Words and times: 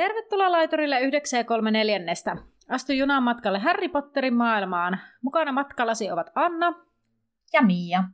Tervetuloa 0.00 0.52
laiturille 0.52 1.00
9 1.00 1.44
3 1.44 1.70
neljännestä. 1.70 2.36
Astu 2.68 2.92
junan 2.92 3.22
matkalle 3.22 3.58
Harry 3.58 3.88
Potterin 3.88 4.34
maailmaan. 4.34 4.98
Mukana 5.22 5.52
matkallasi 5.52 6.10
ovat 6.10 6.30
Anna 6.34 6.74
ja 7.52 7.62
Mia. 7.62 8.04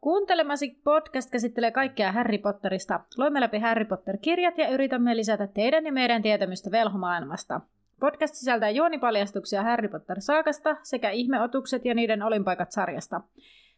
Kuuntelemasi 0.00 0.80
podcast 0.84 1.30
käsittelee 1.30 1.70
kaikkea 1.70 2.12
Harry 2.12 2.38
Potterista. 2.38 3.00
Loimme 3.16 3.40
läpi 3.40 3.58
Harry 3.58 3.84
Potter-kirjat 3.84 4.58
ja 4.58 4.68
yritämme 4.68 5.16
lisätä 5.16 5.46
teidän 5.46 5.86
ja 5.86 5.92
meidän 5.92 6.22
tietämystä 6.22 6.70
velhomaailmasta. 6.70 7.60
Podcast 8.00 8.34
sisältää 8.34 8.70
juonipaljastuksia 8.70 9.62
Harry 9.62 9.88
Potter-saakasta 9.88 10.76
sekä 10.82 11.10
ihmeotukset 11.10 11.84
ja 11.84 11.94
niiden 11.94 12.22
olinpaikat 12.22 12.72
sarjasta. 12.72 13.20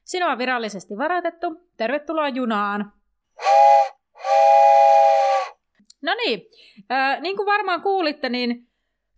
Sinua 0.04 0.32
on 0.32 0.38
virallisesti 0.38 0.98
varoitettu. 0.98 1.68
Tervetuloa 1.76 2.28
junaan! 2.28 2.92
No 6.02 6.14
niin, 6.14 6.40
äh, 6.92 7.20
niin 7.20 7.36
kuin 7.36 7.46
varmaan 7.46 7.82
kuulitte, 7.82 8.28
niin 8.28 8.68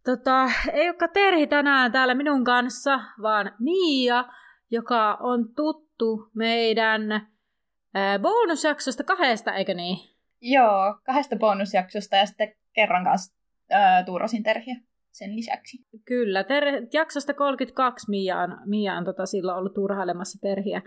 tota, 0.04 0.50
ei 0.72 0.88
olekaan 0.88 1.10
Terhi 1.12 1.46
tänään 1.46 1.92
täällä 1.92 2.14
minun 2.14 2.44
kanssa, 2.44 3.00
vaan 3.22 3.52
Mia, 3.58 4.24
joka 4.70 5.14
on 5.14 5.54
tuttu 5.56 6.30
meidän 6.34 7.12
äh, 7.12 8.20
bonusjaksosta 8.22 9.04
kahdesta, 9.04 9.54
eikö 9.54 9.74
niin? 9.74 9.96
Joo, 10.40 10.98
kahdesta 11.06 11.36
bonusjaksosta 11.36 12.16
ja 12.16 12.26
sitten 12.26 12.54
kerran 12.72 13.04
kanssa 13.04 13.34
äh, 13.72 14.04
tuurasin 14.04 14.42
Terhiä 14.42 14.76
sen 15.10 15.36
lisäksi. 15.36 15.86
Kyllä, 16.04 16.44
ter- 16.44 16.86
jaksosta 16.92 17.34
32 17.34 18.10
Mia 18.10 18.38
on, 18.38 18.58
Mia 18.66 18.94
on 18.94 19.04
tota, 19.04 19.26
silloin 19.26 19.58
ollut 19.58 19.74
turhailemassa 19.74 20.38
Terhiä. 20.42 20.82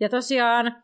Ja 0.00 0.08
tosiaan 0.08 0.82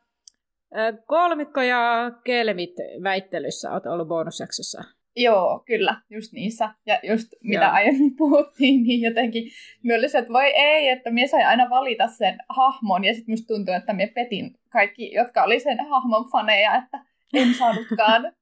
Kolmikko 1.06 1.60
ja 1.60 2.12
Kelmit 2.24 2.74
väittelyssä 3.02 3.72
olet 3.72 3.86
ollut 3.86 4.08
bonusjaksossa. 4.08 4.82
Joo, 5.16 5.62
kyllä, 5.66 6.00
just 6.10 6.32
niissä. 6.32 6.70
Ja 6.86 7.00
just 7.02 7.28
mitä 7.42 7.64
Joo. 7.64 7.72
aiemmin 7.72 8.16
puhuttiin, 8.22 8.82
niin 8.82 9.00
jotenkin 9.00 9.50
myös 9.82 10.14
että 10.14 10.32
voi 10.32 10.52
ei, 10.54 10.88
että 10.88 11.10
minä 11.10 11.26
sain 11.26 11.46
aina 11.46 11.70
valita 11.70 12.06
sen 12.08 12.38
hahmon. 12.48 13.04
Ja 13.04 13.14
sitten 13.14 13.32
musta 13.32 13.54
tuntuu, 13.54 13.74
että 13.74 13.92
minä 13.92 14.12
petin 14.14 14.54
kaikki, 14.68 15.12
jotka 15.12 15.42
oli 15.42 15.60
sen 15.60 15.88
hahmon 15.88 16.30
faneja, 16.30 16.74
että 16.74 16.98
en 17.34 17.54
saanutkaan 17.54 18.32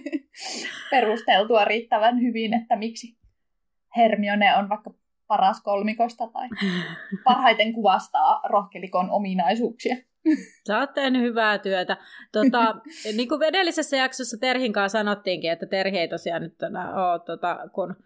perusteltua 0.90 1.64
riittävän 1.64 2.20
hyvin, 2.20 2.54
että 2.54 2.76
miksi 2.76 3.16
Hermione 3.96 4.56
on 4.56 4.68
vaikka 4.68 4.90
paras 5.26 5.62
kolmikosta 5.62 6.26
tai 6.26 6.48
parhaiten 7.24 7.72
kuvastaa 7.72 8.40
rohkelikon 8.48 9.10
ominaisuuksia. 9.10 9.96
Sä 10.66 10.78
oot 10.78 10.94
tehnyt 10.94 11.22
hyvää 11.22 11.58
työtä. 11.58 11.96
Tota, 12.32 12.74
niin 13.16 13.28
kuin 13.28 13.42
edellisessä 13.42 13.96
jaksossa 13.96 14.36
Terhin 14.40 14.72
kanssa 14.72 14.98
sanottiinkin, 14.98 15.50
että 15.50 15.66
Terhi 15.66 15.98
ei 15.98 16.08
tosiaan 16.08 16.42
nyt 16.42 16.62
ole, 16.62 17.20
tota, 17.26 17.58
kun 17.74 17.96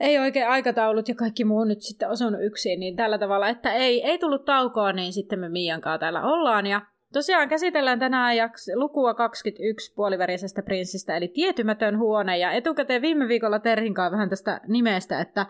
ei 0.00 0.18
oikein 0.18 0.48
aikataulut 0.48 1.08
ja 1.08 1.14
kaikki 1.14 1.44
muu 1.44 1.64
nyt 1.64 1.80
sitten 1.80 2.10
osunut 2.10 2.42
yksin, 2.42 2.80
niin 2.80 2.96
tällä 2.96 3.18
tavalla, 3.18 3.48
että 3.48 3.72
ei, 3.72 4.04
ei 4.04 4.18
tullut 4.18 4.44
taukoa, 4.44 4.92
niin 4.92 5.12
sitten 5.12 5.38
me 5.38 5.48
Miian 5.48 5.80
kanssa 5.80 5.98
täällä 5.98 6.22
ollaan. 6.22 6.66
Ja 6.66 6.80
tosiaan 7.12 7.48
käsitellään 7.48 7.98
tänään 7.98 8.36
jaks- 8.36 8.74
lukua 8.74 9.14
21 9.14 9.94
puoliverisestä 9.94 10.62
prinssistä, 10.62 11.16
eli 11.16 11.28
tietymätön 11.28 11.98
huone. 11.98 12.38
Ja 12.38 12.52
etukäteen 12.52 13.02
viime 13.02 13.28
viikolla 13.28 13.58
Terhin 13.58 13.94
kanssa 13.94 14.12
vähän 14.12 14.28
tästä 14.28 14.60
nimestä, 14.68 15.20
että 15.20 15.46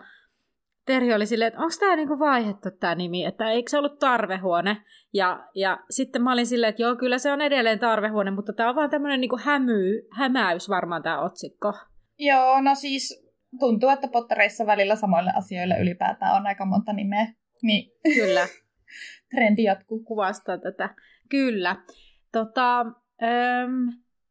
Terhi 0.89 1.13
oli 1.13 1.25
silleen, 1.25 1.47
että 1.47 1.59
onko 1.59 1.73
tämä 1.79 1.95
niinku 1.95 2.19
vaihettu 2.19 2.71
tämä 2.71 2.95
nimi, 2.95 3.25
että 3.25 3.51
eikö 3.51 3.69
se 3.69 3.77
ollut 3.77 3.99
tarvehuone. 3.99 4.77
Ja, 5.13 5.47
ja 5.55 5.79
sitten 5.89 6.21
mä 6.21 6.33
olin 6.33 6.45
silleen, 6.45 6.69
että 6.69 6.81
joo, 6.81 6.95
kyllä 6.95 7.17
se 7.17 7.31
on 7.31 7.41
edelleen 7.41 7.79
tarvehuone, 7.79 8.31
mutta 8.31 8.53
tämä 8.53 8.69
on 8.69 8.75
vaan 8.75 8.89
tämmöinen 8.89 9.21
niinku 9.21 9.37
hämy, 9.43 10.07
hämäys 10.11 10.69
varmaan 10.69 11.03
tämä 11.03 11.21
otsikko. 11.21 11.73
Joo, 12.17 12.61
no 12.61 12.75
siis 12.75 13.29
tuntuu, 13.59 13.89
että 13.89 14.07
pottereissa 14.07 14.65
välillä 14.65 14.95
samoille 14.95 15.31
asioille 15.35 15.79
ylipäätään 15.81 16.35
on 16.35 16.47
aika 16.47 16.65
monta 16.65 16.93
nimeä. 16.93 17.27
Niin. 17.61 17.91
Kyllä. 18.15 18.47
Trendi 19.35 19.63
jatkuu. 19.63 20.03
Kuvastaa 20.03 20.57
tätä. 20.57 20.95
Kyllä. 21.29 21.75
Tota, 22.31 22.85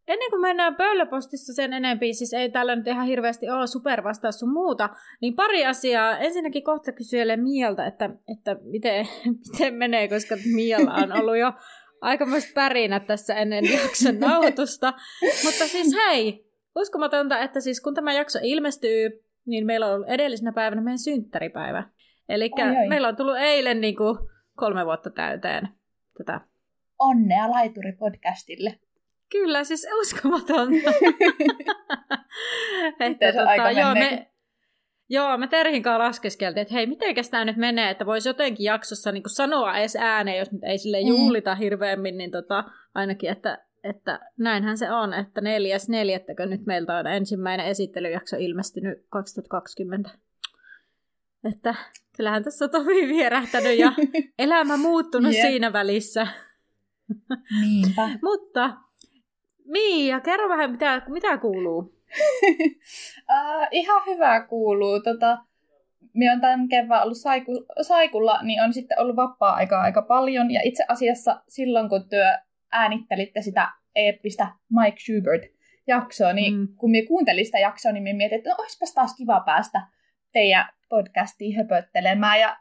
Ennen 0.09 0.31
kuin 0.31 0.41
mennään 0.41 0.77
pöllöpostissa 0.77 1.55
sen 1.55 1.73
enempi, 1.73 2.15
siis 2.15 2.33
ei 2.33 2.51
täällä 2.51 2.77
nyt 2.77 2.87
ihan 2.87 3.07
hirveästi 3.07 3.51
ole 3.51 3.67
supervastaus 3.67 4.39
sun 4.39 4.53
muuta, 4.53 4.89
niin 5.21 5.35
pari 5.35 5.67
asiaa. 5.67 6.19
Ensinnäkin 6.19 6.65
kohta 6.65 6.93
kysyjälle 6.93 7.37
Mialta, 7.37 7.87
että, 7.87 8.11
että 8.33 8.57
miten, 8.63 9.07
miten 9.53 9.75
menee, 9.75 10.09
koska 10.09 10.37
Mialla 10.55 10.95
on 10.95 11.13
ollut 11.21 11.39
jo 11.39 11.53
aikamoista 12.01 12.51
pärinä 12.55 13.01
tässä 13.01 13.35
ennen 13.35 13.65
jakson 13.83 14.21
nauhoitusta. 14.21 14.93
Mutta 15.45 15.65
siis 15.65 15.95
hei, 15.95 16.47
uskomatonta, 16.77 17.39
että 17.39 17.61
siis 17.61 17.81
kun 17.81 17.95
tämä 17.95 18.13
jakso 18.13 18.39
ilmestyy, 18.43 19.25
niin 19.47 19.67
meillä 19.67 19.87
on 19.87 19.95
ollut 19.95 20.09
edellisenä 20.09 20.53
päivänä 20.53 20.83
meidän 20.83 20.99
synttäripäivä. 20.99 21.85
Eli 22.29 22.51
meillä 22.89 23.09
on 23.09 23.17
tullut 23.17 23.39
eilen 23.39 23.81
niin 23.81 23.97
kuin 23.97 24.19
kolme 24.57 24.87
vuotta 24.87 25.11
täyteen 25.11 25.69
tätä. 26.19 26.41
Onnea 26.99 27.49
Laituri-podcastille. 27.49 28.88
Kyllä, 29.31 29.65
siis 29.65 29.87
uskomatonta. 30.01 30.91
että, 33.01 33.33
tota, 33.33 33.49
aika 33.49 33.71
joo, 33.71 33.95
me, 33.95 34.31
joo, 35.09 35.39
me 35.39 35.47
Terhin 35.49 35.83
kanssa 35.83 35.99
laskeskeltiin, 35.99 36.63
että 36.63 36.75
hei, 36.75 36.87
mitenkäs 36.87 37.31
tämä 37.31 37.45
nyt 37.45 37.57
menee, 37.57 37.91
että 37.91 38.07
voisi 38.07 38.29
jotenkin 38.29 38.65
jaksossa 38.65 39.13
niin 39.13 39.23
sanoa 39.27 39.79
edes 39.79 39.97
ääneen, 39.97 40.39
jos 40.39 40.53
nyt 40.53 40.65
ei 40.65 40.79
sille 40.79 41.01
mm. 41.01 41.09
juhlita 41.09 41.55
mm. 41.55 41.59
hirveämmin, 41.59 42.19
niin 42.19 42.31
tota, 42.31 42.65
ainakin, 42.95 43.31
että, 43.31 43.65
että 43.85 44.21
näinhän 44.39 44.79
se 44.79 44.93
on, 44.93 45.15
että 45.15 45.41
neljäs 45.41 45.89
neljättäkö 45.89 46.47
nyt 46.47 46.67
meiltä 46.67 46.99
on 46.99 47.07
ensimmäinen 47.07 47.67
esittelyjakso 47.67 48.37
ilmestynyt 48.37 48.99
2020. 49.09 50.11
Että 51.53 51.75
kyllähän 52.17 52.45
tässä 52.45 52.65
on 52.65 52.71
tovi 52.71 53.09
vierähtänyt 53.09 53.79
ja 53.79 53.93
elämä 54.39 54.77
muuttunut 54.77 55.33
yeah. 55.33 55.47
siinä 55.47 55.73
välissä. 55.73 56.27
Niinpä. 57.61 58.09
Mutta 58.23 58.88
Miia, 59.69 60.21
kerro 60.21 60.49
vähän, 60.49 60.71
mitä, 60.71 61.03
mitä 61.09 61.39
kuuluu? 61.39 61.79
uh, 63.33 63.67
ihan 63.71 64.03
hyvää 64.07 64.47
kuuluu. 64.47 65.01
Tota, 65.01 65.39
minä 66.15 66.33
olen 66.33 66.41
tämän 66.41 66.69
kevään 66.69 67.03
ollut 67.03 67.19
saiku, 67.19 67.67
saikulla, 67.83 68.43
niin 68.43 68.63
on 68.63 68.73
sitten 68.73 69.01
ollut 69.01 69.17
vapaa-aikaa 69.17 69.83
aika 69.83 70.03
paljon. 70.03 70.51
Ja 70.51 70.61
itse 70.65 70.85
asiassa 70.89 71.43
silloin, 71.49 71.89
kun 71.89 72.09
työ 72.09 72.39
äänittelitte 72.73 73.43
sitä 73.43 73.69
eeppistä 73.95 74.47
Mike 74.81 74.97
Schubert-jaksoa, 74.99 76.33
niin 76.33 76.57
mm. 76.57 76.69
kun 76.77 76.91
minä 76.91 77.09
kuuntelin 77.09 77.47
sitä 77.47 77.59
jaksoa, 77.59 77.93
niin 77.93 78.03
minä 78.03 78.17
mietin, 78.17 78.39
että 78.39 78.51
no 78.51 78.57
olisipas 78.59 78.95
taas 78.95 79.15
kiva 79.17 79.41
päästä 79.47 79.81
teidän 80.33 80.69
podcastiin 80.89 81.57
höpöttelemään 81.57 82.41
ja 82.41 82.57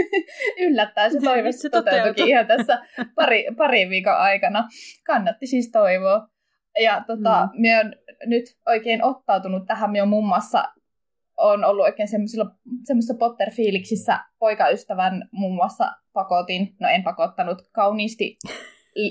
yllättäen 0.66 1.12
se 1.12 1.20
toive 1.20 1.52
se 1.52 1.70
toteutuikin 1.70 2.28
ihan 2.28 2.46
tässä 2.46 2.78
pari, 3.14 3.46
pari 3.56 3.88
viikon 3.88 4.16
aikana. 4.16 4.68
Kannatti 5.06 5.46
siis 5.46 5.70
toivoa. 5.70 6.35
Ja 6.82 7.04
tota, 7.06 7.46
mm. 7.46 7.60
minä 7.60 7.90
nyt 8.26 8.44
oikein 8.66 9.04
ottautunut 9.04 9.66
tähän. 9.66 9.90
Minä 9.90 10.04
muun 10.04 10.26
muassa 10.26 10.64
on 11.36 11.64
ollut 11.64 11.84
oikein 11.84 12.08
semmoisessa 12.08 13.14
Potter-fiiliksissä 13.18 14.18
poikaystävän 14.38 15.28
muun 15.32 15.54
muassa 15.54 15.92
pakotin, 16.12 16.76
no 16.80 16.88
en 16.88 17.02
pakottanut, 17.02 17.58
kauniisti 17.72 18.36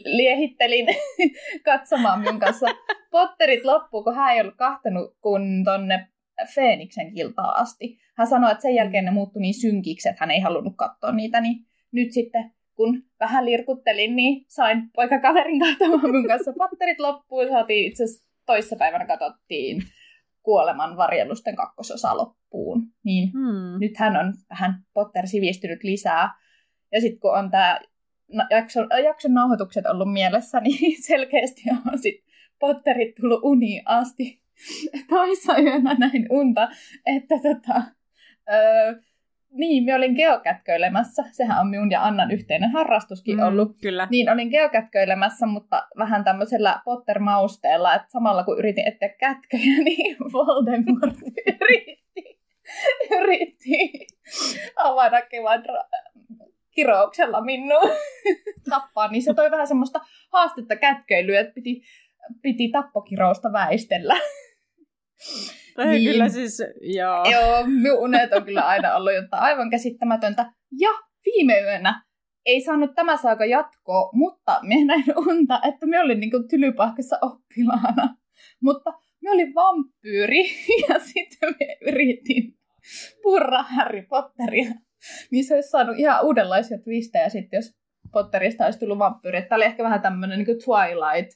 liehittelin 0.06 0.88
katsomaan 1.66 2.20
minun 2.20 2.40
kanssa 2.40 2.68
Potterit 3.12 3.66
loppuun, 3.66 4.04
kun 4.04 4.16
hän 4.16 4.34
ei 4.34 4.42
ollut 4.42 4.56
kahtanut 4.58 5.18
kun 5.22 5.42
tonne 5.66 6.08
Feeniksen 6.56 7.14
kiltaan 7.14 7.56
asti. 7.56 7.98
Hän 8.18 8.28
sanoi, 8.28 8.52
että 8.52 8.62
sen 8.62 8.76
jälkeen 8.76 9.06
ne 9.06 9.12
muuttui 9.12 9.42
niin 9.42 9.62
synkiksi, 9.62 10.10
että 10.10 10.20
hän 10.20 10.32
ei 10.32 10.40
halunnut 10.40 10.74
katsoa 10.78 11.12
niitä, 11.12 11.42
niin 11.42 11.66
nyt 11.92 12.12
sitten 12.12 12.52
kun 12.76 13.04
vähän 13.20 13.46
lirkuttelin, 13.46 14.16
niin 14.16 14.46
sain 14.48 14.92
poikakaverin 14.96 15.60
katsomaan 15.60 16.12
mun 16.12 16.28
kanssa 16.28 16.54
patterit 16.58 17.00
loppuun. 17.00 17.48
Saatiin 17.48 17.88
itse 17.88 18.04
asiassa 18.04 18.28
toissapäivänä 18.46 19.06
katsottiin 19.06 19.82
kuoleman 20.44 20.98
varjelusten 20.98 21.56
kakkososa 21.56 22.18
loppuun. 22.18 22.84
Niin 23.04 23.32
hmm. 23.32 23.80
nythän 23.80 24.18
on 24.18 24.34
vähän 24.50 24.84
Potter 24.94 25.28
sivistynyt 25.28 25.84
lisää. 25.84 26.30
Ja 26.92 27.02
sitten 27.02 27.20
kun 27.20 27.38
on 27.38 27.52
tämä 27.52 27.80
jakson, 28.52 28.88
jakson 29.04 29.34
nauhoitukset 29.34 29.86
ollut 29.86 30.14
mielessä, 30.14 30.60
niin 30.66 31.04
selkeästi 31.04 31.62
on 31.92 32.00
sitten 32.00 32.26
Potterit 32.60 33.16
tullut 33.16 33.40
uniin 33.44 33.82
asti. 33.86 34.42
Toissa 35.10 35.58
yönä 35.58 35.94
näin 35.94 36.28
unta, 36.30 36.68
että 37.06 37.36
tota, 37.36 37.82
öö, 38.52 38.94
niin, 39.56 39.84
minä 39.84 39.96
olin 39.96 40.14
geokätköilemässä. 40.14 41.24
Sehän 41.32 41.60
on 41.60 41.68
minun 41.68 41.92
ja 41.92 42.04
Annan 42.04 42.32
yhteinen 42.32 42.72
harrastuskin 42.72 43.38
mm, 43.38 43.44
ollut. 43.44 43.72
Kyllä. 43.82 44.08
Niin, 44.12 44.30
olin 44.30 44.48
geokätköilemässä, 44.48 45.46
mutta 45.46 45.88
vähän 45.98 46.24
tämmöisellä 46.24 46.82
Potter-mausteella, 46.86 47.96
että 47.96 48.12
samalla 48.12 48.44
kun 48.44 48.60
yritin 48.60 48.88
etsiä 48.88 49.10
kätköjä, 49.10 49.78
niin 49.86 50.18
Voldemort 50.34 51.18
yritti, 51.62 52.40
yritti 53.12 54.08
avata 54.76 55.22
kivan 55.22 55.64
kirouksella 56.72 57.42
minua 57.42 57.82
tappaa. 58.70 59.08
Niin 59.08 59.24
se 59.24 59.34
toi 59.34 59.52
vähän 59.52 59.68
semmoista 59.68 60.00
haastetta 60.32 60.76
kätköilyä, 60.76 61.40
että 61.40 61.54
piti, 61.54 61.82
piti 62.42 62.70
tappokirousta 62.70 63.52
väistellä. 63.52 64.16
Tai 65.76 65.86
niin. 65.86 66.12
kyllä 66.12 66.30
siis, 66.30 66.64
joo. 66.82 67.26
Joo, 67.32 67.64
minun 67.66 68.00
unet 68.00 68.34
on 68.34 68.44
kyllä 68.44 68.62
aina 68.62 68.96
ollut 68.96 69.14
jotain 69.14 69.44
aivan 69.44 69.70
käsittämätöntä. 69.70 70.52
Ja 70.80 70.90
viime 71.26 71.60
yönä 71.62 72.06
ei 72.46 72.62
saanut 72.62 72.96
tämä 72.96 73.18
saaka 73.18 73.46
jatkoa, 73.46 74.10
mutta 74.14 74.60
minä 74.62 74.86
näin 74.86 75.18
unta, 75.18 75.62
että 75.68 75.86
me 75.86 76.00
olin 76.00 76.20
niin 76.20 76.48
tylypahkassa 76.50 77.18
oppilaana. 77.22 78.16
Mutta 78.64 78.94
me 79.22 79.32
olin 79.32 79.56
vampyyri 79.56 80.44
ja 80.90 81.00
sitten 81.00 81.56
me 81.60 81.78
yritin 81.88 82.54
purra 83.24 83.64
Harry 83.64 84.02
Potteria. 84.10 84.72
Niin 85.32 85.46
se 85.46 85.56
olisi 85.56 85.70
saanut 85.70 86.00
ihan 86.00 86.26
uudenlaisia 86.26 86.78
twistejä 86.84 87.30
sitten, 87.30 87.58
jos 87.58 87.72
Potterista 88.12 88.66
olisi 88.66 88.80
tullut 88.80 89.00
vampyyri. 89.00 89.42
Tämä 89.42 89.56
oli 89.58 89.66
ehkä 89.66 89.84
vähän 89.84 90.02
tämmöinen 90.02 90.38
niin 90.38 90.48
Twilight 90.48 91.32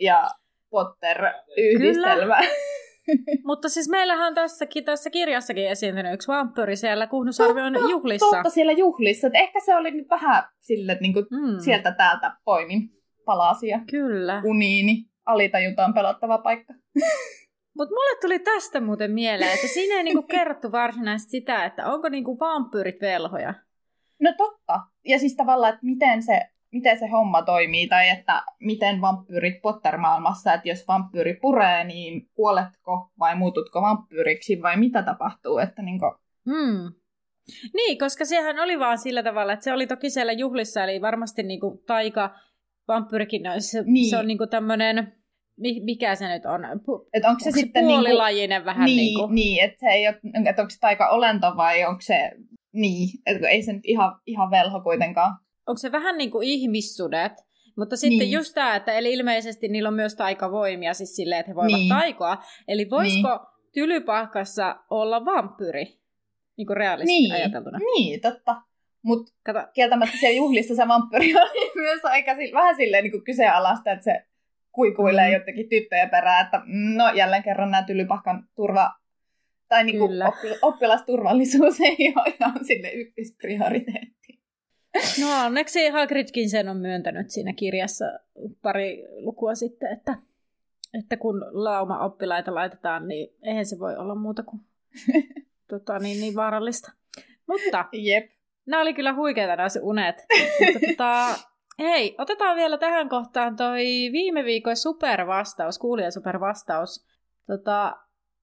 ja 0.00 0.30
Potter-yhdistelmä. 0.70 2.36
Kyllä. 2.36 2.38
Mutta 3.46 3.68
siis 3.68 3.88
meillähän 3.88 4.26
on 4.26 4.34
tässäkin, 4.34 4.84
tässä 4.84 5.10
kirjassakin 5.10 5.68
esiintynyt 5.68 6.14
yksi 6.14 6.28
vampyyri 6.28 6.76
siellä 6.76 7.06
Kuhnusarvion 7.06 7.72
totta, 7.72 7.90
juhlissa. 7.90 8.26
Totta, 8.30 8.50
siellä 8.50 8.72
juhlissa. 8.72 9.26
Et 9.26 9.34
ehkä 9.34 9.60
se 9.60 9.76
oli 9.76 9.90
nyt 9.90 10.10
vähän 10.10 10.44
sille, 10.60 10.92
että 10.92 11.02
niinku 11.02 11.20
mm. 11.20 11.58
sieltä 11.64 11.92
täältä 11.92 12.36
poimin 12.44 12.90
palasia. 13.24 13.80
Kyllä. 13.90 14.42
Uniini. 14.44 15.04
Alitajuntaan 15.26 15.94
pelottava 15.94 16.38
paikka. 16.38 16.74
Mutta 17.76 17.94
mulle 17.94 18.20
tuli 18.20 18.38
tästä 18.38 18.80
muuten 18.80 19.10
mieleen, 19.10 19.54
että 19.54 19.66
siinä 19.66 19.94
ei 19.94 20.02
niinku 20.02 20.22
kerrottu 20.36 20.72
varsinaisesti 20.72 21.30
sitä, 21.30 21.64
että 21.64 21.86
onko 21.86 22.08
niinku 22.08 22.38
vampyyrit 22.40 23.00
velhoja. 23.00 23.54
No 24.20 24.34
totta. 24.36 24.80
Ja 25.04 25.18
siis 25.18 25.36
tavallaan, 25.36 25.74
että 25.74 25.86
miten 25.86 26.22
se 26.22 26.40
miten 26.72 26.98
se 26.98 27.06
homma 27.06 27.42
toimii, 27.42 27.88
tai 27.88 28.08
että 28.08 28.42
miten 28.60 29.00
vampyyrit 29.00 29.62
Potter-maailmassa, 29.62 30.54
että 30.54 30.68
jos 30.68 30.88
vampyyri 30.88 31.34
puree, 31.34 31.84
niin 31.84 32.28
kuoletko 32.34 33.10
vai 33.18 33.36
muututko 33.36 33.82
vampyyriksi 33.82 34.62
vai 34.62 34.76
mitä 34.76 35.02
tapahtuu, 35.02 35.58
että 35.58 35.82
niin 35.82 35.98
kuin... 35.98 36.12
hmm. 36.44 36.92
Niin, 37.74 37.98
koska 37.98 38.24
sehän 38.24 38.58
oli 38.58 38.78
vaan 38.78 38.98
sillä 38.98 39.22
tavalla, 39.22 39.52
että 39.52 39.64
se 39.64 39.72
oli 39.72 39.86
toki 39.86 40.10
siellä 40.10 40.32
juhlissa, 40.32 40.84
eli 40.84 41.00
varmasti 41.00 41.42
niin 41.42 41.60
kuin 41.60 41.78
taika 41.86 42.34
vampyyrikin, 42.88 43.42
se, 43.58 43.82
niin. 43.86 44.10
se 44.10 44.16
on 44.16 44.26
niin 44.26 44.38
kuin 44.38 44.50
tämmöinen, 44.50 45.12
mikä 45.84 46.14
se 46.14 46.28
nyt 46.28 46.46
on? 46.46 46.64
Et 46.64 47.24
onko 47.24 47.38
se, 47.40 47.48
onko 47.48 47.60
sitten 47.60 47.86
niinku- 47.86 48.04
puolilajinen 48.04 48.48
niin 48.48 48.60
kuin, 48.60 48.66
vähän 48.66 48.84
niin, 48.84 48.96
niin 48.96 49.18
kuin... 49.18 49.34
Niin, 49.34 49.64
että, 49.64 49.76
se 49.80 49.86
ei 49.86 50.08
ole, 50.08 50.16
että 50.48 50.62
onko 50.62 50.70
se 50.70 50.80
taika 50.80 51.08
olento 51.08 51.56
vai 51.56 51.84
onko 51.84 52.00
se 52.00 52.32
niin, 52.72 53.08
että 53.26 53.48
ei 53.48 53.62
se 53.62 53.72
nyt 53.72 53.86
ihan, 53.86 54.20
ihan 54.26 54.50
velho 54.50 54.80
kuitenkaan 54.80 55.38
onko 55.68 55.78
se 55.78 55.92
vähän 55.92 56.18
niin 56.18 56.30
kuin 56.30 56.48
ihmissudet, 56.48 57.32
mutta 57.76 57.96
sitten 57.96 58.18
niin. 58.18 58.32
just 58.32 58.54
tämä, 58.54 58.76
että 58.76 58.92
eli 58.92 59.12
ilmeisesti 59.12 59.68
niillä 59.68 59.88
on 59.88 59.94
myös 59.94 60.14
taikavoimia, 60.14 60.94
siis 60.94 61.16
silleen, 61.16 61.40
että 61.40 61.50
he 61.50 61.56
voivat 61.56 61.78
niin. 61.78 61.88
taikoa. 61.88 62.38
Eli 62.68 62.90
voisiko 62.90 63.28
niin. 63.28 63.72
tylypahkassa 63.72 64.76
olla 64.90 65.24
vampyri, 65.24 65.98
niin 66.56 66.66
kuin 66.66 66.76
realisti 66.76 67.12
niin. 67.12 67.32
ajateltuna? 67.32 67.78
Niin, 67.78 68.20
totta. 68.20 68.62
Mutta 69.02 69.32
kieltämättä 69.72 70.16
siellä 70.16 70.36
juhlissa 70.36 70.74
se 70.74 70.88
vampyri 70.88 71.34
oli 71.42 71.72
myös 71.74 72.04
aika 72.04 72.32
vähän 72.54 72.76
silleen 72.76 73.04
niin 73.04 73.12
kuin 73.12 73.24
kyseenalaista, 73.24 73.92
että 73.92 74.04
se 74.04 74.24
kuikuilee 74.72 75.28
mm. 75.28 75.32
jotenkin 75.32 75.68
tyttöjä 75.68 76.08
perään, 76.08 76.44
että 76.44 76.58
mm, 76.58 76.96
no 76.96 77.12
jälleen 77.14 77.42
kerran 77.42 77.70
nämä 77.70 77.82
tylypahkan 77.82 78.48
turva 78.56 78.90
tai 79.68 79.84
niin 79.84 79.98
kuin 79.98 80.12
oppilasturvallisuus 80.62 81.80
ei 81.90 82.14
ole 82.16 82.34
ihan 82.40 82.64
sille 82.64 82.90
ykkösprioriteetti. 82.92 84.17
No 85.20 85.44
onneksi 85.44 85.88
Hagridkin 85.88 86.50
sen 86.50 86.68
on 86.68 86.76
myöntänyt 86.76 87.30
siinä 87.30 87.52
kirjassa 87.52 88.04
pari 88.62 89.04
lukua 89.16 89.54
sitten, 89.54 89.92
että, 89.92 90.18
että 90.98 91.16
kun 91.16 91.44
lauma 91.50 92.04
oppilaita 92.04 92.54
laitetaan, 92.54 93.08
niin 93.08 93.36
eihän 93.42 93.66
se 93.66 93.78
voi 93.78 93.96
olla 93.96 94.14
muuta 94.14 94.42
kuin 94.42 94.62
tota, 95.70 95.98
niin, 95.98 96.20
niin 96.20 96.34
vaarallista. 96.34 96.92
Mutta 97.46 97.88
Jep. 97.92 98.30
nämä 98.66 98.82
oli 98.82 98.94
kyllä 98.94 99.14
huikeita 99.14 99.56
nämä 99.56 99.68
unet. 99.82 100.26
Mutta, 100.60 100.86
tota, 100.88 101.34
hei, 101.78 102.14
otetaan 102.18 102.56
vielä 102.56 102.78
tähän 102.78 103.08
kohtaan 103.08 103.56
toi 103.56 103.84
viime 104.12 104.44
viikon 104.44 104.76
supervastaus, 104.76 105.78
kuulija 105.78 106.10
supervastaus. 106.10 107.06
Tota, 107.46 107.96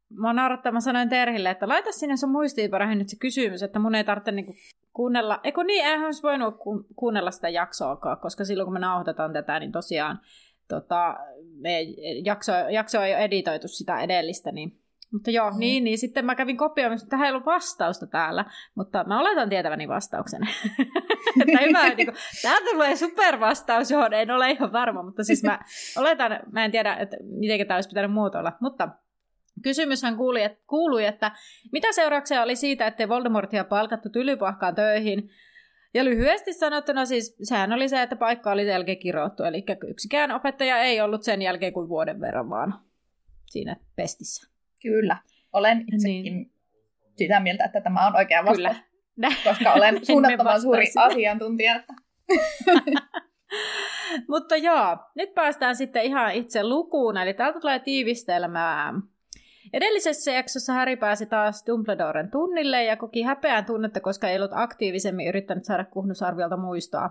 mä 0.10 0.28
oon 0.28 0.72
mä 0.72 0.80
sanoin 0.80 1.10
Terhille, 1.10 1.50
että 1.50 1.68
laita 1.68 1.92
sinne 1.92 2.18
sun 2.18 2.32
muistiinpanoihin 2.32 2.98
nyt 2.98 3.10
se 3.10 3.18
kysymys, 3.20 3.64
että 3.64 3.80
mun 3.80 3.96
ei 3.96 4.04
tarvitse 4.04 4.32
niinku 4.32 4.54
kuunnella, 4.96 5.40
eikö 5.44 5.64
niin, 5.64 5.86
eihän 5.86 6.06
olisi 6.06 6.24
voinut 6.24 6.58
ku, 6.58 6.86
kuunnella 6.96 7.32
sitä 7.32 7.50
jaksoa, 7.50 7.96
koska 8.22 8.46
silloin 8.46 8.66
kun 8.66 8.74
me 8.74 8.80
nauhoitetaan 8.80 9.34
tätä, 9.34 9.60
niin 9.60 9.72
tosiaan 9.72 10.20
tota, 10.68 11.16
me 11.62 11.82
jakso, 12.24 12.52
jakso 12.52 13.02
ei 13.02 13.14
ole 13.14 13.24
editoitu 13.24 13.68
sitä 13.68 14.02
edellistä, 14.02 14.52
niin 14.52 14.80
mutta 15.12 15.32
joo, 15.32 15.52
mm. 15.52 15.60
niin, 15.60 15.84
niin 15.84 15.98
sitten 15.98 16.26
mä 16.26 16.36
kävin 16.36 16.58
kopioimassa, 16.58 17.08
tähän 17.08 17.26
ei 17.26 17.32
ollut 17.32 17.46
vastausta 17.46 18.08
täällä, 18.08 18.46
mutta 18.76 19.04
mä 19.04 19.20
oletan 19.20 19.50
tietäväni 19.50 19.88
vastauksen. 19.88 20.42
että 21.42 21.60
hyvä, 21.62 21.90
niin 21.90 22.08
kuin, 22.08 22.18
täältä 22.42 22.66
tulee 22.72 22.96
supervastaus, 22.96 23.92
johon 23.92 24.14
en 24.14 24.32
ole 24.32 24.52
ihan 24.52 24.72
varma, 24.72 25.04
mutta 25.04 25.24
siis 25.24 25.44
mä 25.44 25.60
oletan, 26.02 26.40
mä 26.52 26.66
en 26.66 26.72
tiedä, 26.72 26.96
että 26.96 27.18
miten 27.22 27.68
tämä 27.68 27.78
olisi 27.78 27.90
pitänyt 27.90 28.12
muotoilla, 28.12 28.52
mutta 28.62 28.90
Kysymyshän 29.64 30.18
kuului, 30.18 30.44
että, 30.44 30.64
kuului, 30.68 31.06
että 31.06 31.32
mitä 31.72 31.92
seurauksia 31.92 32.44
oli 32.44 32.56
siitä, 32.56 32.88
että 32.88 33.10
Voldemortia 33.10 33.64
palkattu 33.64 34.10
tylypahkaan 34.10 34.76
töihin. 34.76 35.30
Ja 35.94 36.06
lyhyesti 36.06 36.54
sanottuna 36.54 37.06
siis 37.06 37.36
sehän 37.44 37.74
oli 37.74 37.90
se, 37.90 38.02
että 38.02 38.16
paikka 38.16 38.52
oli 38.52 38.66
selkeä 38.66 38.96
kirjoittu, 38.96 39.44
eli 39.44 39.64
yksikään 39.88 40.32
opettaja 40.32 40.78
ei 40.78 41.02
ollut 41.02 41.24
sen 41.24 41.42
jälkeen 41.42 41.74
kuin 41.74 41.90
vuoden 41.90 42.22
verran 42.22 42.50
vaan 42.50 42.74
siinä 43.46 43.76
pestissä. 43.96 44.52
Kyllä, 44.82 45.18
olen 45.54 45.86
itsekin 45.94 46.24
niin. 46.24 46.52
sitä 47.16 47.40
mieltä, 47.40 47.66
että 47.66 47.82
tämä 47.82 48.08
on 48.08 48.16
oikea 48.16 48.46
vastaus. 48.46 48.78
Kyllä. 49.16 49.32
Koska 49.50 49.74
olen 49.74 50.06
suunnattoman 50.06 50.62
suuri 50.62 50.86
asiantuntija. 50.96 51.76
Että... 51.76 51.94
Mutta 54.30 54.58
joo, 54.58 54.98
nyt 55.16 55.34
päästään 55.34 55.76
sitten 55.76 56.04
ihan 56.04 56.34
itse 56.34 56.64
lukuun, 56.64 57.18
eli 57.18 57.34
täältä 57.34 57.60
tulee 57.60 57.80
tiivistelmää 57.80 58.94
Edellisessä 59.74 60.32
jaksossa 60.32 60.74
Harry 60.74 60.96
pääsi 60.96 61.26
taas 61.26 61.64
Dumbledoren 61.68 62.32
tunnille 62.32 62.84
ja 62.84 62.98
koki 62.98 63.22
häpeän 63.22 63.66
tunnetta, 63.66 64.00
koska 64.00 64.30
ei 64.30 64.36
ollut 64.36 64.52
aktiivisemmin 64.54 65.28
yrittänyt 65.28 65.66
saada 65.66 65.86
kuhnusarviolta 65.86 66.58
muistoa. 66.58 67.10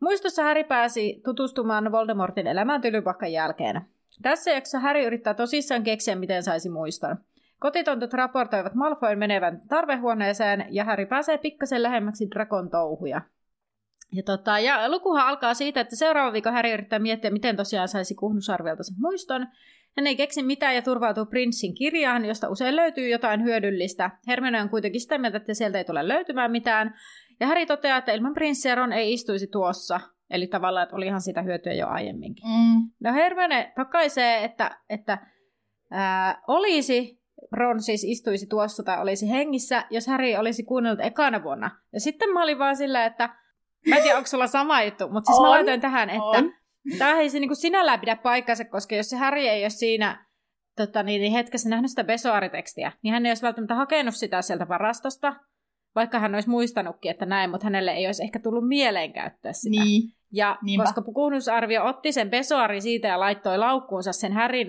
Muistossa 0.00 0.42
Harry 0.42 0.64
pääsi 0.64 1.20
tutustumaan 1.24 1.92
Voldemortin 1.92 2.46
elämään 2.46 2.80
tylypahkan 2.80 3.32
jälkeen. 3.32 3.82
Tässä 4.22 4.50
jaksossa 4.50 4.80
Harry 4.80 5.02
yrittää 5.02 5.34
tosissaan 5.34 5.82
keksiä, 5.82 6.16
miten 6.16 6.42
saisi 6.42 6.70
muiston. 6.70 7.16
Kotitontot 7.58 8.12
raportoivat 8.12 8.74
Malfoyn 8.74 9.18
menevän 9.18 9.60
tarvehuoneeseen 9.68 10.66
ja 10.70 10.84
Harry 10.84 11.06
pääsee 11.06 11.38
pikkasen 11.38 11.82
lähemmäksi 11.82 12.30
Drakon 12.30 12.70
touhuja. 12.70 13.20
Ja, 14.12 14.22
tota, 14.22 14.58
ja 14.58 14.88
lukuhan 14.88 15.26
alkaa 15.26 15.54
siitä, 15.54 15.80
että 15.80 15.96
seuraava 15.96 16.32
viikko 16.32 16.50
Harry 16.50 16.72
yrittää 16.72 16.98
miettiä, 16.98 17.30
miten 17.30 17.56
tosiaan 17.56 17.88
saisi 17.88 18.14
kuhnusarviolta 18.14 18.82
sen 18.82 18.96
muiston. 18.98 19.46
Hän 19.96 20.06
ei 20.06 20.16
keksi 20.16 20.42
mitään 20.42 20.74
ja 20.74 20.82
turvautuu 20.82 21.26
Prinssin 21.26 21.74
kirjaan, 21.74 22.24
josta 22.24 22.48
usein 22.48 22.76
löytyy 22.76 23.08
jotain 23.08 23.44
hyödyllistä. 23.44 24.10
Hermione 24.26 24.62
on 24.62 24.68
kuitenkin 24.68 25.00
sitä 25.00 25.18
mieltä, 25.18 25.36
että 25.36 25.54
sieltä 25.54 25.78
ei 25.78 25.84
tule 25.84 26.08
löytymään 26.08 26.50
mitään. 26.50 26.94
Ja 27.40 27.46
Harry 27.46 27.66
toteaa, 27.66 27.98
että 27.98 28.12
ilman 28.12 28.34
Prinssiä 28.34 28.74
Ron 28.74 28.92
ei 28.92 29.12
istuisi 29.12 29.46
tuossa. 29.46 30.00
Eli 30.30 30.46
tavallaan, 30.46 30.82
että 30.82 30.96
olihan 30.96 31.20
sitä 31.20 31.42
hyötyä 31.42 31.72
jo 31.72 31.88
aiemminkin. 31.88 32.44
Mm. 32.44 32.90
No 33.00 33.14
Hermione 33.14 33.72
takaisee, 33.76 34.44
että, 34.44 34.78
että 34.90 35.18
ää, 35.90 36.42
olisi 36.48 37.22
Ron 37.52 37.82
siis 37.82 38.04
istuisi 38.04 38.46
tuossa 38.46 38.82
tai 38.82 39.02
olisi 39.02 39.30
hengissä, 39.30 39.84
jos 39.90 40.06
Harry 40.06 40.34
olisi 40.34 40.62
kuunnellut 40.62 41.04
ekana 41.04 41.42
vuonna. 41.42 41.70
Ja 41.92 42.00
sitten 42.00 42.32
mä 42.32 42.42
olin 42.42 42.58
vaan 42.58 42.76
silleen, 42.76 43.06
että 43.06 43.28
mä 43.88 43.96
en 43.96 44.02
tiedä, 44.02 44.16
onko 44.16 44.26
sulla 44.26 44.46
sama 44.46 44.82
juttu, 44.82 45.08
mutta 45.08 45.28
siis 45.28 45.38
on, 45.38 45.44
mä 45.44 45.50
laitoin 45.50 45.80
tähän, 45.80 46.10
että 46.10 46.22
on. 46.22 46.52
Tämä 46.98 47.20
ei 47.20 47.30
se 47.30 47.40
niin 47.40 47.56
sinällään 47.56 48.00
pidä 48.00 48.16
paikkansa, 48.16 48.64
koska 48.64 48.94
jos 48.94 49.10
se 49.10 49.16
Harry 49.16 49.40
ei 49.40 49.64
ole 49.64 49.70
siinä 49.70 50.26
tota, 50.76 51.02
niin, 51.02 51.20
niin 51.20 51.32
hetkessä 51.32 51.68
nähnyt 51.68 51.90
sitä 51.90 52.04
besoaritekstiä, 52.04 52.92
niin 53.02 53.12
hän 53.12 53.26
ei 53.26 53.30
olisi 53.30 53.42
välttämättä 53.42 53.74
hakenut 53.74 54.14
sitä 54.14 54.42
sieltä 54.42 54.68
varastosta, 54.68 55.36
vaikka 55.94 56.18
hän 56.18 56.34
olisi 56.34 56.48
muistanutkin, 56.48 57.10
että 57.10 57.26
näin, 57.26 57.50
mutta 57.50 57.66
hänelle 57.66 57.90
ei 57.90 58.06
olisi 58.06 58.22
ehkä 58.22 58.38
tullut 58.38 58.68
mieleen 58.68 59.12
käyttää 59.12 59.52
sitä. 59.52 59.84
Niin. 59.84 60.02
Ja 60.32 60.58
Niinpä. 60.62 60.84
koska 60.84 61.02
pukunnusarvio 61.02 61.84
otti 61.84 62.12
sen 62.12 62.30
besoari 62.30 62.80
siitä 62.80 63.08
ja 63.08 63.20
laittoi 63.20 63.58
laukkuunsa 63.58 64.12
sen 64.12 64.32
Härin, 64.32 64.68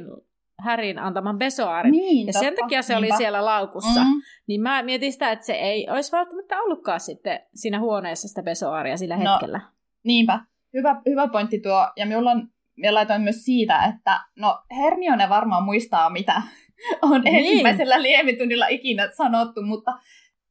Härin 0.60 1.00
antaman 1.00 1.38
besoarin, 1.38 1.92
niin, 1.92 2.28
ja 2.28 2.34
sen 2.34 2.56
takia 2.56 2.82
se 2.82 2.94
Niinpä. 2.94 3.14
oli 3.14 3.18
siellä 3.18 3.46
laukussa, 3.46 4.04
mm. 4.04 4.22
niin 4.48 4.62
mä 4.62 4.84
mietin 4.84 5.14
sitä, 5.14 5.32
että 5.32 5.46
se 5.46 5.54
ei 5.54 5.88
olisi 5.90 6.12
välttämättä 6.12 6.62
ollutkaan 6.62 7.00
sitten 7.00 7.40
siinä 7.54 7.80
huoneessa 7.80 8.28
sitä 8.28 8.44
besoaria 8.44 8.98
sillä 8.98 9.18
no, 9.18 9.32
hetkellä. 9.32 9.62
Niinpä 10.04 10.40
hyvä, 10.74 11.02
hyvä 11.10 11.28
pointti 11.28 11.60
tuo. 11.60 11.92
Ja 11.96 12.06
minulla 12.06 12.32
on, 12.32 12.48
minä 12.78 12.94
laitoin 12.94 13.22
myös 13.22 13.46
siitä, 13.46 13.86
että 13.86 14.20
no 14.36 14.64
Hermione 14.78 15.30
varmaan 15.30 15.64
muistaa, 15.64 16.10
mitä 16.10 16.42
on 17.02 17.22
niin. 17.22 17.36
ensimmäisellä 17.36 18.02
liemitunnilla 18.02 18.68
ikinä 18.68 19.10
sanottu, 19.18 19.62
mutta 19.62 19.92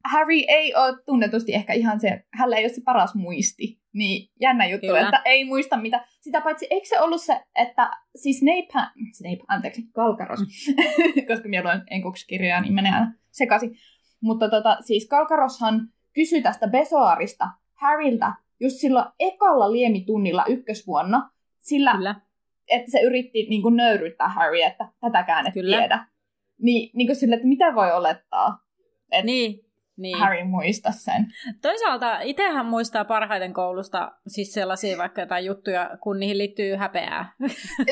Harry 0.04 0.42
ei 0.48 0.74
ole 0.74 1.02
tunnetusti 1.06 1.54
ehkä 1.54 1.72
ihan 1.72 2.00
se, 2.00 2.24
hänellä 2.34 2.56
ei 2.56 2.64
ole 2.64 2.72
se 2.72 2.82
paras 2.84 3.14
muisti. 3.14 3.82
Niin 3.94 4.32
jännä 4.40 4.66
juttu, 4.66 4.86
Kyllä. 4.86 5.00
että 5.00 5.22
ei 5.24 5.44
muista 5.44 5.76
mitä. 5.76 6.04
Sitä 6.20 6.40
paitsi, 6.40 6.66
eikö 6.70 6.86
se 6.86 7.00
ollut 7.00 7.22
se, 7.22 7.40
että 7.54 7.90
siis 8.16 8.38
Snape, 8.38 8.90
Snape 9.12 9.44
anteeksi, 9.48 9.82
Kalkaros, 9.92 10.40
mm. 10.40 11.26
koska 11.28 11.48
minä 11.48 11.62
luen 11.62 11.82
enkuksi 11.90 12.26
kirjoja, 12.26 12.60
niin 12.60 12.74
menee 12.74 12.92
aina 12.92 13.12
sekaisin. 13.30 13.76
Mutta 14.22 14.48
tota, 14.50 14.76
siis 14.80 15.08
Kalkaroshan 15.08 15.88
kysyi 16.14 16.42
tästä 16.42 16.68
Besoarista 16.68 17.48
Harryltä 17.74 18.32
just 18.62 18.76
silloin 18.76 19.06
ekalla 19.18 19.72
liemitunnilla 19.72 20.44
ykkösvuonna, 20.48 21.30
sillä 21.58 21.92
Kyllä. 21.92 22.14
että 22.70 22.90
se 22.90 23.00
yritti 23.00 23.46
niin 23.50 23.62
kuin 23.62 23.76
nöyryttää 23.76 24.28
Harry, 24.28 24.60
että 24.60 24.88
tätäkään 25.00 25.46
et 25.46 25.54
Kyllä. 25.54 25.78
tiedä. 25.78 26.06
Niin, 26.62 26.90
niin 26.94 27.06
kuin 27.06 27.16
sille, 27.16 27.34
että 27.34 27.48
mitä 27.48 27.74
voi 27.74 27.92
olettaa, 27.92 28.58
että 29.10 29.26
niin. 29.26 29.72
Niin. 29.96 30.18
Harry 30.18 30.44
muista 30.44 30.92
sen. 30.92 31.26
Toisaalta 31.62 32.20
itsehän 32.20 32.66
muistaa 32.66 33.04
parhaiten 33.04 33.52
koulusta 33.52 34.12
siis 34.26 34.52
sellaisia 34.54 34.98
vaikka 34.98 35.20
jotain 35.20 35.44
juttuja, 35.44 35.90
kun 36.00 36.20
niihin 36.20 36.38
liittyy 36.38 36.76
häpeää. 36.76 37.32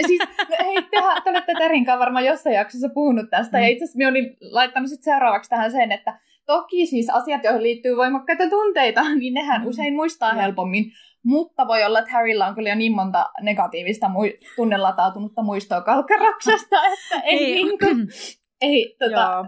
siis, 0.06 0.22
no 0.50 0.56
hei, 0.64 0.82
tehän, 0.90 1.22
te 1.22 1.30
olette 1.30 1.52
Terinkaan 1.58 1.98
varmaan 1.98 2.24
jossain 2.24 2.54
jaksossa 2.54 2.88
puhunut 2.94 3.30
tästä, 3.30 3.58
mm. 3.58 3.62
ja 3.62 3.68
itse 3.68 3.84
asiassa 3.84 3.96
minä 3.96 4.10
olin 4.10 4.36
laittanut 4.40 4.90
sit 4.90 5.02
seuraavaksi 5.02 5.50
tähän 5.50 5.72
sen, 5.72 5.92
että 5.92 6.20
toki 6.46 6.86
siis 6.86 7.10
asiat, 7.10 7.44
joihin 7.44 7.62
liittyy 7.62 7.96
voimakkaita 7.96 8.50
tunteita, 8.50 9.02
niin 9.20 9.34
nehän 9.34 9.60
mm. 9.60 9.66
usein 9.66 9.94
muistaa 9.94 10.32
helpommin, 10.32 10.84
mutta 11.22 11.66
voi 11.66 11.84
olla, 11.84 11.98
että 11.98 12.12
Harrylla 12.12 12.46
on 12.46 12.54
kyllä 12.54 12.68
jo 12.68 12.74
niin 12.74 12.94
monta 12.94 13.30
negatiivista 13.42 14.06
mu- 14.06 14.46
tunnelatautunutta 14.56 15.42
muistoa 15.42 15.80
kalkkaraksesta, 15.80 16.76
että 16.92 17.20
ei, 17.24 17.44
ei, 17.44 17.54
niin 17.54 17.78
kuin, 17.78 18.08
ei 18.60 18.96
tota, 18.98 19.44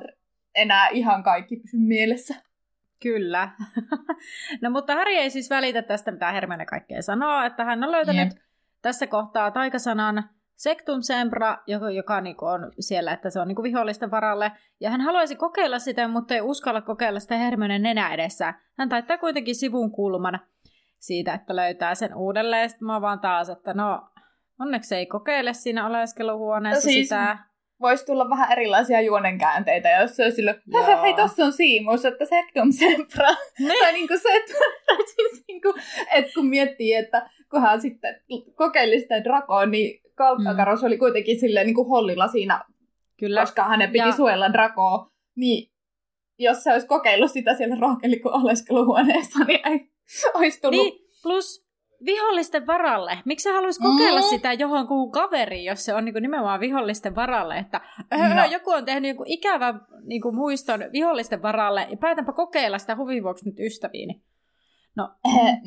enää 0.54 0.88
ihan 0.88 1.22
kaikki 1.22 1.56
pysy 1.56 1.76
mielessä. 1.76 2.34
Kyllä. 3.02 3.48
no 4.62 4.70
mutta 4.70 4.94
Harry 4.94 5.12
ei 5.12 5.30
siis 5.30 5.50
välitä 5.50 5.82
tästä, 5.82 6.10
mitä 6.10 6.32
Hermione 6.32 6.66
kaikkea 6.66 7.02
sanoo, 7.02 7.42
että 7.42 7.64
hän 7.64 7.84
on 7.84 7.92
löytänyt 7.92 8.32
Jep. 8.32 8.42
tässä 8.82 9.06
kohtaa 9.06 9.50
taikasanan 9.50 10.24
Sectum 10.62 11.02
Sempra, 11.02 11.58
joka, 11.66 11.90
joka 11.90 12.20
niinku 12.20 12.44
on 12.44 12.72
siellä, 12.80 13.12
että 13.12 13.30
se 13.30 13.40
on 13.40 13.48
niinku 13.48 13.62
vihollisten 13.62 14.10
varalle. 14.10 14.52
Ja 14.80 14.90
hän 14.90 15.00
haluaisi 15.00 15.36
kokeilla 15.36 15.78
sitä, 15.78 16.08
mutta 16.08 16.34
ei 16.34 16.40
uskalla 16.40 16.80
kokeilla 16.80 17.20
sitä 17.20 17.36
Hermione 17.36 17.78
nenä 17.78 18.14
edessä. 18.14 18.54
Hän 18.78 18.88
taittaa 18.88 19.18
kuitenkin 19.18 19.54
sivun 19.54 19.90
kulman 19.90 20.40
siitä, 20.98 21.34
että 21.34 21.56
löytää 21.56 21.94
sen 21.94 22.14
uudelleen. 22.14 22.70
Sitten 22.70 22.86
mä 22.86 23.00
vaan 23.00 23.20
taas, 23.20 23.48
että 23.48 23.74
no 23.74 24.08
onneksi 24.60 24.94
ei 24.94 25.06
kokeile 25.06 25.52
siinä 25.52 25.86
oleskeluhuoneessa 25.86 26.88
no 26.88 26.92
siis, 26.92 27.08
sitä 27.08 27.38
voisi 27.80 28.06
tulla 28.06 28.30
vähän 28.30 28.52
erilaisia 28.52 29.00
juonenkäänteitä, 29.00 29.90
jos 29.90 30.16
se 30.16 30.22
olisi 30.22 30.36
sille, 30.36 30.60
hei, 31.02 31.14
tossa 31.14 31.44
on 31.44 31.52
siimus, 31.52 32.04
että 32.04 32.24
sectum 32.24 32.72
sempra. 32.72 33.28
Ne. 33.58 33.74
tai 33.80 33.92
niin 33.92 34.08
kuin 34.08 34.20
se, 34.20 34.36
että, 34.36 34.54
siis 35.14 35.44
niin 35.48 35.62
kuin, 35.62 35.74
että 36.12 36.32
kun 36.34 36.46
miettii, 36.46 36.94
että 36.94 37.30
kun 37.50 37.62
hän 37.62 37.80
sitten 37.80 38.20
kokeili 38.54 39.00
sitä 39.00 39.24
drakoa, 39.24 39.66
niin 39.66 40.01
Kalkkakaros 40.22 40.80
mm. 40.80 40.86
oli 40.86 40.98
kuitenkin 40.98 41.40
silleen 41.40 41.66
niin 41.66 41.74
kuin 41.74 41.88
hollilla 41.88 42.28
siinä, 42.28 42.64
Kyllä. 43.18 43.40
koska 43.40 43.64
hänen 43.64 43.90
piti 43.90 44.08
ja... 44.08 44.12
suojella 44.12 44.52
drakoa. 44.52 45.10
Niin 45.36 45.72
jos 46.38 46.62
se 46.62 46.72
olisi 46.72 46.86
kokeillut 46.86 47.30
sitä 47.30 47.54
siellä 47.54 47.76
rohkelikon 47.80 48.42
oleskeluhuoneessa, 48.42 49.44
niin 49.44 49.68
ei 49.68 49.90
olisi 50.38 50.60
tullut... 50.60 50.84
Niin, 50.84 50.92
plus 51.22 51.66
vihollisten 52.04 52.66
varalle. 52.66 53.18
Miksi 53.24 53.42
sä 53.42 53.52
haluaisi 53.52 53.80
kokeilla 53.80 54.20
mm. 54.20 54.26
sitä 54.30 54.52
johonkuhun 54.52 55.12
kaveriin, 55.12 55.64
jos 55.64 55.84
se 55.84 55.94
on 55.94 56.04
niin 56.04 56.12
kuin 56.12 56.22
nimenomaan 56.22 56.60
vihollisten 56.60 57.14
varalle? 57.14 57.58
Että 57.58 57.80
no. 58.34 58.44
joku 58.50 58.70
on 58.70 58.84
tehnyt 58.84 59.08
joku 59.08 59.24
ikävän 59.26 59.80
niin 60.04 60.22
kuin 60.22 60.36
muiston 60.36 60.80
vihollisten 60.92 61.42
varalle, 61.42 61.86
ja 61.90 61.96
päätänpä 61.96 62.32
kokeilla 62.32 62.78
sitä 62.78 62.96
huvin 62.96 63.22
vuoksi 63.22 63.48
nyt 63.48 63.60
ystäviini. 63.60 64.22
No, 64.96 65.08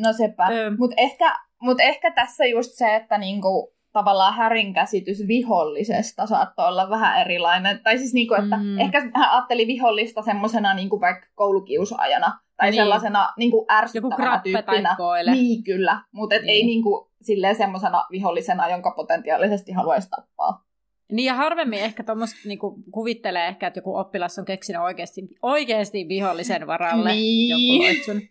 no 0.03 0.13
sepä. 0.13 0.47
Mutta 0.77 0.95
ehkä, 0.97 1.39
mut 1.61 1.79
ehkä 1.79 2.11
tässä 2.11 2.45
just 2.45 2.71
se, 2.73 2.95
että 2.95 3.17
niinku, 3.17 3.74
tavallaan 3.95 4.33
Härin 4.33 4.73
käsitys 4.73 5.27
vihollisesta 5.27 6.25
saattoi 6.25 6.67
olla 6.67 6.89
vähän 6.89 7.21
erilainen. 7.21 7.79
Tai 7.83 7.97
siis 7.97 8.13
niinku, 8.13 8.33
että 8.33 8.57
mm. 8.57 8.79
ehkä 8.79 9.01
hän 9.15 9.31
ajatteli 9.31 9.67
vihollista 9.67 10.21
semmoisena 10.21 10.73
niinku 10.73 11.01
vaikka 11.01 11.27
koulukiusaajana 11.35 12.39
tai 12.57 12.71
niin. 12.71 12.81
sellaisena 12.81 13.33
niin 13.37 13.51
kuin 13.51 13.65
ärsyttävänä 13.71 14.41
tyyppinä. 14.43 14.95
Niin, 15.31 15.63
kyllä. 15.63 16.01
Mutta 16.11 16.35
niin. 16.35 16.49
ei 16.49 16.65
niin 16.65 16.83
kuin, 16.83 17.07
silleen 17.21 17.55
semmoisena 17.55 18.03
vihollisena, 18.11 18.69
jonka 18.69 18.91
potentiaalisesti 18.91 19.71
haluaisi 19.71 20.09
tappaa. 20.09 20.65
Niin 21.11 21.25
ja 21.25 21.33
harvemmin 21.33 21.79
ehkä 21.79 22.03
tuommoista 22.03 22.39
niin 22.45 22.59
kuvittelee 22.91 23.47
ehkä, 23.47 23.67
että 23.67 23.77
joku 23.77 23.95
oppilas 23.95 24.39
on 24.39 24.45
keksinyt 24.45 24.81
oikeasti, 24.81 25.21
oikeasti 25.41 26.07
vihollisen 26.07 26.67
varalle 26.67 27.11
niin. 27.11 27.49
joku 27.49 27.83
loitsun. 27.83 28.21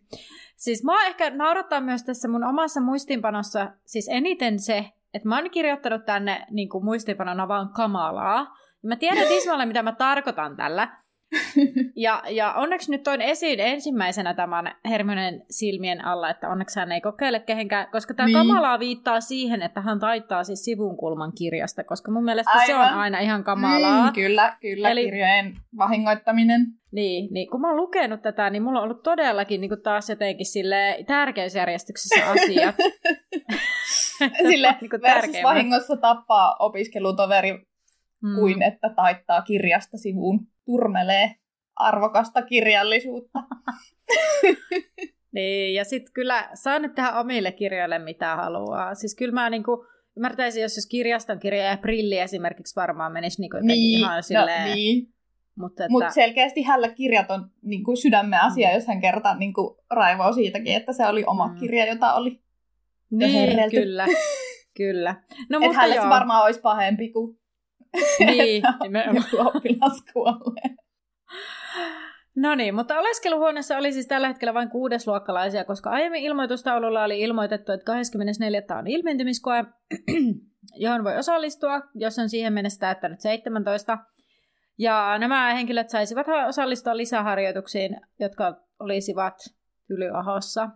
Siis 0.57 0.85
mä 0.85 1.07
ehkä 1.07 1.31
naurattaa 1.31 1.81
myös 1.81 2.03
tässä 2.05 2.29
mun 2.29 2.45
omassa 2.45 2.81
muistinpanossa 2.81 3.71
siis 3.87 4.09
eniten 4.13 4.59
se, 4.59 4.91
että 5.15 5.29
mä 5.29 5.37
oon 5.39 5.51
kirjoittanut 5.51 6.05
tänne 6.05 6.47
niin 6.51 6.69
kuin 6.69 6.85
muistinpanona 6.85 7.49
vaan 7.49 7.69
kamalaa. 7.69 8.47
Mä 8.83 8.97
tiedän 8.97 9.29
tismalle, 9.29 9.67
mitä 9.67 9.83
mä 9.83 9.93
tarkoitan 9.93 10.57
tällä, 10.57 10.89
ja, 11.97 12.23
ja 12.29 12.53
onneksi 12.53 12.91
nyt 12.91 13.03
toin 13.03 13.21
esiin 13.21 13.61
ensimmäisenä 13.61 14.35
tämän 14.35 14.75
Hermionen 14.89 15.43
silmien 15.51 16.05
alla, 16.05 16.31
että 16.31 16.49
onneksi 16.49 16.81
hän 16.81 16.93
ei 16.93 17.01
kokeile 17.01 17.41
kehenkään, 17.41 17.87
koska 17.93 18.15
tämä 18.15 18.27
niin. 18.27 18.39
kamalaa 18.39 18.79
viittaa 18.79 19.21
siihen, 19.21 19.63
että 19.63 19.81
hän 19.81 20.01
taittaa 20.01 20.45
siis 20.45 20.65
sivun 20.65 20.97
kulman 20.97 21.33
kirjasta, 21.39 21.85
koska 21.85 22.13
mun 22.13 22.25
mielestä 22.25 22.53
Aivan. 22.53 22.67
se 22.67 22.75
on 22.75 22.99
aina 22.99 23.19
ihan 23.19 23.45
kamalaa. 23.45 24.07
Mm, 24.07 24.13
kyllä, 24.13 24.57
kyllä, 24.61 24.91
Eli, 24.91 25.05
kirjojen 25.05 25.55
vahingoittaminen. 25.77 26.61
Niin, 26.93 27.35
niin, 27.35 27.51
kun 27.51 27.61
mä 27.61 27.69
oon 27.69 27.77
lukenut 27.77 28.23
tätä, 28.23 28.51
niin 28.51 28.63
mulla 28.63 28.79
on 28.79 28.85
ollut 28.85 29.03
todellakin 29.03 29.61
niin 29.61 29.83
taas 29.83 30.11
jotenkin 30.11 30.47
sille 30.47 31.05
tärkeysjärjestyksessä 31.07 32.27
asiat. 32.33 32.75
sille 34.49 34.77
niin 34.81 35.03
versus 35.03 35.43
vahingossa 35.43 35.97
tappaa 35.97 36.57
opiskelutoveri 36.59 37.74
mm. 38.25 38.35
kuin 38.35 38.63
että 38.63 38.91
taittaa 38.97 39.43
kirjasta 39.43 39.99
sivuun 39.99 40.47
turmelee 40.65 41.35
arvokasta 41.77 42.43
kirjallisuutta. 42.43 43.39
niin, 45.35 45.75
ja 45.75 45.85
sitten 45.85 46.13
kyllä 46.13 46.49
saa 46.55 46.79
nyt 46.79 46.95
tehdä 46.95 47.13
omille 47.13 47.53
kirjoille 47.53 47.99
mitä 47.99 48.37
haluaa. 48.37 48.95
Siis 48.95 49.15
kyllä 49.15 49.33
mä 49.33 49.51
niinku, 49.51 49.87
ymmärtäisin, 50.17 50.63
jos, 50.63 50.77
jos 50.77 50.87
kirjaston 50.87 51.39
kirja 51.39 51.65
ja 51.65 51.77
prilli 51.77 52.19
esimerkiksi 52.19 52.77
varmaan 52.77 53.13
menisi 53.13 53.41
niinku 53.41 53.57
niin, 53.63 53.99
ihan 53.99 54.17
no, 54.17 54.23
silleen... 54.23 54.69
No, 54.69 54.75
niin. 54.75 55.09
Mutta 55.59 55.85
että... 55.85 55.91
Mut 55.91 56.05
selkeästi 56.15 56.63
hänellä 56.63 56.89
kirjat 56.89 57.31
on 57.31 57.51
niin 57.63 57.85
kuin 57.85 57.97
sydämen 57.97 58.41
asia, 58.41 58.69
mm. 58.69 58.75
jos 58.75 58.87
hän 58.87 59.01
kertaa 59.01 59.39
niin 59.39 59.55
kuin 59.55 59.77
raivoo 59.91 60.33
siitäkin, 60.33 60.77
että 60.77 60.93
se 60.93 61.07
oli 61.07 61.25
oma 61.27 61.47
mm. 61.47 61.59
kirja, 61.59 61.87
jota 61.87 62.15
oli 62.15 62.45
Niin, 63.11 63.71
kyllä. 63.71 64.07
kyllä. 64.77 65.15
No, 65.51 65.61
mutta 65.61 65.77
hänelle 65.77 66.03
se 66.03 66.09
varmaan 66.09 66.45
olisi 66.45 66.61
pahempi 66.61 67.09
kuin 67.09 67.39
niin, 68.27 68.63
joku 69.15 69.49
oppilas 69.49 70.05
kuolee. 70.13 70.77
No 72.37 72.55
niin, 72.55 72.75
mutta 72.75 72.99
oleskeluhuoneessa 72.99 73.77
oli 73.77 73.93
siis 73.93 74.07
tällä 74.07 74.29
hetkellä 74.29 74.55
vain 74.55 74.71
kuudesluokkalaisia, 74.71 75.65
koska 75.65 75.91
aiemmin 75.91 76.23
ilmoitustaululla 76.23 77.05
oli 77.05 77.21
ilmoitettu, 77.21 77.73
että 77.73 77.85
24. 77.85 78.63
on 78.79 78.87
ilmentymiskoe, 78.87 79.65
johon 80.85 81.05
voi 81.05 81.19
osallistua, 81.19 81.81
jos 81.95 82.19
on 82.19 82.29
siihen 82.29 82.53
mennessä 82.53 82.81
täyttänyt 82.81 83.21
17. 83.21 83.99
Ja 84.79 85.19
nämä 85.19 85.55
henkilöt 85.55 85.89
saisivat 85.89 86.27
osallistua 86.49 86.97
lisäharjoituksiin, 86.97 88.01
jotka 88.21 88.61
olisivat 88.79 89.35
Tylyahossa. 89.89 90.69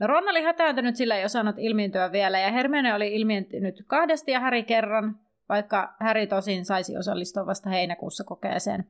No 0.00 0.06
Ron 0.06 0.28
oli 0.28 0.42
hätääntynyt, 0.42 0.96
sillä 0.96 1.16
ei 1.16 1.24
osannut 1.24 1.56
ilmiintyä 1.58 2.12
vielä, 2.12 2.38
ja 2.38 2.50
Hermione 2.50 2.94
oli 2.94 3.14
ilmiintynyt 3.14 3.74
kahdesti 3.86 4.30
ja 4.30 4.40
Häri 4.40 4.62
kerran, 4.62 5.20
vaikka 5.48 5.94
Häri 6.00 6.26
tosin 6.26 6.64
saisi 6.64 6.96
osallistua 6.96 7.46
vasta 7.46 7.70
heinäkuussa 7.70 8.24
kokeeseen. 8.24 8.84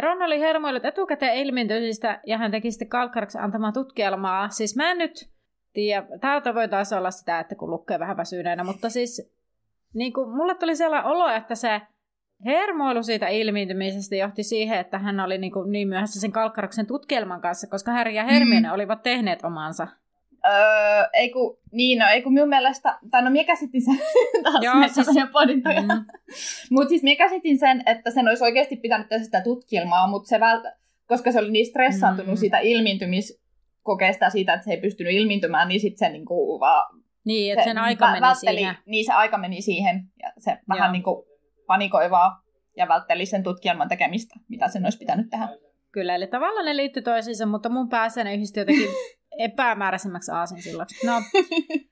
Ron 0.00 0.22
oli 0.22 0.40
hermoillut 0.40 0.84
etukäteen 0.84 1.36
ilmiintyisistä 1.36 2.20
ja 2.26 2.38
hän 2.38 2.50
teki 2.50 2.70
sitten 2.70 2.88
Kalkkaraksi 2.88 3.38
antamaa 3.38 3.72
tutkielmaa. 3.72 4.48
Siis 4.48 4.76
mä 4.76 4.90
en 4.90 4.98
nyt 4.98 5.30
tiedä, 5.72 6.06
täältä 6.20 6.54
voi 6.54 6.68
taas 6.68 6.92
olla 6.92 7.10
sitä, 7.10 7.40
että 7.40 7.54
kun 7.54 7.70
lukee 7.70 7.98
vähän 7.98 8.16
väsyneenä, 8.16 8.64
mutta 8.64 8.90
siis 8.90 9.32
niin 9.94 10.12
kuin, 10.12 10.36
mulle 10.36 10.54
tuli 10.54 10.76
sellainen 10.76 11.10
olo, 11.10 11.28
että 11.28 11.54
se 11.54 11.80
hermoilu 12.44 13.02
siitä 13.02 13.28
ilmiintymisestä 13.28 14.16
johti 14.16 14.42
siihen, 14.42 14.78
että 14.78 14.98
hän 14.98 15.20
oli 15.20 15.38
niin, 15.38 15.52
kuin 15.52 15.72
niin 15.72 15.88
myöhässä 15.88 16.20
sen 16.20 16.32
Kalkkaraksen 16.32 16.86
tutkielman 16.86 17.40
kanssa, 17.40 17.66
koska 17.66 17.92
Harry 17.92 18.12
ja 18.12 18.24
Hermione 18.24 18.68
mm. 18.68 18.74
olivat 18.74 19.02
tehneet 19.02 19.44
omansa. 19.44 19.86
Öö, 20.46 21.08
ei 21.12 21.30
kun, 21.30 21.58
niin, 21.72 21.98
no, 21.98 22.06
ei 22.08 22.22
kun 22.22 22.32
minun 22.32 22.48
mielestä, 22.48 22.98
tai 23.10 23.22
no 23.22 23.30
minä 23.30 23.44
käsitin 23.44 23.82
sen, 23.82 23.98
taas 24.42 24.64
Joo, 24.64 24.74
siis, 24.88 25.06
mm. 25.06 26.04
mutta 26.74 26.88
siis 26.88 27.02
minä 27.02 27.16
käsitin 27.16 27.58
sen, 27.58 27.82
että 27.86 28.10
sen 28.10 28.28
olisi 28.28 28.44
oikeasti 28.44 28.76
pitänyt 28.76 29.08
tehdä 29.08 29.24
sitä 29.24 29.40
tutkielmaa, 29.40 30.06
mutta 30.06 30.28
se 30.28 30.40
vält, 30.40 30.64
koska 31.06 31.32
se 31.32 31.38
oli 31.38 31.50
niin 31.50 31.66
stressaantunut 31.66 32.34
mm. 32.34 32.36
siitä 32.36 32.58
ilmiintymiskokeesta 32.58 34.30
siitä, 34.30 34.54
että 34.54 34.64
se 34.64 34.70
ei 34.70 34.80
pystynyt 34.80 35.12
ilmiintymään, 35.12 35.68
niin 35.68 35.80
sitten 35.80 36.08
se 36.08 36.12
niinku 36.12 36.60
vaan... 36.60 37.00
Niin, 37.24 37.52
että 37.52 37.64
sen 37.64 37.78
aika 37.78 38.06
meni 38.10 38.20
vältteli, 38.20 38.56
siihen. 38.56 38.76
Niin, 38.86 39.06
se 39.06 39.12
aika 39.12 39.38
meni 39.38 39.62
siihen, 39.62 40.04
ja 40.22 40.32
se 40.38 40.50
Joo. 40.50 40.58
vähän 40.68 40.92
niinku 40.92 41.26
panikoivaa 41.66 42.42
ja 42.76 42.88
vältteli 42.88 43.26
sen 43.26 43.42
tutkielman 43.42 43.88
tekemistä, 43.88 44.34
mitä 44.48 44.68
sen 44.68 44.84
olisi 44.84 44.98
pitänyt 44.98 45.30
tehdä. 45.30 45.48
kyllä. 45.92 46.14
Eli 46.14 46.26
tavallaan 46.26 46.66
ne 46.66 46.76
liittyy 46.76 47.02
toisiinsa, 47.02 47.46
mutta 47.46 47.68
mun 47.68 47.88
päässä 47.88 48.24
ne 48.24 48.34
yhdistyi 48.34 48.60
jotenkin 48.60 48.88
epämääräisemmäksi 49.38 50.30
aasinsillaksi. 50.32 51.06
No, 51.06 51.12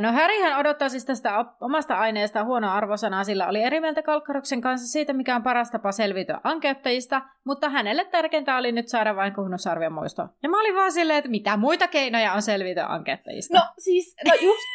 No 0.00 0.12
Härihän 0.12 0.58
odottaa 0.58 0.88
siis 0.88 1.04
tästä 1.04 1.44
omasta 1.60 1.98
aineesta 1.98 2.44
huono 2.44 2.72
arvosanaa, 2.72 3.24
sillä 3.24 3.48
oli 3.48 3.62
eri 3.62 3.80
mieltä 3.80 4.02
Kalkkaroksen 4.02 4.60
kanssa 4.60 4.86
siitä, 4.86 5.12
mikä 5.12 5.36
on 5.36 5.42
paras 5.42 5.70
tapa 5.70 5.92
selviytyä 5.92 6.40
ankeuttajista, 6.44 7.22
mutta 7.46 7.68
hänelle 7.68 8.04
tärkeintä 8.04 8.56
oli 8.56 8.72
nyt 8.72 8.88
saada 8.88 9.16
vain 9.16 9.34
kuhnusarvion 9.34 9.92
muisto. 9.92 10.28
Ja 10.42 10.48
mä 10.48 10.60
olin 10.60 10.74
vaan 10.74 10.92
silleen, 10.92 11.18
että 11.18 11.30
mitä 11.30 11.56
muita 11.56 11.88
keinoja 11.88 12.32
on 12.32 12.42
selviytyä 12.42 12.86
ankeuttajista. 12.86 13.58
No 13.58 13.64
siis, 13.78 14.16
no 14.24 14.34
just, 14.40 14.68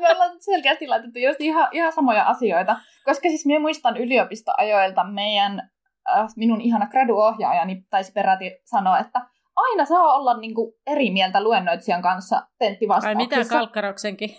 me 0.00 0.10
ollaan 0.10 0.36
selkeästi 0.40 0.86
laitettu 0.86 1.18
just 1.18 1.40
ihan, 1.40 1.68
ihan 1.72 1.92
samoja 1.92 2.24
asioita, 2.24 2.76
koska 3.04 3.28
siis 3.28 3.46
minä 3.46 3.60
muistan 3.60 3.96
yliopistoajoilta 3.96 5.04
meidän, 5.04 5.70
äh, 6.16 6.26
minun 6.36 6.60
ihana 6.60 6.86
graduohjaajani 6.86 7.84
taisi 7.90 8.12
peräti 8.12 8.58
sanoa, 8.64 8.98
että 8.98 9.20
aina 9.60 9.84
saa 9.84 10.14
olla 10.14 10.36
niin 10.36 10.54
kuin, 10.54 10.72
eri 10.86 11.10
mieltä 11.10 11.42
luennoitsijan 11.42 12.02
kanssa 12.02 12.42
tenttivastauksessa. 12.58 13.08
Ai 13.08 13.42
mitä 13.42 13.54
Kalkkaroksenkin? 13.54 14.30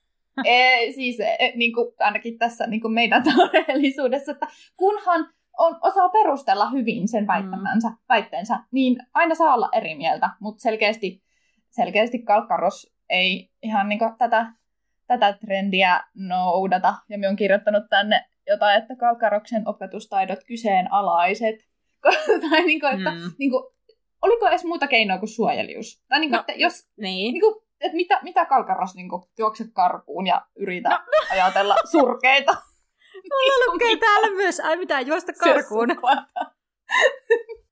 e, 0.44 0.92
siis 0.92 1.20
e, 1.20 1.52
niin 1.56 1.72
kuin, 1.72 1.94
ainakin 1.98 2.38
tässä 2.38 2.66
niin 2.66 2.80
kuin 2.80 2.94
meidän 2.94 3.22
todellisuudessa, 3.22 4.32
että 4.32 4.46
kunhan 4.76 5.28
on, 5.58 5.78
osaa 5.82 6.08
perustella 6.08 6.70
hyvin 6.70 7.08
sen 7.08 7.26
väittämänsä, 7.26 7.88
mm. 7.88 7.96
väitteensä, 8.08 8.58
niin 8.72 8.96
aina 9.14 9.34
saa 9.34 9.54
olla 9.54 9.68
eri 9.72 9.94
mieltä, 9.94 10.30
mutta 10.40 10.62
selkeästi, 10.62 11.22
selkeästi 11.70 12.18
Kalkkaros 12.18 12.92
ei 13.08 13.50
ihan 13.62 13.88
niin 13.88 13.98
kuin, 13.98 14.16
tätä, 14.18 14.52
tätä 15.06 15.32
trendiä 15.32 16.00
noudata. 16.14 16.94
Ja 17.08 17.18
me 17.18 17.28
on 17.28 17.36
kirjoittanut 17.36 17.82
tänne 17.90 18.24
jotain, 18.46 18.82
että 18.82 18.96
Kalkkaroksen 18.96 19.68
opetustaidot 19.68 20.38
kyseenalaiset. 20.46 21.56
tai 22.50 22.64
niin 22.66 22.80
kuin, 22.80 22.98
että 22.98 23.10
mm. 23.10 23.32
niin 23.38 23.50
kuin, 23.50 23.64
oliko 24.22 24.48
edes 24.48 24.64
muuta 24.64 24.86
keinoa 24.86 25.18
kuin 25.18 25.28
suojelius? 25.28 26.02
Tai 26.08 26.20
niin 26.20 26.30
kuin, 26.30 26.36
no, 26.36 26.40
että 26.40 26.52
jos, 26.52 26.90
niin. 26.96 27.34
Niin 27.34 27.40
kuin, 27.40 27.54
että 27.80 27.96
mitä, 27.96 28.20
mitä 28.22 28.46
Kalkaros 28.46 28.94
niin 28.94 29.08
kuin, 29.08 29.22
juokse 29.38 29.64
karkuun 29.72 30.26
ja 30.26 30.46
yritä 30.56 30.88
no. 30.88 30.98
ajatella 31.32 31.76
surkeita? 31.92 32.52
Mulla 33.14 33.64
niin 33.64 33.72
lukee 33.72 33.96
täällä 33.96 34.36
myös, 34.36 34.60
ai 34.60 34.76
mitä, 34.76 35.00
juosta 35.00 35.32
karkuun. 35.32 35.88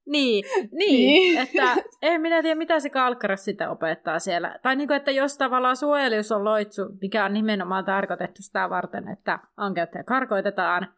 niin, 0.06 0.44
niin, 0.72 0.72
niin, 0.72 1.38
että 1.38 1.76
en 2.02 2.20
minä 2.20 2.42
tiedä, 2.42 2.54
mitä 2.54 2.80
se 2.80 2.90
Kalkkaros 2.90 3.44
sitten 3.44 3.70
opettaa 3.70 4.18
siellä. 4.18 4.58
Tai 4.62 4.76
niin 4.76 4.88
kuin, 4.88 4.96
että 4.96 5.10
jos 5.10 5.38
tavallaan 5.38 5.76
suojelius 5.76 6.32
on 6.32 6.44
loitsu, 6.44 6.82
mikä 7.02 7.24
on 7.24 7.34
nimenomaan 7.34 7.84
tarkoitettu 7.84 8.42
sitä 8.42 8.70
varten, 8.70 9.08
että 9.08 9.38
ankeuttajia 9.56 10.04
karkoitetaan. 10.04 10.94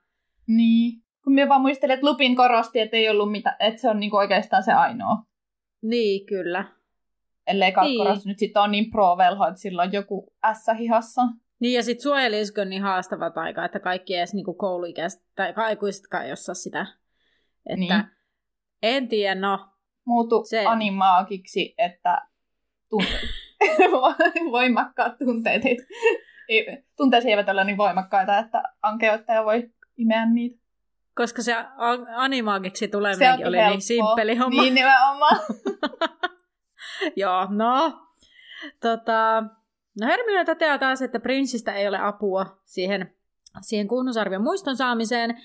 Niin. 0.46 1.02
Kun 1.24 1.32
minä 1.34 1.48
vaan 1.48 1.60
muistelin, 1.60 1.94
että 1.94 2.06
Lupin 2.06 2.36
korosti, 2.36 2.80
että 2.80 2.96
ei 2.96 3.08
ollut 3.08 3.32
mitä, 3.32 3.56
että 3.58 3.80
se 3.80 3.90
on 3.90 4.00
niin 4.00 4.14
oikeastaan 4.14 4.62
se 4.62 4.72
ainoa. 4.72 5.16
Niin, 5.82 6.26
kyllä. 6.26 6.64
Ellei 7.46 7.72
Kalkkoras 7.72 8.18
niin. 8.18 8.28
nyt 8.28 8.38
sitten 8.38 8.62
ole 8.62 8.70
niin 8.70 8.90
pro-velho, 8.90 9.46
että 9.48 9.60
sillä 9.60 9.82
on 9.82 9.92
joku 9.92 10.32
S-hihassa. 10.52 11.22
Niin, 11.60 11.74
ja 11.74 11.82
sitten 11.82 12.02
suojelisko 12.02 12.64
niin 12.64 12.82
haastava 12.82 13.30
taika, 13.30 13.64
että 13.64 13.80
kaikki 13.80 14.14
edes 14.14 14.34
niinku 14.34 14.54
kouluikäiset 14.54 15.22
tai 15.36 15.52
aikuisetkaan 15.56 16.26
ei 16.26 16.32
osaa 16.32 16.54
sitä. 16.54 16.86
Että 17.66 17.80
niin. 17.80 18.04
en 18.82 19.08
tiedä, 19.08 19.34
no. 19.34 19.68
Muutu 20.04 20.44
se... 20.44 20.66
animaagiksi, 20.66 21.74
että 21.78 22.18
tunteet, 22.90 23.28
voimakkaat 24.52 25.18
tunteet. 25.18 25.62
Tunteet 26.96 27.24
eivät 27.24 27.48
ole 27.48 27.64
niin 27.64 27.76
voimakkaita, 27.76 28.38
että 28.38 28.62
ankeuttaja 28.82 29.44
voi 29.44 29.70
imeä 29.96 30.26
niitä. 30.26 30.59
Koska 31.20 31.42
se 31.42 31.54
animaagiksi 32.16 32.88
tuleminen 32.88 33.46
oli 33.46 33.56
helppo. 33.56 33.70
niin 33.70 33.82
simppeli 33.82 34.36
homma. 34.36 34.62
Niin 34.62 34.74
nimenomaan. 34.74 35.40
Joo, 37.16 37.46
no. 37.50 37.92
Tota, 38.80 39.42
no 40.00 40.06
Hermione 40.06 40.44
toteaa 40.44 40.78
taas, 40.78 41.02
että 41.02 41.20
prinssistä 41.20 41.72
ei 41.72 41.88
ole 41.88 41.98
apua 41.98 42.46
siihen, 42.64 43.14
siihen 43.60 43.88
kunnusarvion 43.88 44.42
muiston 44.42 44.76
saamiseen. 44.76 45.42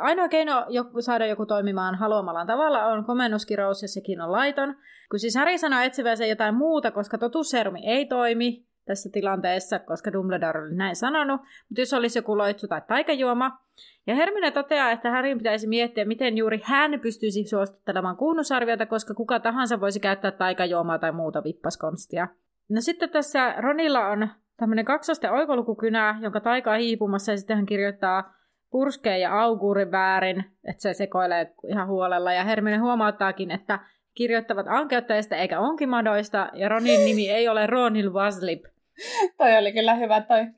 Ainoa 0.00 0.28
keino 0.28 0.66
saada 1.00 1.26
joku 1.26 1.46
toimimaan 1.46 1.94
haluamallaan 1.94 2.46
tavalla 2.46 2.84
on 2.84 3.04
komennuskirous, 3.04 3.82
ja 3.82 3.88
sekin 3.88 4.20
on 4.20 4.32
laiton. 4.32 4.76
Kun 5.10 5.18
siis 5.18 5.36
Harry 5.36 5.58
sanoo 5.58 5.80
etsivänsä 5.80 6.26
jotain 6.26 6.54
muuta, 6.54 6.90
koska 6.90 7.18
totuusserumi 7.18 7.80
ei 7.86 8.06
toimi 8.06 8.67
tässä 8.88 9.10
tilanteessa, 9.12 9.78
koska 9.78 10.12
Dumbledore 10.12 10.62
oli 10.62 10.74
näin 10.74 10.96
sanonut, 10.96 11.40
mutta 11.40 11.80
jos 11.80 11.92
olisi 11.92 12.18
joku 12.18 12.38
loitsu 12.38 12.68
tai 12.68 12.82
taikajuoma, 12.88 13.58
ja 14.06 14.14
Hermione 14.14 14.50
toteaa, 14.50 14.90
että 14.90 15.10
Harryn 15.10 15.38
pitäisi 15.38 15.66
miettiä, 15.66 16.04
miten 16.04 16.36
juuri 16.36 16.60
hän 16.64 17.00
pystyisi 17.00 17.44
suostuttelemaan 17.44 18.16
kuunnusarviota, 18.16 18.86
koska 18.86 19.14
kuka 19.14 19.40
tahansa 19.40 19.80
voisi 19.80 20.00
käyttää 20.00 20.30
taikajuomaa 20.30 20.98
tai 20.98 21.12
muuta 21.12 21.44
vippaskonstia. 21.44 22.28
No 22.68 22.80
sitten 22.80 23.10
tässä 23.10 23.54
Ronilla 23.58 24.06
on 24.06 24.28
tämmöinen 24.56 24.84
kaksosten 24.84 25.32
oikolukukynä, 25.32 26.18
jonka 26.22 26.40
taika 26.40 26.72
on 26.72 26.78
hiipumassa, 26.78 27.32
ja 27.32 27.38
sitten 27.38 27.56
hän 27.56 27.66
kirjoittaa 27.66 28.34
purskeen 28.70 29.20
ja 29.20 29.40
auguurin 29.40 29.90
väärin, 29.90 30.44
että 30.64 30.82
se 30.82 30.92
sekoilee 30.92 31.54
ihan 31.68 31.88
huolella. 31.88 32.32
Ja 32.32 32.44
Hermione 32.44 32.78
huomauttaakin, 32.78 33.50
että 33.50 33.78
kirjoittavat 34.14 34.66
ankeuttajista 34.68 35.36
eikä 35.36 35.60
onkimadoista, 35.60 36.50
ja 36.54 36.68
Ronin 36.68 37.04
nimi 37.04 37.30
ei 37.30 37.48
ole 37.48 37.66
Ronil 37.66 38.12
Waslip. 38.12 38.64
toi 39.38 39.56
oli 39.56 39.72
kyllä 39.72 39.94
hyvä 39.94 40.20
toi. 40.20 40.46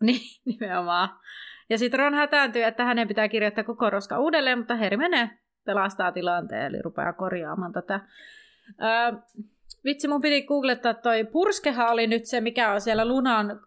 Niin, 0.00 0.40
nimenomaan. 0.44 1.08
Ja 1.70 1.78
sitten 1.78 2.00
Ron 2.00 2.14
hätääntyy, 2.14 2.62
että 2.62 2.84
hänen 2.84 3.08
pitää 3.08 3.28
kirjoittaa 3.28 3.64
koko 3.64 3.90
roska 3.90 4.18
uudelleen, 4.18 4.58
mutta 4.58 4.76
Hermione 4.76 5.38
pelastaa 5.64 6.12
tilanteen, 6.12 6.66
eli 6.66 6.82
rupeaa 6.82 7.12
korjaamaan 7.12 7.72
tätä. 7.72 8.00
Öö, 8.82 9.20
vitsi, 9.84 10.08
mun 10.08 10.20
piti 10.20 10.42
googlettaa 10.42 10.94
toi 10.94 11.24
Purskeha 11.24 11.90
oli 11.90 12.06
nyt 12.06 12.24
se, 12.24 12.40
mikä 12.40 12.72
on 12.72 12.80
siellä 12.80 13.04
Lunan 13.04 13.60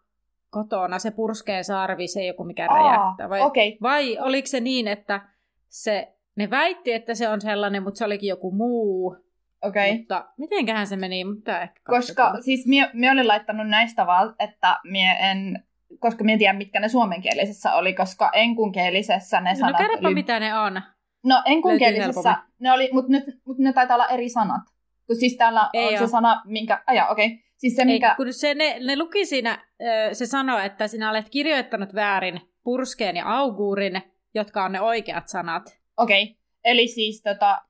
kotona, 0.50 1.00
se 1.00 1.12
purskeen 1.12 1.64
sarvi, 1.64 2.08
se 2.08 2.26
joku 2.26 2.44
mikä 2.44 2.68
Aa, 2.70 2.78
räjähtää. 2.78 3.30
Vai, 3.30 3.42
okay. 3.42 3.72
vai 3.82 4.18
oliko 4.20 4.48
se 4.48 4.60
niin, 4.60 4.88
että 4.88 5.22
se, 5.70 6.14
ne 6.36 6.50
väitti, 6.50 6.94
että 6.94 7.16
se 7.16 7.30
on 7.30 7.42
sellainen, 7.42 7.84
mutta 7.84 7.98
se 7.98 8.06
olikin 8.06 8.30
joku 8.30 8.52
muu. 8.52 9.18
Okei. 9.64 9.92
Okay. 9.92 9.98
Mutta 9.98 10.26
mitenköhän 10.38 10.88
se 10.88 10.96
meni? 10.96 11.24
Mitä 11.24 11.62
ehkä 11.62 11.82
Koska 11.84 12.34
siis 12.42 12.68
mie, 12.68 12.90
mie 12.94 13.12
olin 13.12 13.28
laittanut 13.28 13.68
näistä 13.68 14.06
vaan, 14.06 14.36
että 14.40 14.80
mie 14.84 15.12
en 15.20 15.64
koska 16.00 16.24
en 16.30 16.40
tiedä, 16.40 16.54
mitkä 16.54 16.80
ne 16.80 16.90
suomenkielisessä 16.90 17.74
oli, 17.74 17.94
koska 17.94 18.32
enkunkielisessä 18.34 19.42
ne 19.42 19.50
no, 19.50 19.60
sanat 19.60 19.82
No 20.02 20.08
oli... 20.08 20.14
mitä 20.14 20.40
ne 20.40 20.58
on. 20.58 20.82
No 21.24 21.44
enkunkielisessä 21.46 22.36
ne 22.60 22.72
oli, 22.72 22.90
mutta 22.94 23.12
ne, 23.12 23.24
mut 23.46 23.58
ne 23.58 23.74
taitaa 23.74 23.96
olla 23.96 24.08
eri 24.08 24.30
sanat. 24.30 24.62
Kun 25.08 25.16
siis 25.16 25.38
täällä 25.38 25.70
Ei 25.74 25.84
on 25.84 25.90
ole. 25.90 25.98
se 25.98 26.08
sana, 26.08 26.42
minkä... 26.46 26.84
Aja, 26.88 27.08
okei. 27.08 27.26
Okay. 27.26 27.38
Siis 27.58 27.76
se, 27.76 27.86
mikä... 27.86 28.10
Ei, 28.10 28.16
kun 28.16 28.34
se, 28.34 28.54
ne, 28.54 28.78
ne 28.80 28.98
luki 28.98 29.26
siinä, 29.26 29.66
se 30.14 30.26
sanoi, 30.26 30.66
että 30.66 30.88
sinä 30.88 31.10
olet 31.10 31.30
kirjoittanut 31.30 31.96
väärin 31.96 32.42
purskeen 32.64 33.16
ja 33.16 33.38
auguurin, 33.38 34.02
jotka 34.34 34.64
on 34.64 34.72
ne 34.72 34.82
oikeat 34.82 35.28
sanat. 35.28 35.80
Okei. 35.98 36.24
Okay. 36.24 36.36
Eli 36.64 36.88
siis 36.88 37.22
tota, 37.22 37.62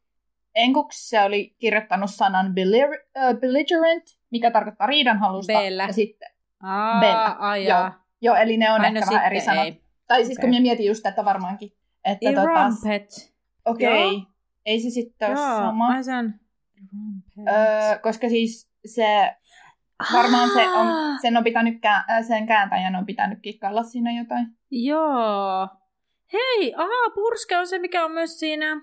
enkuksi 0.56 1.10
se 1.10 1.22
oli 1.22 1.56
kirjoittanut 1.60 2.10
sanan 2.10 2.54
belligerent, 3.40 4.04
mikä 4.32 4.52
tarkoittaa 4.52 4.88
riidanhalusta. 4.88 5.54
Bella. 5.54 5.84
Ja 5.84 5.94
sitten 5.94 6.30
Aa, 6.64 7.00
Bella. 7.00 7.36
Ai 7.40 7.68
Joo. 7.68 7.92
Joo, 8.22 8.36
eli 8.36 8.58
ne 8.58 8.72
on 8.72 8.82
Aina 8.82 9.00
ehkä 9.00 9.12
vähän 9.12 9.26
eri 9.26 9.42
sanat. 9.42 9.66
Ei. 9.66 9.82
Tai 10.08 10.26
siis 10.26 10.38
okay. 10.38 10.42
kun 10.42 10.50
minä 10.50 10.62
mietin 10.62 10.86
just, 10.86 11.06
että 11.06 11.26
varmaankin. 11.26 11.74
Että 12.06 12.30
ei 12.30 12.36
tota. 12.36 12.70
Okei. 13.66 14.08
Okay. 14.08 14.22
Ei 14.66 14.80
se 14.80 14.90
sitten 14.90 15.30
ole 15.30 15.40
Joo, 15.40 15.58
sama. 15.58 15.90
Mä 15.90 16.04
sanon 16.04 16.34
öö, 17.38 18.00
koska 18.00 18.30
siis 18.30 18.72
se 18.86 19.36
varmaan 20.14 20.50
se 20.50 20.70
on, 20.70 20.88
sen, 21.22 21.38
on 21.38 21.44
pitänyt, 21.44 21.82
sen 22.28 22.48
kääntäjän 22.48 22.96
on 22.96 23.06
pitänyt 23.06 23.40
kikkailla 23.42 23.84
siinä 23.84 24.12
jotain. 24.12 24.48
Joo. 24.72 25.68
Hei, 26.34 26.74
aha, 26.78 27.10
Purske 27.16 27.58
on 27.58 27.68
se, 27.68 27.80
mikä 27.80 28.06
on 28.06 28.12
myös 28.12 28.40
siinä, 28.40 28.82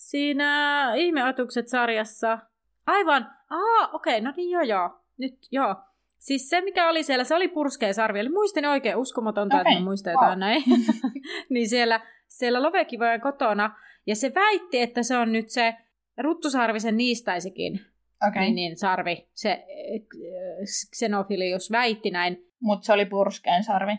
siinä 0.00 0.92
Ihmeatukset-sarjassa. 0.94 2.38
Aivan. 2.86 3.30
Aha, 3.50 3.90
okei, 3.92 4.18
okay, 4.18 4.20
no 4.20 4.32
niin 4.36 4.50
joo 4.50 4.62
joo. 4.62 4.90
Nyt 5.18 5.34
joo. 5.50 5.74
Siis 6.18 6.50
se, 6.50 6.60
mikä 6.60 6.88
oli 6.88 7.02
siellä, 7.02 7.24
se 7.24 7.34
oli 7.34 7.48
purskea 7.48 7.92
sarvi. 7.92 8.20
Eli 8.20 8.28
muistin 8.28 8.66
oikein 8.66 8.96
uskomatonta, 8.96 9.56
okay. 9.56 9.72
että 9.72 9.80
mä 9.80 9.84
muistan 9.84 10.12
jotain 10.12 10.30
wow. 10.30 10.38
näin. 10.38 10.62
niin 11.50 11.68
siellä, 11.68 12.00
siellä 12.28 12.62
Lovekivojen 12.62 13.20
kotona. 13.20 13.76
Ja 14.06 14.16
se 14.16 14.32
väitti, 14.34 14.80
että 14.80 15.02
se 15.02 15.16
on 15.16 15.32
nyt 15.32 15.50
se 15.50 15.74
Ruttusarvisen 16.18 16.96
niistäisikin. 16.96 17.80
Okay. 18.28 18.42
Niin, 18.42 18.54
niin, 18.54 18.76
sarvi. 18.76 19.28
Se 19.34 19.50
äh, 19.50 19.66
Xenofilius 20.96 21.70
väitti 21.70 22.10
näin. 22.10 22.46
Mutta 22.60 22.86
se 22.86 22.92
oli 22.92 23.04
purskeen 23.04 23.64
sarvi. 23.64 23.92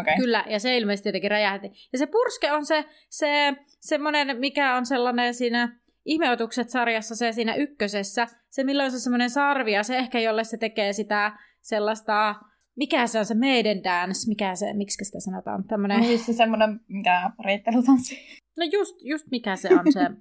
Okay. 0.00 0.16
Kyllä, 0.16 0.44
ja 0.48 0.58
se 0.58 0.76
ilmeisesti 0.76 1.08
jotenkin 1.08 1.30
räjähti. 1.30 1.70
Ja 1.92 1.98
se 1.98 2.06
purske 2.06 2.52
on 2.52 2.66
se, 2.66 2.84
se 3.08 3.54
semmoinen, 3.80 4.38
mikä 4.38 4.76
on 4.76 4.86
sellainen 4.86 5.34
siinä 5.34 5.82
Ihmeotukset-sarjassa 6.04 7.16
se 7.16 7.32
siinä 7.32 7.54
ykkösessä, 7.54 8.26
se 8.50 8.64
milloin 8.64 8.90
se 8.90 9.00
semmoinen 9.00 9.30
sarvi, 9.30 9.72
ja 9.72 9.82
se 9.82 9.96
ehkä 9.96 10.20
jolle 10.20 10.44
se 10.44 10.56
tekee 10.56 10.92
sitä 10.92 11.32
sellaista, 11.60 12.34
mikä 12.76 13.06
se 13.06 13.18
on 13.18 13.26
se 13.26 13.34
maiden 13.34 13.84
dance, 13.84 14.28
mikä 14.28 14.54
se, 14.54 14.72
miksi 14.72 15.04
sitä 15.04 15.20
sanotaan, 15.20 15.64
tämmönen... 15.64 16.00
No 16.00 16.06
siis 16.06 16.26
se 16.26 16.32
semmoinen, 16.32 16.80
mikä 16.88 17.30
reittelytanssi. 17.44 18.18
No 18.58 18.64
just, 18.72 18.94
just 19.00 19.26
mikä 19.30 19.56
se 19.56 19.68
on 19.68 19.92
se. 19.92 20.00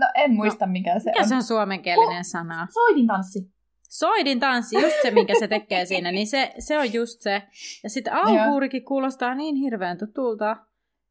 No 0.00 0.06
en 0.14 0.34
muista, 0.34 0.66
no, 0.66 0.72
mikä 0.72 0.98
se 0.98 1.10
mikä 1.10 1.22
on. 1.22 1.28
se 1.28 1.34
on 1.34 1.42
suomenkielinen 1.42 2.20
Ko- 2.20 2.30
sana? 2.30 2.66
Soidin 2.72 3.06
tanssi. 3.06 3.52
Soidin 3.98 4.40
tanssi, 4.40 4.76
just 4.82 5.02
se, 5.02 5.10
minkä 5.10 5.34
se 5.38 5.48
tekee 5.48 5.84
siinä, 5.84 6.12
niin 6.12 6.26
se, 6.26 6.52
se 6.58 6.78
on 6.78 6.92
just 6.92 7.20
se. 7.20 7.42
Ja 7.82 7.90
sitten 7.90 8.12
aukuurikin 8.12 8.84
kuulostaa 8.84 9.34
niin 9.34 9.56
hirveän 9.56 9.98
tutulta. 9.98 10.56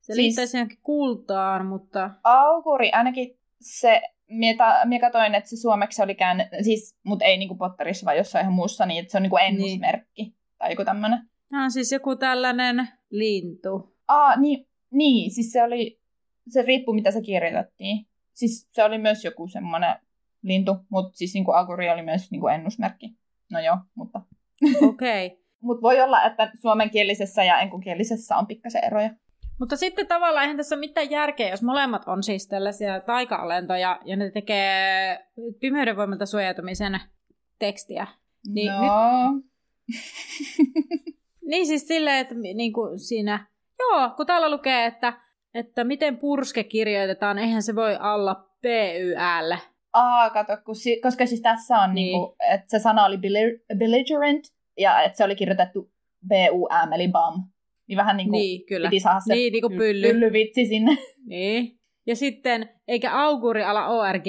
Se 0.02 0.14
siis, 0.14 0.18
liittäisi 0.18 0.58
johonkin 0.58 0.80
kultaan, 0.84 1.66
mutta... 1.66 2.12
Auguri, 2.24 2.92
ainakin 2.92 3.40
se, 3.62 4.02
mie, 4.30 4.56
mie 4.86 5.00
katoin, 5.00 5.36
että 5.36 5.50
se 5.50 5.56
suomeksi 5.56 6.04
oli 6.04 6.16
käänne, 6.16 6.50
siis, 6.62 6.98
mutta 7.06 7.26
ei 7.26 7.38
niinku 7.38 7.56
Potterissa, 7.56 8.06
vaan 8.06 8.18
jossain 8.18 8.44
ihan 8.44 8.54
muussa, 8.54 8.86
niin 8.86 9.00
että 9.00 9.12
se 9.12 9.18
on 9.18 9.22
niinku 9.22 9.38
ennusmerkki. 9.38 10.24
Niin. 10.24 10.36
Tai 10.58 10.72
joku 10.72 10.86
tämmönen. 10.86 11.20
Tämä 11.50 11.64
on 11.64 11.72
siis 11.72 11.92
joku 11.92 12.16
tällainen 12.16 12.88
lintu. 13.10 13.96
Aa, 14.08 14.36
niin, 14.40 14.68
niin, 14.92 15.32
siis 15.32 15.52
se 15.52 15.64
oli, 15.64 16.00
se 16.50 16.62
riippuu 16.62 16.94
mitä 16.94 17.12
se 17.12 17.22
kirjoitettiin. 17.22 18.06
Siis 18.34 18.70
se 18.72 18.84
oli 18.84 18.98
myös 18.98 19.26
joku 19.26 19.48
semmoinen 19.48 19.96
lintu, 20.46 20.76
mutta 20.90 21.18
siis 21.18 21.34
niinku 21.34 21.52
auguri 21.52 21.90
oli 21.90 22.02
myös 22.02 22.32
niinku 22.32 22.48
ennusmerkki. 22.48 23.16
No 23.52 23.60
joo, 23.60 23.78
mutta... 23.96 24.22
Okei. 24.82 25.26
Okay. 25.36 25.46
mutta 25.62 25.82
voi 25.82 26.02
olla, 26.02 26.24
että 26.24 26.52
suomenkielisessä 26.62 27.44
ja 27.44 27.60
enkukielisessä 27.60 28.38
on 28.38 28.48
pikkasen 28.48 28.84
eroja. 28.84 29.10
Mutta 29.60 29.78
sitten 29.78 30.08
tavallaan 30.08 30.44
eihän 30.44 30.58
tässä 30.58 30.76
ole 30.76 30.80
mitään 30.80 31.12
järkeä, 31.12 31.50
jos 31.50 31.64
molemmat 31.64 32.08
on 32.08 32.24
siis 32.24 32.48
tällaisia 32.48 33.00
taika-alentoja 33.00 34.00
ja 34.06 34.16
ne 34.16 34.32
tekee 34.32 35.20
pimeyden 35.60 35.98
voimalta 35.98 36.26
suojautumisen 36.26 37.00
tekstiä. 37.60 38.08
Niin 38.48 38.72
no. 38.72 39.32
Nyt... 39.32 39.46
niin 41.50 41.66
siis 41.66 41.88
silleen, 41.88 42.18
että 42.18 42.36
niin 42.36 42.74
kuin 42.74 43.00
siinä, 43.00 43.48
joo, 43.80 44.10
kun 44.18 44.26
täällä 44.26 44.52
lukee, 44.52 44.86
että, 44.86 45.14
että 45.54 45.84
miten 45.84 46.18
purske 46.18 46.64
kirjoitetaan, 46.64 47.40
eihän 47.40 47.64
se 47.64 47.76
voi 47.76 47.98
alla 48.00 48.50
PYL. 48.62 49.75
Aa, 49.96 50.30
kato, 50.30 50.58
kun 50.66 50.76
si- 50.76 51.02
koska 51.02 51.26
siis 51.26 51.42
tässä 51.42 51.78
on, 51.78 51.94
niin. 51.96 52.06
Niinku, 52.06 52.36
että 52.52 52.66
se 52.68 52.80
sana 52.80 53.06
oli 53.06 53.18
belligerent, 53.78 54.44
ja 54.78 55.02
että 55.02 55.18
se 55.18 55.24
oli 55.24 55.36
kirjoitettu 55.36 55.92
B-U-M, 56.28 56.94
eli 56.94 57.08
BAM. 57.08 57.34
Niin 57.88 57.98
vähän 57.98 58.18
niin 58.18 58.30
kuin 58.30 58.40
niin, 58.40 58.66
kyllä. 58.66 58.90
piti 58.90 59.00
saada 59.00 59.20
se 59.20 59.34
niin, 59.34 59.52
niin 59.54 59.62
kuin 59.62 59.78
pylly. 59.78 60.08
pyllyvitsi 60.08 60.66
sinne. 60.66 60.98
Niin. 61.26 61.80
Ja 62.08 62.16
sitten, 62.16 62.70
eikä 62.88 63.14
auguri 63.14 63.64
ala 63.64 63.88
ORG. 63.88 64.26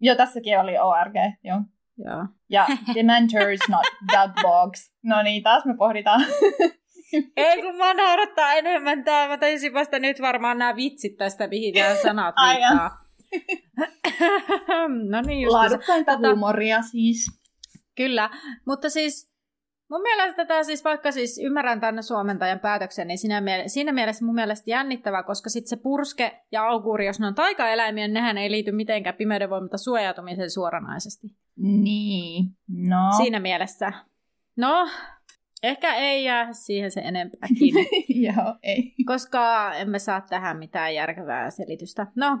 Joo, 0.00 0.16
tässäkin 0.16 0.60
oli 0.60 0.78
ORG, 0.78 1.14
joo. 1.44 1.60
Joo. 1.98 2.26
Ja 2.50 2.66
Dementors, 2.94 3.60
not 3.68 3.86
Dugbogs. 4.12 4.92
No 5.02 5.22
niin, 5.22 5.42
taas 5.42 5.64
me 5.64 5.74
pohditaan. 5.76 6.24
Ei 7.36 7.62
kun 7.62 7.76
mä 7.76 7.94
naurattaa 7.94 8.52
enemmän 8.52 9.04
tää. 9.04 9.28
Mä 9.28 9.38
taisin 9.38 9.74
vasta 9.74 9.98
nyt 9.98 10.20
varmaan 10.20 10.58
nämä 10.58 10.76
vitsit 10.76 11.16
tästä, 11.16 11.48
mihin 11.48 11.74
nämä 11.74 11.94
sanat 12.02 12.34
viittaa. 12.46 12.90
no 15.10 15.22
niin 15.26 15.42
just. 15.42 15.52
Laadukkainta 15.52 16.12
tota, 16.12 16.28
huumoria 16.28 16.82
siis. 16.82 17.26
Kyllä, 17.96 18.30
mutta 18.66 18.90
siis 18.90 19.34
Mun 19.90 20.02
mielestä 20.02 20.44
tämä 20.44 20.62
siis, 20.64 20.84
vaikka 20.84 21.12
siis 21.12 21.40
ymmärrän 21.44 21.80
tänne 21.80 22.02
suomentajan 22.02 22.60
päätöksen, 22.60 23.08
niin 23.08 23.18
siinä, 23.18 23.40
miele- 23.40 23.68
siinä 23.68 23.92
mielessä 23.92 24.24
mun 24.24 24.34
mielestä 24.34 24.70
jännittävää, 24.70 25.22
koska 25.22 25.50
sitten 25.50 25.68
se 25.68 25.76
purske 25.76 26.44
ja 26.52 26.66
auguri, 26.66 27.06
jos 27.06 27.20
ne 27.20 27.26
on 27.26 27.34
taikaeläimiä, 27.34 28.06
niin 28.06 28.14
nehän 28.14 28.38
ei 28.38 28.50
liity 28.50 28.72
mitenkään 28.72 29.16
pimeyden 29.16 29.50
voimalta 29.50 29.78
suojautumiseen 29.78 30.50
suoranaisesti. 30.50 31.26
Niin, 31.56 32.44
no. 32.68 33.12
Siinä 33.16 33.40
mielessä. 33.40 33.92
No, 34.56 34.88
ehkä 35.62 35.94
ei 35.94 36.24
jää 36.24 36.52
siihen 36.52 36.90
se 36.90 37.00
enempääkin. 37.00 37.74
Joo, 38.26 38.56
ei. 38.62 38.94
Koska 39.06 39.74
emme 39.74 39.98
saa 39.98 40.20
tähän 40.20 40.58
mitään 40.58 40.94
järkevää 40.94 41.50
selitystä. 41.50 42.06
No, 42.14 42.38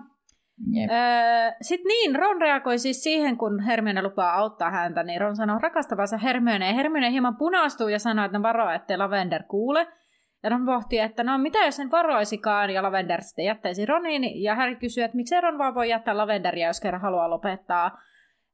Yep. 0.76 0.90
Öö, 0.90 1.52
Sitten 1.60 1.88
niin, 1.88 2.16
Ron 2.16 2.40
reagoi 2.40 2.78
siis 2.78 3.02
siihen, 3.02 3.36
kun 3.36 3.62
Hermione 3.62 4.02
lupaa 4.02 4.34
auttaa 4.34 4.70
häntä, 4.70 5.02
niin 5.02 5.20
Ron 5.20 5.36
sanoo 5.36 5.58
rakastavansa 5.58 6.18
Hermione, 6.18 6.66
ja 6.66 6.74
Hermione 6.74 7.10
hieman 7.10 7.36
punastuu 7.36 7.88
ja 7.88 7.98
sanoo, 7.98 8.24
että 8.24 8.38
ne 8.38 8.42
varoa, 8.42 8.74
ettei 8.74 8.96
Lavender 8.96 9.42
kuule. 9.42 9.86
Ja 10.42 10.50
Ron 10.50 10.66
pohtii, 10.66 10.98
että 10.98 11.24
no 11.24 11.38
mitä 11.38 11.58
jos 11.58 11.76
sen 11.76 11.90
varoisikaan, 11.90 12.70
ja 12.70 12.82
Lavender 12.82 13.22
sitten 13.22 13.44
jättäisi 13.44 13.86
Ronin, 13.86 14.42
ja 14.42 14.54
Harry 14.54 14.76
kysyy, 14.76 15.04
että 15.04 15.16
miksi 15.16 15.40
Ron 15.40 15.58
vaan 15.58 15.74
voi 15.74 15.88
jättää 15.88 16.16
Lavenderia, 16.16 16.66
jos 16.66 16.80
kerran 16.80 17.02
haluaa 17.02 17.30
lopettaa. 17.30 18.00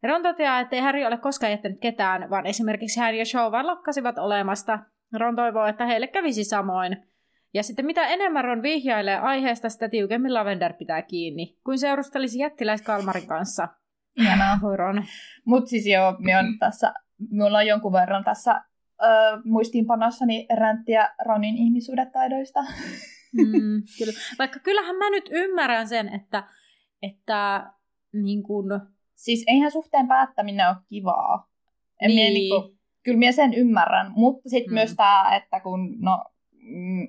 Ja 0.03 0.09
Ron 0.09 0.23
toteaa, 0.23 0.61
että 0.61 0.77
ei 0.77 0.83
Harry 0.83 1.05
ole 1.05 1.17
koskaan 1.17 1.53
jättänyt 1.53 1.81
ketään, 1.81 2.31
vaan 2.31 2.47
esimerkiksi 2.47 3.01
Harry 3.01 3.17
ja 3.17 3.25
Show 3.25 3.53
vain 3.53 3.67
lakkasivat 3.67 4.19
olemasta. 4.19 4.79
Ron 5.19 5.37
toivoo, 5.37 5.67
että 5.67 5.87
heille 5.87 6.07
kävisi 6.07 6.45
samoin. 6.45 7.10
Ja 7.55 7.63
sitten 7.63 7.87
mitä 7.87 8.07
enemmän 8.07 8.45
Ron 8.45 8.63
vihjailee 8.63 9.19
aiheesta, 9.19 9.69
sitä 9.69 9.89
tiukemmin 9.89 10.35
Lavender 10.35 10.73
pitää 10.73 11.03
kiinni, 11.03 11.59
kuin 11.65 11.79
seurustelisi 11.79 12.39
jättiläiskalmarin 12.39 13.27
kanssa. 13.27 13.69
Ihanaa. 14.17 14.59
Ron. 14.77 15.05
Mut 15.45 15.69
siis 15.69 15.87
joo, 15.87 16.17
me 16.19 16.39
on 16.39 16.59
tässä, 16.59 16.95
minulla 17.31 17.59
on 17.59 17.67
jonkun 17.67 17.93
verran 17.93 18.25
tässä 18.25 18.65
ö, 19.03 19.07
muistiinpanossani 19.45 20.47
ränttiä 20.57 21.15
Ronin 21.27 21.57
ihmissuudetaidoista. 21.57 22.61
Mm, 23.33 23.83
kyllä. 23.99 24.13
Vaikka 24.39 24.59
kyllähän 24.59 24.97
mä 24.97 25.11
nyt 25.11 25.29
ymmärrän 25.33 25.89
sen, 25.89 26.15
että, 26.15 26.45
että 27.03 27.71
niin 28.13 28.43
kun... 28.43 28.67
Siis 29.15 29.45
eihän 29.47 29.71
suhteen 29.71 30.09
päättäminen 30.09 30.69
ole 30.69 30.77
kivaa. 30.89 31.49
En 32.03 32.09
niin. 32.09 32.17
Mie, 32.17 32.31
niin 32.31 32.51
kuin, 32.51 32.79
kyllä 33.03 33.19
minä 33.19 33.33
sen 33.33 33.55
ymmärrän, 33.55 34.13
mutta 34.15 34.49
sitten 34.49 34.71
mm. 34.71 34.75
myös 34.75 34.95
tämä, 34.95 35.37
että 35.37 35.61
kun 35.61 35.97
no, 35.99 36.25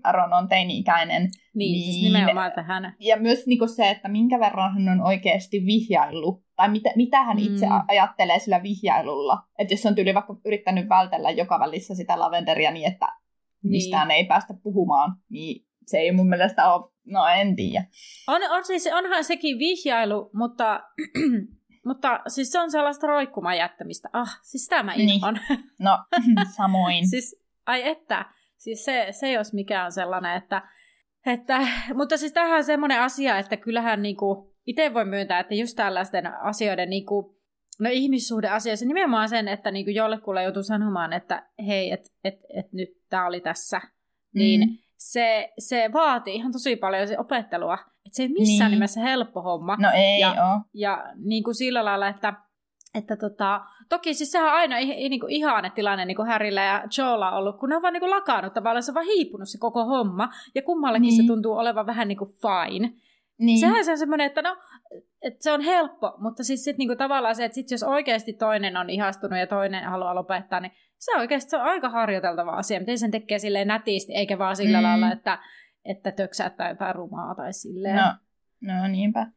Aron 0.04 0.34
on 0.34 0.48
teini-ikäinen. 0.48 1.22
Niin, 1.22 1.72
niin 1.72 1.94
siis 1.94 2.04
nimenomaan 2.04 2.52
tähän. 2.52 2.96
Ja 3.00 3.18
myös 3.18 3.48
niin 3.48 3.70
se, 3.76 3.90
että 3.90 4.08
minkä 4.08 4.40
verran 4.40 4.74
hän 4.74 5.00
on 5.00 5.08
oikeasti 5.08 5.66
vihjaillut, 5.66 6.44
tai 6.56 6.70
mitä, 6.70 6.90
mitä 6.96 7.24
hän 7.24 7.40
itse 7.40 7.66
mm. 7.66 7.82
ajattelee 7.88 8.40
sillä 8.40 8.64
vihjailulla. 8.64 9.38
Että 9.60 9.74
jos 9.74 9.86
on 9.86 9.96
tyyli 9.96 10.14
vaikka 10.14 10.36
yrittänyt 10.46 10.90
vältellä 10.90 11.32
joka 11.32 11.60
välissä 11.60 11.96
sitä 11.96 12.20
lavenderia 12.20 12.72
niin, 12.72 12.88
että 12.88 13.08
niin. 13.64 13.72
mistään 13.72 14.12
ei 14.12 14.24
päästä 14.24 14.54
puhumaan, 14.64 15.16
niin 15.30 15.66
se 15.88 15.98
ei 15.98 16.12
mun 16.12 16.30
mielestä 16.30 16.74
ole, 16.74 16.92
no 17.12 17.26
en 17.28 17.56
tiedä. 17.56 17.86
On, 18.28 18.42
on 18.52 18.66
siis, 18.66 18.90
onhan 18.94 19.24
sekin 19.24 19.60
vihjailu, 19.60 20.30
mutta 20.34 20.80
mutta 21.88 22.20
siis 22.28 22.52
se 22.52 22.60
on 22.60 22.72
sellaista 22.72 23.08
roikkumaan 23.08 23.58
jättämistä. 23.58 24.10
Ah, 24.14 24.40
siis 24.42 24.68
tämä 24.68 24.96
niin. 24.96 25.26
on. 25.26 25.40
No, 25.80 26.00
samoin. 26.58 27.10
siis, 27.10 27.42
ai 27.66 27.88
että. 27.88 28.26
Siis 28.62 28.86
se, 28.86 29.08
se 29.12 29.32
jos 29.32 29.54
mikä 29.54 29.86
on 29.86 29.92
sellainen, 29.92 30.38
että, 30.38 30.62
että 31.26 31.68
mutta 31.94 32.18
siis 32.18 32.34
tähän 32.34 32.58
on 32.58 32.64
semmoinen 32.64 33.02
asia, 33.02 33.38
että 33.38 33.58
kyllähän 33.58 34.02
niinku, 34.02 34.56
itse 34.66 34.94
voi 34.94 35.06
myöntää, 35.06 35.40
että 35.40 35.56
just 35.56 35.76
tällaisten 35.76 36.28
asioiden 36.42 36.90
niinku, 36.90 37.38
no 37.80 37.90
ihmissuhdeasioissa 37.90 38.86
nimenomaan 38.86 39.30
sen, 39.30 39.48
että 39.48 39.72
niinku 39.72 39.92
jollekulle 39.92 40.44
joutuu 40.44 40.64
sanomaan, 40.64 41.14
että 41.14 41.48
hei, 41.68 41.92
että 41.92 42.10
et, 42.24 42.36
et 42.56 42.74
nyt 42.74 42.90
tämä 43.10 43.28
oli 43.28 43.42
tässä, 43.42 43.82
niin 44.34 44.70
mm. 44.70 44.78
se, 44.98 45.54
se 45.60 45.90
vaatii 45.94 46.36
ihan 46.36 46.52
tosi 46.52 46.76
paljon 46.76 47.08
se 47.08 47.20
opettelua. 47.20 47.78
Että 48.06 48.16
se 48.16 48.24
ei 48.24 48.30
missään 48.30 48.72
niin. 48.72 48.76
nimessä 48.76 49.02
helppo 49.02 49.42
homma. 49.42 49.78
No 49.80 49.90
ei 49.96 50.20
ja, 50.20 50.32
ole. 50.32 50.62
Ja 50.74 51.14
niin 51.16 51.44
kuin 51.44 51.56
sillä 51.56 51.86
lailla, 51.86 52.08
että 52.08 52.34
että 52.96 53.18
tota, 53.18 53.62
toki 53.92 54.14
siis 54.14 54.32
sehän 54.32 54.48
on 54.48 54.54
aina 54.54 54.76
niin 54.76 55.20
kuin 55.20 55.32
ihana 55.32 55.70
tilanne 55.70 56.06
niin 56.06 56.16
kuin 56.16 56.28
Harryllä 56.28 56.64
ja 56.64 56.84
Joella 56.98 57.32
on 57.32 57.38
ollut, 57.38 57.58
kun 57.58 57.70
ne 57.70 57.76
on 57.76 57.82
vaan 57.82 57.94
niin 57.94 58.02
kuin 58.02 58.10
lakannut 58.10 58.54
tavallaan, 58.54 58.84
se 58.84 58.92
on 58.92 58.96
vaan 58.96 59.06
hiipunut 59.06 59.50
se 59.50 59.58
koko 59.58 59.86
homma, 59.86 60.30
ja 60.56 60.62
kummallekin 60.62 61.08
niin. 61.08 61.24
se 61.24 61.28
tuntuu 61.28 61.54
olevan 61.54 61.86
vähän 61.86 62.08
niin 62.08 62.18
kuin 62.18 62.30
fine. 62.30 62.94
Niin. 63.38 63.60
Sehän 63.60 63.86
se 63.86 63.92
on 63.92 63.98
semmoinen, 63.98 64.28
että 64.28 64.42
no, 64.42 64.58
että 65.22 65.44
se 65.44 65.52
on 65.52 65.62
helppo, 65.62 66.16
mutta 66.18 66.44
siis 66.44 66.64
sit 66.64 66.78
niinku 66.78 66.96
tavallaan 66.96 67.36
se, 67.36 67.46
että 67.46 67.56
sit 67.56 67.72
jos 67.72 67.84
oikeasti 67.84 68.34
toinen 68.34 68.78
on 68.78 68.90
ihastunut 68.90 69.40
ja 69.40 69.48
toinen 69.48 69.84
haluaa 69.84 70.16
lopettaa, 70.16 70.60
niin 70.60 70.72
se 70.98 71.12
oikeasti 71.18 71.50
se 71.50 71.58
on 71.58 71.64
aika 71.64 71.90
harjoiteltava 71.90 72.52
asia. 72.52 72.80
Miten 72.80 72.98
sen 72.98 73.12
tekee 73.12 73.40
silleen 73.40 73.68
nätisti, 73.68 74.14
eikä 74.14 74.38
vaan 74.38 74.56
sillä 74.56 74.78
mm. 74.78 74.84
lailla, 74.84 75.12
että, 75.12 75.40
että 75.86 76.12
töksäyttää 76.12 76.70
jotain 76.70 76.96
rumaa 76.96 77.36
tai 77.36 77.54
silleen. 77.54 77.96
No, 77.96 78.16
no 78.62 78.88
niinpä. 78.88 79.28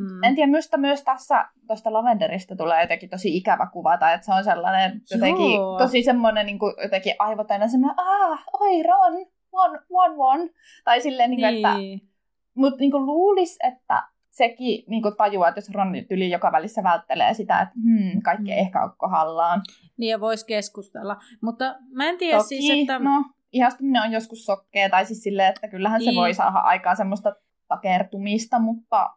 Mm. 0.00 0.24
En 0.24 0.34
tiedä, 0.34 0.50
minusta 0.50 0.76
myös 0.76 1.02
tässä 1.02 1.48
tuosta 1.66 1.92
lavenderista 1.92 2.56
tulee 2.56 2.80
jotenkin 2.80 3.10
tosi 3.10 3.36
ikävä 3.36 3.66
kuvata, 3.72 4.12
että 4.12 4.24
se 4.24 4.34
on 4.34 4.44
sellainen 4.44 5.02
jotenkin 5.10 5.54
Joo. 5.54 5.78
tosi 5.78 6.02
semmoinen 6.02 6.46
niin 6.46 6.58
kuin, 6.58 6.74
jotenkin 6.82 7.14
aivot 7.18 7.50
aina 7.50 7.68
semmoinen, 7.68 7.98
ah, 7.98 8.44
oi 8.60 8.82
Ron, 8.82 9.26
one, 9.52 9.78
one, 9.90 10.14
one. 10.16 10.50
Tai 10.84 11.00
silleen, 11.00 11.30
niin 11.30 11.40
kuin, 11.40 11.78
niin. 11.78 11.98
että, 11.98 12.08
mutta 12.54 12.80
niin 12.80 12.90
kuin 12.90 13.06
luulis, 13.06 13.58
että 13.64 14.02
sekin 14.30 14.84
niin 14.88 15.02
kuin 15.02 15.16
tajuaa, 15.16 15.48
että 15.48 15.58
jos 15.58 15.70
Ron 15.70 15.94
yli 16.10 16.30
joka 16.30 16.52
välissä 16.52 16.82
välttelee 16.82 17.34
sitä, 17.34 17.60
että 17.60 17.74
hmm, 17.74 18.22
kaikki 18.22 18.50
mm. 18.50 18.58
ehkä 18.58 18.82
on 18.82 18.92
kohdallaan. 18.96 19.62
Niin 19.96 20.10
ja 20.10 20.20
voisi 20.20 20.46
keskustella. 20.46 21.16
Mutta 21.42 21.74
mä 21.90 22.08
en 22.08 22.18
tiedä 22.18 22.38
Toki, 22.38 22.48
siis, 22.48 22.80
että... 22.80 22.98
no, 22.98 23.24
ihastuminen 23.52 24.02
on 24.02 24.12
joskus 24.12 24.44
sokkea, 24.44 24.90
tai 24.90 25.04
siis 25.04 25.22
silleen, 25.22 25.48
että 25.48 25.68
kyllähän 25.68 25.98
niin. 25.98 26.14
se 26.14 26.16
voi 26.16 26.34
saada 26.34 26.58
aikaan 26.58 26.96
semmoista 26.96 27.32
takertumista, 27.68 28.58
mutta 28.58 29.10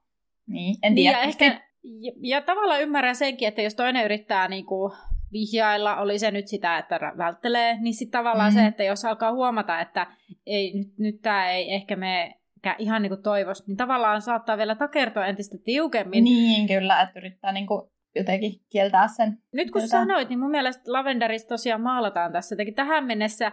niin, 0.48 0.76
en 0.84 0.96
tiedä. 0.96 1.18
Niin, 1.18 1.22
ja, 1.22 1.30
ehkä, 1.30 1.46
ja, 1.84 2.12
ja 2.22 2.42
tavallaan 2.42 2.82
ymmärrän 2.82 3.16
senkin, 3.16 3.48
että 3.48 3.62
jos 3.62 3.76
toinen 3.76 4.06
yrittää 4.06 4.48
niin 4.48 4.66
kuin, 4.66 4.94
vihjailla, 5.32 5.96
oli 5.96 6.20
se 6.20 6.32
nyt 6.32 6.48
sitä, 6.48 6.78
että 6.78 7.00
välttelee, 7.18 7.78
niin 7.82 7.94
sitten 7.94 8.20
tavallaan 8.20 8.54
mm. 8.54 8.54
se, 8.54 8.66
että 8.66 8.84
jos 8.84 9.06
alkaa 9.06 9.34
huomata, 9.34 9.80
että 9.80 10.08
ei, 10.46 10.74
nyt, 10.78 10.98
nyt 10.98 11.22
tämä 11.22 11.52
ei 11.52 11.74
ehkä 11.74 11.96
me 11.96 12.34
ihan 12.78 13.02
niin 13.02 13.10
kuin 13.10 13.24
toivoisi, 13.24 13.64
niin 13.68 13.78
tavallaan 13.78 14.22
saattaa 14.22 14.58
vielä 14.58 14.76
takertua 14.76 15.26
entistä 15.26 15.58
tiukemmin. 15.64 16.24
Niin, 16.24 16.68
kyllä, 16.68 17.02
että 17.02 17.20
yrittää 17.20 17.52
niin 17.52 17.68
kuin 17.68 17.82
jotenkin 18.16 18.52
kieltää 18.72 19.08
sen. 19.08 19.38
Nyt 19.54 19.72
kun 19.72 19.82
kieltää. 19.82 20.00
sanoit, 20.00 20.30
niin 20.30 20.40
mun 20.40 20.52
mielestä 20.52 20.84
Lavenderissa 20.88 21.48
tosiaan 21.48 21.82
maalataan 21.82 22.32
tässä. 22.32 22.54
Jotenkin 22.54 22.76
tähän 22.76 23.06
mennessä 23.06 23.52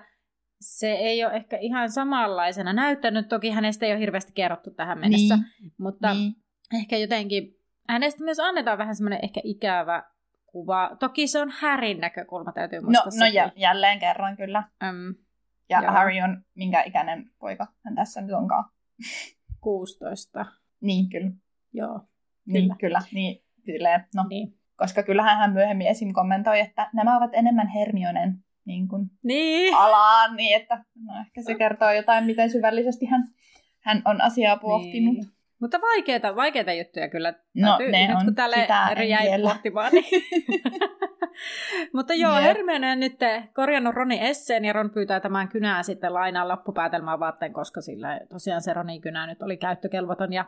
se 0.61 0.93
ei 0.93 1.25
ole 1.25 1.33
ehkä 1.33 1.57
ihan 1.57 1.91
samanlaisena 1.91 2.73
näyttänyt. 2.73 3.29
Toki 3.29 3.51
hänestä 3.51 3.87
ei 3.87 3.93
ole 3.93 4.01
hirveästi 4.01 4.33
kerrottu 4.35 4.71
tähän 4.71 4.99
mennessä, 4.99 5.37
Niin, 5.37 5.73
mutta 5.79 6.15
niin. 6.15 6.35
Ehkä 6.81 6.97
jotenkin 6.97 7.55
hänestä 7.89 8.25
myös 8.25 8.41
annetaan 8.41 8.79
vähän 8.79 8.97
semmoinen 8.97 9.19
ehkä 9.23 9.41
ikävä 9.45 10.03
kuva. 10.47 10.97
Toki 11.01 11.27
se 11.27 11.41
on 11.41 11.53
Härin 11.61 12.01
näkökulma, 12.01 12.53
täytyy 12.53 12.79
No, 12.81 12.85
muistaa 12.85 13.05
no 13.05 13.11
sekin. 13.11 13.35
ja, 13.35 13.51
jälleen 13.57 13.99
kerran 13.99 14.37
kyllä. 14.37 14.59
Äm, 14.83 15.15
Ja 15.71 15.83
Joo. 15.83 15.93
Harry 15.93 16.21
on 16.21 16.43
minkä 16.55 16.83
ikäinen 16.83 17.31
poika 17.39 17.67
hän 17.85 17.95
tässä 17.95 18.21
nyt 18.21 18.33
onkaan. 18.33 18.65
16, 19.61 20.47
Niin, 20.81 21.09
kyllä. 21.11 21.31
joo. 21.73 22.01
Niin, 22.47 22.63
Kyllä. 22.63 22.77
kyllä. 22.81 22.99
Niin, 23.13 23.45
silleen, 23.65 24.05
no, 24.15 24.25
Niin. 24.29 24.59
koska 24.77 25.03
kyllähän 25.03 25.39
hän 25.39 25.53
myöhemmin 25.53 25.87
esim. 25.87 26.13
kommentoi, 26.13 26.61
että 26.61 26.91
nämä 26.93 27.17
ovat 27.17 27.31
enemmän 27.33 27.69
Hermionen 27.69 28.45
niin 28.65 28.89
kuin, 28.89 29.07
Niin. 29.25 29.75
alaan, 29.77 30.37
niin 30.37 30.57
että 30.61 30.85
no 31.05 31.21
ehkä 31.21 31.43
se 31.43 31.55
kertoo 31.55 31.91
jotain, 31.93 32.25
miten 32.25 32.51
syvällisesti 32.51 33.07
hän, 33.07 33.23
hän 33.81 34.03
on 34.05 34.21
asiaa 34.21 34.57
pohtinut. 34.57 35.15
Niin. 35.15 35.34
Mutta 35.61 35.81
vaikeita, 35.81 36.37
vaikeita 36.37 36.73
juttuja 36.73 37.09
kyllä. 37.09 37.35
No, 37.55 37.69
täytyy, 37.69 37.91
ne 37.91 38.07
nyt 38.07 38.17
on 38.17 38.25
kun 38.25 38.35
tälle 38.35 38.57
sitä 38.57 39.03
jäi 39.03 39.43
pohtimaan, 39.43 39.93
niin... 39.93 40.23
Mutta 41.95 42.15
joo, 42.15 42.35
Jep. 42.35 42.43
Hermione 42.43 42.93
on 42.93 43.01
nyt 43.01 43.19
korjannut 43.55 43.95
Ronin 43.95 44.23
esseen 44.23 44.65
ja 44.65 44.73
Ron 44.73 44.91
pyytää 44.91 45.21
tämän 45.21 45.49
kynää 45.49 45.83
sitten 45.83 46.15
lainaan 46.15 46.49
loppupäätelmää 46.49 47.21
varten, 47.21 47.53
koska 47.53 47.81
sillä 47.81 48.21
tosiaan 48.29 48.63
se 48.63 48.73
Ronin 48.73 49.01
kynä 49.01 49.27
nyt 49.27 49.43
oli 49.43 49.57
käyttökelvoton. 49.57 50.33
Ja 50.33 50.45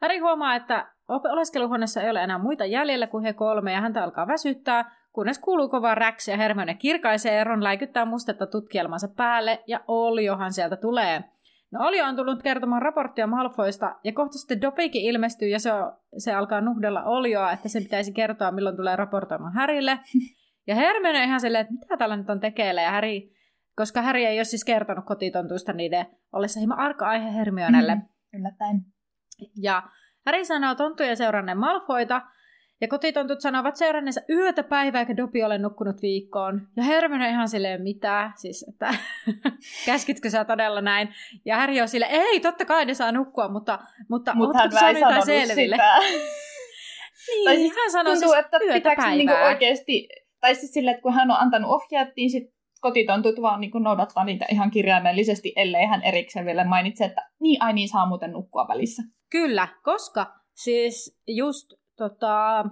Harry 0.00 0.18
huomaa, 0.18 0.54
että 0.54 0.86
oleskeluhuoneessa 1.08 2.02
ei 2.02 2.10
ole 2.10 2.22
enää 2.22 2.38
muita 2.38 2.64
jäljellä 2.64 3.06
kuin 3.06 3.24
he 3.24 3.32
kolme 3.32 3.72
ja 3.72 3.80
häntä 3.80 4.04
alkaa 4.04 4.26
väsyttää, 4.26 4.96
kunnes 5.12 5.38
kuuluu 5.38 5.68
kova 5.68 5.94
räksi 5.94 6.30
ja 6.30 6.36
Hermione 6.36 6.74
kirkaisee 6.74 7.34
ja 7.34 7.44
Ron 7.44 7.64
läikyttää 7.64 8.04
mustetta 8.04 8.46
tutkielmansa 8.46 9.08
päälle 9.16 9.62
ja 9.66 9.80
Oliohan 9.88 10.52
sieltä 10.52 10.76
tulee. 10.76 11.24
No 11.72 11.86
Olio 11.86 12.04
on 12.04 12.16
tullut 12.16 12.42
kertomaan 12.42 12.82
raporttia 12.82 13.26
Malfoista, 13.26 13.96
ja 14.04 14.12
kohta 14.12 14.38
sitten 14.38 14.60
Dopikin 14.60 15.02
ilmestyy, 15.02 15.48
ja 15.48 15.58
se, 15.58 15.72
on, 15.72 15.92
se 16.18 16.34
alkaa 16.34 16.60
nuhdella 16.60 17.02
Olioa, 17.02 17.52
että 17.52 17.68
se 17.68 17.80
pitäisi 17.80 18.12
kertoa, 18.12 18.52
milloin 18.52 18.76
tulee 18.76 18.96
raportoimaan 18.96 19.54
Härille. 19.54 19.98
Ja 20.66 20.74
Hermione 20.74 21.18
on 21.18 21.24
ihan 21.24 21.40
silleen, 21.40 21.62
että 21.62 21.74
mitä 21.74 21.96
tällä 21.96 22.16
nyt 22.16 22.30
on 22.30 22.40
tekeillä, 22.40 22.82
ja 22.82 22.90
Harry, 22.90 23.20
koska 23.76 24.02
Harry 24.02 24.20
ei 24.20 24.38
ole 24.38 24.44
siis 24.44 24.64
kertonut 24.64 25.04
kotitontuista 25.04 25.72
niiden 25.72 26.06
ollessa 26.32 26.60
hieman 26.60 26.78
arka 26.78 27.08
aihe 27.08 27.34
Hermionelle. 27.34 27.94
Mm, 27.94 28.02
yllättäen. 28.40 28.80
Ja 29.62 29.82
Harry 30.26 30.44
sanoo 30.44 30.74
tonttujen 30.74 31.16
seuranneen 31.16 31.58
Malfoita, 31.58 32.22
ja 32.80 32.88
kotitontut 32.88 33.40
sanovat 33.40 33.76
seuranneensa 33.76 34.20
yötä 34.30 34.62
päivää, 34.62 35.00
eikä 35.00 35.16
Dopi 35.16 35.42
ole 35.44 35.58
nukkunut 35.58 36.02
viikkoon. 36.02 36.68
Ja 36.76 36.82
Hermione 36.82 37.28
ihan 37.28 37.48
silleen, 37.48 37.82
mitä? 37.82 38.30
Siis, 38.36 38.64
että 38.68 38.94
käskitkö 39.86 40.30
sä 40.30 40.44
todella 40.44 40.80
näin? 40.80 41.08
Ja 41.44 41.56
Harry 41.56 41.80
on 41.80 41.88
silleen, 41.88 42.12
ei, 42.12 42.40
totta 42.40 42.64
kai 42.64 42.84
ne 42.84 42.94
saa 42.94 43.12
nukkua, 43.12 43.48
mutta, 43.48 43.78
mutta 44.08 44.32
ootko 44.40 44.58
hän 44.58 44.72
saanut 44.72 45.00
jotain 45.00 45.26
selville? 45.26 45.76
sitä. 45.76 45.96
Niin, 47.28 47.44
Tai 47.44 47.56
siis 47.56 47.94
hän 47.94 48.06
Tuntuu, 48.06 48.20
siis 48.20 48.44
että 48.44 48.58
yötä 48.62 48.74
pitääkö 48.74 49.02
päivää. 49.02 49.16
niinku 49.16 49.34
oikeasti, 49.44 50.08
tai 50.40 50.54
siis 50.54 50.72
silleen, 50.72 50.94
että 50.94 51.02
kun 51.02 51.14
hän 51.14 51.30
on 51.30 51.36
antanut 51.40 51.70
ohjeet, 51.70 52.08
niin 52.16 52.30
sit 52.30 52.42
kotitontut 52.80 53.42
vaan 53.42 53.60
niinku 53.60 53.78
noudattaa 53.78 54.24
niitä 54.24 54.46
ihan 54.50 54.70
kirjaimellisesti, 54.70 55.52
ellei 55.56 55.86
hän 55.86 56.02
erikseen 56.02 56.46
vielä 56.46 56.64
mainitse, 56.64 57.04
että 57.04 57.30
niin, 57.40 57.62
ai 57.62 57.72
niin, 57.72 57.88
saa 57.88 58.06
muuten 58.06 58.32
nukkua 58.32 58.68
välissä. 58.68 59.02
Kyllä, 59.30 59.68
koska 59.82 60.26
siis 60.54 61.20
just 61.26 61.72
tota, 62.08 62.64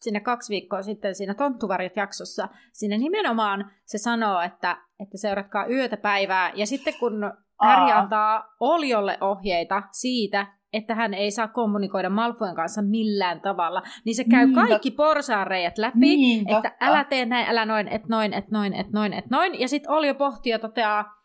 sinne 0.00 0.20
kaksi 0.20 0.50
viikkoa 0.50 0.82
sitten 0.82 1.14
siinä 1.14 1.34
Tonttuvarjot 1.34 1.96
jaksossa, 1.96 2.48
siinä 2.72 2.98
nimenomaan 2.98 3.70
se 3.84 3.98
sanoo, 3.98 4.40
että, 4.40 4.76
että 5.00 5.18
seuratkaa 5.18 5.66
yötä 5.66 5.96
päivää. 5.96 6.52
Ja 6.54 6.66
sitten 6.66 6.94
kun 7.00 7.32
Harry 7.60 7.92
Aa. 7.92 7.98
antaa 7.98 8.44
Oliolle 8.60 9.18
ohjeita 9.20 9.82
siitä, 9.92 10.46
että 10.72 10.94
hän 10.94 11.14
ei 11.14 11.30
saa 11.30 11.48
kommunikoida 11.48 12.10
Malfojen 12.10 12.54
kanssa 12.54 12.82
millään 12.82 13.40
tavalla, 13.40 13.82
niin 14.04 14.14
se 14.14 14.24
käy 14.24 14.46
Niin, 14.46 14.54
kaikki 14.54 14.90
porsaanreijät 14.90 15.78
läpi, 15.78 15.98
Niin, 15.98 16.40
että 16.50 16.70
totta. 16.70 16.86
älä 16.86 17.04
tee 17.04 17.24
näin, 17.26 17.48
älä 17.48 17.66
noin, 17.66 17.88
et 17.88 18.08
noin, 18.08 18.32
et 18.32 18.50
noin, 18.50 18.74
et 18.74 18.90
noin, 18.92 19.12
et 19.12 19.30
noin. 19.30 19.60
Ja 19.60 19.68
sitten 19.68 19.90
Olio 19.92 20.14
pohtii 20.14 20.52
ja 20.52 20.58
toteaa, 20.58 21.21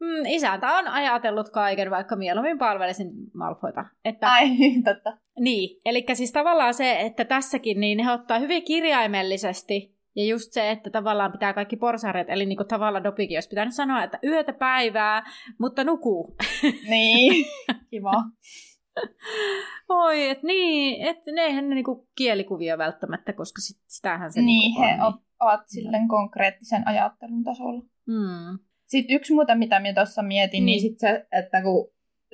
mm, 0.00 0.26
isäntä 0.26 0.72
on 0.78 0.88
ajatellut 0.88 1.48
kaiken, 1.50 1.90
vaikka 1.90 2.16
mieluummin 2.16 2.58
palvelisin 2.58 3.10
Malfoita. 3.34 3.84
Että, 4.04 4.32
Ai, 4.32 4.48
totta. 4.94 5.18
niin, 5.40 5.80
eli 5.84 6.04
siis 6.14 6.32
tavallaan 6.32 6.74
se, 6.74 7.00
että 7.00 7.24
tässäkin 7.24 7.80
niin 7.80 8.04
he 8.04 8.12
ottaa 8.12 8.38
hyvin 8.38 8.64
kirjaimellisesti 8.64 9.98
ja 10.16 10.24
just 10.24 10.52
se, 10.52 10.70
että 10.70 10.90
tavallaan 10.90 11.32
pitää 11.32 11.52
kaikki 11.52 11.76
porsareet, 11.76 12.30
eli 12.30 12.46
niin 12.46 12.56
kuin 12.56 12.68
tavallaan 12.68 13.04
Dopikin 13.04 13.36
olisi 13.36 13.48
pitänyt 13.48 13.74
sanoa, 13.74 14.02
että 14.04 14.18
yötä 14.24 14.52
päivää, 14.52 15.22
mutta 15.60 15.84
nukuu. 15.84 16.36
Niin, 16.90 17.46
kiva. 17.90 18.12
Oi, 19.88 20.28
et 20.28 20.42
niin, 20.42 21.06
että 21.06 21.32
ne 21.32 21.42
eihän 21.42 21.68
ne 21.68 21.74
niinku 21.74 22.08
kielikuvia 22.16 22.78
välttämättä, 22.78 23.32
koska 23.32 23.60
sit, 23.60 23.82
sitähän 23.88 24.32
se 24.32 24.40
niin, 24.40 24.46
niinku 24.58 24.80
he 24.82 25.04
on. 25.06 25.14
o- 25.14 25.46
ovat 25.46 25.60
silleen 25.66 26.08
konkreettisen 26.08 26.88
ajattelun 26.88 27.44
tasolla. 27.44 27.82
Mm. 28.06 28.58
Sitten 28.88 29.16
yksi 29.16 29.34
muuta, 29.34 29.54
mitä 29.54 29.80
minä 29.80 29.94
tuossa 29.94 30.22
mietin, 30.22 30.66
niin, 30.66 30.66
Niin. 30.66 30.80
sitten 30.80 31.10
se, 31.10 31.26
että 31.38 31.62
kun 31.62 31.90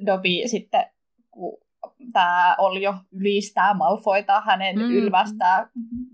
Dobby 0.06 0.28
sitten, 0.46 0.86
kun 1.30 1.58
tämä 2.12 2.54
Oljo 2.58 2.94
ylistää 3.12 3.74
Malfoita, 3.74 4.40
hänen 4.46 4.76
Mm. 4.76 4.82
mm. 4.82 4.90
ylvästää 4.90 5.68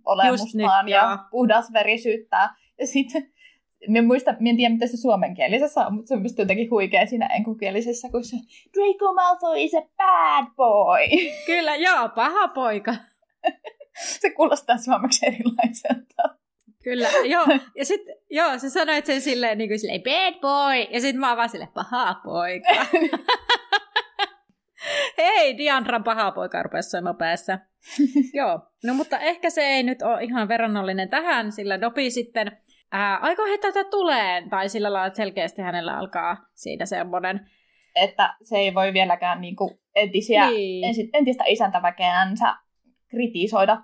olemustaan 0.05 0.85
nyt, 0.87 0.93
ja 0.93 1.19
puhdasverisyyttää. 1.31 2.55
Ja 2.79 2.87
sitten, 2.87 3.33
minä 3.89 4.07
muista, 4.07 4.35
minä 4.39 4.51
en 4.51 4.57
tiedä 4.57 4.73
mitä 4.75 4.87
se 4.87 4.97
suomenkielisessä 4.97 5.87
on, 5.87 5.95
mutta 5.95 6.09
se 6.09 6.15
on 6.15 6.23
musta 6.23 6.43
jotenkin 6.43 6.71
huikea 6.71 7.07
siinä 7.07 7.27
enkukielisessä, 7.27 8.09
kun 8.11 8.25
se 8.25 8.37
Draco 8.75 9.15
Malfoy 9.15 9.61
is 9.61 9.75
a 9.75 9.83
bad 9.97 10.47
boy. 10.57 10.99
Kyllä, 11.47 11.77
joo, 11.77 12.09
paha 12.09 12.49
poika. 12.49 12.95
se 14.21 14.31
kuulostaa 14.31 14.79
suomeksi 14.79 15.27
erilaiselta. 15.27 16.40
Kyllä, 16.85 17.09
joo. 17.25 17.47
Ja 17.77 17.85
sitten, 17.85 18.17
joo, 18.31 18.59
sä 18.59 18.71
sanoit 18.71 19.07
sen 19.07 19.21
silleen, 19.21 19.59
niin 19.59 19.71
kuin 19.71 19.79
silleen, 19.79 20.03
bad 20.03 20.41
boy. 20.41 20.77
Ja 20.95 21.01
sitten 21.01 21.21
mä 21.21 21.29
oon 21.29 21.37
vaan 21.37 21.49
silleen, 21.49 21.73
paha 21.75 22.15
poika. 22.25 22.87
Hei, 25.19 25.59
Diandran 25.59 26.05
paha 26.05 26.31
poika 26.31 26.63
rupesi 26.63 26.91
soimaan 26.91 27.17
päässä. 27.17 27.59
joo, 28.39 28.61
no 28.85 28.95
mutta 28.95 29.19
ehkä 29.19 29.51
se 29.51 29.63
ei 29.63 29.83
nyt 29.83 30.03
ole 30.03 30.25
ihan 30.25 30.49
verrannollinen 30.49 31.09
tähän, 31.09 31.53
sillä 31.53 31.81
Dopi 31.81 32.11
sitten 32.11 32.53
ää, 32.93 33.17
aikoo 33.17 33.47
heittää 33.47 33.73
tätä 33.73 33.91
tuleen. 33.91 34.51
Tai 34.51 34.69
sillä 34.69 34.93
lailla, 34.93 35.07
että 35.07 35.17
selkeästi 35.17 35.63
hänellä 35.63 35.99
alkaa 35.99 36.37
siitä 36.55 36.87
semmoinen. 36.87 37.51
Että 37.95 38.35
se 38.43 38.57
ei 38.57 38.75
voi 38.75 38.93
vieläkään 38.93 39.41
niinku 39.41 39.81
entisiä 39.95 40.51
Niin. 40.51 40.95
entistä 41.15 41.45
isäntäväkeänsä 41.47 42.57
kritisoida. 43.11 43.83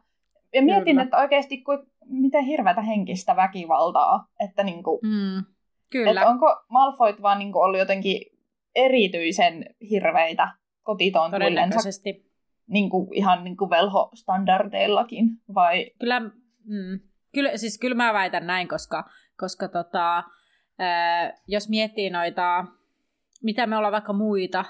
Ja 0.55 0.63
mietin, 0.63 0.85
Kyllä. 0.85 1.03
että 1.03 1.17
oikeasti 1.17 1.59
kuin, 1.63 1.79
miten 2.09 2.45
hirveätä 2.45 2.83
henkistä 2.83 3.37
väkivaltaa. 3.37 4.27
Että, 4.41 4.63
niinku, 4.65 5.01
Mm, 5.03 5.45
kyllä. 5.93 6.11
että 6.11 6.31
onko 6.31 6.47
Malfoit 6.71 7.23
vaan 7.23 7.39
niinku 7.39 7.59
ollut 7.59 7.79
jotenkin 7.79 8.21
erityisen 8.75 9.65
hirveitä 9.91 10.49
kotitontuillensa 10.83 11.55
Todennäköisesti. 11.55 12.31
niinku, 12.67 13.11
ihan 13.15 13.45
niinku 13.45 13.71
velho-standardeillakin? 13.71 15.27
Vai 15.55 15.91
Kyllä, 16.01 16.21
mm, 16.65 17.01
kyllä, 17.35 17.57
siis 17.57 17.79
kyllä 17.79 17.95
mä 17.95 18.13
väitän 18.13 18.47
näin, 18.47 18.69
koska, 18.69 19.05
koska 19.39 19.69
tota, 19.69 20.25
ää, 20.79 21.33
jos 21.49 21.69
miettii 21.69 22.11
noita, 22.11 22.65
mitä 23.43 23.67
me 23.67 23.77
ollaan 23.77 23.93
vaikka 23.93 24.13
muita 24.13 24.65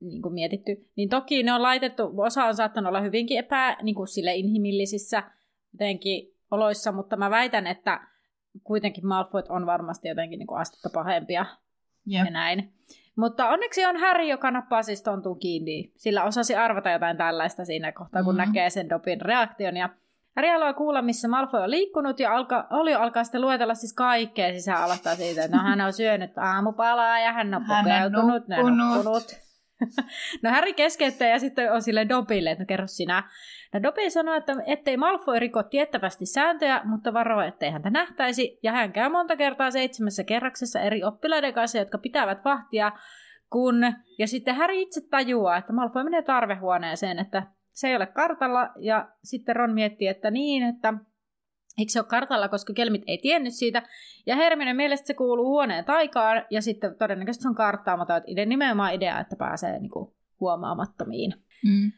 niin 0.00 0.22
kuin 0.22 0.34
mietitty, 0.34 0.90
niin 0.96 1.08
toki 1.08 1.42
ne 1.42 1.52
on 1.52 1.62
laitettu, 1.62 2.12
osa 2.16 2.44
on 2.44 2.54
saattanut 2.54 2.88
olla 2.88 3.00
hyvinkin 3.00 3.38
epä, 3.38 3.76
niin 3.82 3.94
kuin 3.94 4.08
sille 4.08 4.34
inhimillisissä 4.34 5.22
jotenkin 5.72 6.31
oloissa, 6.52 6.92
mutta 6.92 7.16
mä 7.16 7.30
väitän, 7.30 7.66
että 7.66 8.00
kuitenkin 8.64 9.06
Malfoyt 9.06 9.46
on 9.48 9.66
varmasti 9.66 10.08
jotenkin 10.08 10.38
niin 10.38 10.46
kuin 10.46 10.60
astetta 10.60 10.90
pahempia 10.94 11.46
Jep. 12.06 12.24
ja 12.24 12.30
näin. 12.30 12.72
Mutta 13.16 13.48
onneksi 13.48 13.86
on 13.86 13.96
Harry, 13.96 14.24
joka 14.24 14.50
nappaa 14.50 14.82
siis 14.82 15.02
tontun 15.02 15.38
kiinni. 15.38 15.92
Sillä 15.96 16.24
osasi 16.24 16.56
arvata 16.56 16.90
jotain 16.90 17.16
tällaista 17.16 17.64
siinä 17.64 17.92
kohtaa, 17.92 18.22
kun 18.24 18.34
Mhm. 18.34 18.40
näkee 18.46 18.70
sen 18.70 18.88
Dobin 18.88 19.20
reaktion. 19.20 19.76
Ja 19.76 19.88
Harry 20.36 20.50
haluaa 20.50 20.72
kuulla, 20.72 21.02
missä 21.02 21.28
Malfoy 21.28 21.60
on 21.60 21.70
liikkunut, 21.70 22.20
ja 22.20 22.34
alka, 22.36 22.66
Olio 22.70 23.00
alkaa 23.00 23.24
sitten 23.24 23.40
luetella 23.40 23.74
siis 23.74 23.92
kaikkea. 23.94 24.50
Siis 24.50 24.66
hän 24.66 24.82
aloittaa 24.82 25.14
siitä, 25.14 25.44
että 25.44 25.56
no, 25.56 25.62
hän 25.62 25.80
on 25.80 25.92
syönyt 25.92 26.38
aamupalaa, 26.38 27.20
ja 27.20 27.32
hän 27.32 27.54
on 27.54 27.64
pukeutunut, 27.64 28.42
hän 28.48 28.64
on 28.64 28.78
nukkunut. 28.78 29.24
no 30.42 30.50
Harry 30.50 30.72
keskeyttää 30.72 31.28
ja 31.28 31.38
sitten 31.38 31.72
on 31.72 31.82
sille 31.82 32.08
Dobille, 32.08 32.50
että 32.50 32.62
no 32.64 32.66
kerro 32.66 32.86
sinä. 32.86 33.22
No 33.72 33.82
Dobby 33.82 34.10
sanoo, 34.10 34.34
että 34.34 34.56
ettei 34.66 34.96
Malfoy 34.96 35.38
riko 35.38 35.62
tiettävästi 35.62 36.26
sääntöjä, 36.26 36.80
mutta 36.84 37.12
varo, 37.12 37.42
ettei 37.42 37.70
häntä 37.70 37.90
nähtäisi. 37.90 38.58
Ja 38.62 38.72
hän 38.72 38.92
käy 38.92 39.08
monta 39.08 39.36
kertaa 39.36 39.70
seitsemässä 39.70 40.24
kerraksessa 40.24 40.80
eri 40.80 41.04
oppilaiden 41.04 41.54
kanssa, 41.54 41.78
jotka 41.78 41.98
pitävät 41.98 42.44
vahtia 42.44 42.92
kun, 43.50 43.76
ja 44.18 44.26
sitten 44.26 44.54
Harry 44.54 44.74
itse 44.80 45.00
tajuaa, 45.10 45.56
että 45.56 45.72
Malfoy 45.72 46.04
menee 46.04 46.22
tarvehuoneeseen, 46.22 47.18
että 47.18 47.46
se 47.70 47.88
ei 47.88 47.96
ole 47.96 48.06
kartalla, 48.06 48.70
ja 48.78 49.08
sitten 49.24 49.56
Ron 49.56 49.74
miettii, 49.74 50.08
että 50.08 50.30
niin, 50.30 50.62
että 50.62 50.94
eikö 51.78 51.92
se 51.92 52.00
ole 52.00 52.06
kartalla, 52.06 52.48
koska 52.48 52.72
kelmit 52.72 53.02
ei 53.06 53.18
tiennyt 53.18 53.54
siitä. 53.54 53.82
Ja 54.26 54.36
Hermione 54.36 54.74
mielestä 54.74 55.06
se 55.06 55.14
kuuluu 55.14 55.48
huoneen 55.48 55.84
taikaan, 55.84 56.44
ja 56.50 56.62
sitten 56.62 56.98
todennäköisesti 56.98 57.42
se 57.42 57.48
on 57.48 57.54
karttaamaton, 57.54 58.16
että 58.16 58.44
nimenomaan 58.46 58.94
idea, 58.94 59.20
että 59.20 59.36
pääsee 59.36 59.78
niin 59.78 59.90
kuin, 59.90 60.14
huomaamattomiin. 60.40 61.34
Mm. 61.64 61.92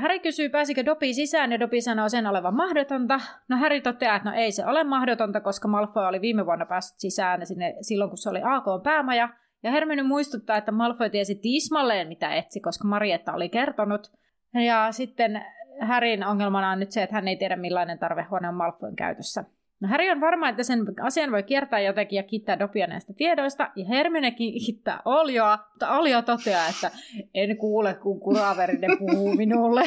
Harry 0.00 0.18
kysyy, 0.18 0.48
pääsikö 0.48 0.84
Dopi 0.84 1.14
sisään, 1.14 1.52
ja 1.52 1.60
Dopi 1.60 1.80
sanoo 1.80 2.08
sen 2.08 2.26
olevan 2.26 2.54
mahdotonta. 2.54 3.20
No 3.48 3.56
Harry 3.56 3.80
toteaa, 3.80 4.16
että 4.16 4.30
no 4.30 4.36
ei 4.36 4.52
se 4.52 4.66
ole 4.66 4.84
mahdotonta, 4.84 5.40
koska 5.40 5.68
Malfoy 5.68 6.04
oli 6.04 6.20
viime 6.20 6.46
vuonna 6.46 6.66
päässyt 6.66 6.98
sisään 6.98 7.46
sinne 7.46 7.74
silloin, 7.80 8.10
kun 8.10 8.18
se 8.18 8.30
oli 8.30 8.40
AK 8.44 8.82
päämaja. 8.82 9.28
Ja 9.62 9.70
Hermione 9.70 10.02
muistuttaa, 10.02 10.56
että 10.56 10.72
Malfoy 10.72 11.10
tiesi 11.10 11.34
tismalleen, 11.34 12.08
mitä 12.08 12.34
etsi, 12.34 12.60
koska 12.60 12.88
Marietta 12.88 13.32
oli 13.32 13.48
kertonut. 13.48 14.12
Ja 14.54 14.92
sitten 14.92 15.44
Härin 15.80 16.26
ongelmana 16.26 16.70
on 16.70 16.80
nyt 16.80 16.90
se, 16.90 17.02
että 17.02 17.16
hän 17.16 17.28
ei 17.28 17.36
tiedä 17.36 17.56
millainen 17.56 17.98
tarvehuone 17.98 18.48
on 18.48 18.54
Malfoyn 18.54 18.96
käytössä. 18.96 19.44
No 19.80 19.88
Harry 19.88 20.10
on 20.10 20.20
varma, 20.20 20.48
että 20.48 20.62
sen 20.62 20.84
asian 21.02 21.32
voi 21.32 21.42
kiertää 21.42 21.80
jotenkin 21.80 22.16
ja 22.16 22.22
kiittää 22.22 22.58
Dopia 22.58 22.86
näistä 22.86 23.12
tiedoista, 23.12 23.70
ja 23.76 23.84
Hermionekin 23.88 24.52
kiittää 24.52 25.02
Olioa, 25.04 25.58
mutta 25.70 25.90
Olio 25.90 26.22
toteaa, 26.22 26.68
että 26.68 26.90
en 27.34 27.56
kuule, 27.56 27.94
kun 27.94 28.20
kuraverinen 28.20 28.98
puhuu 28.98 29.34
minulle. 29.34 29.82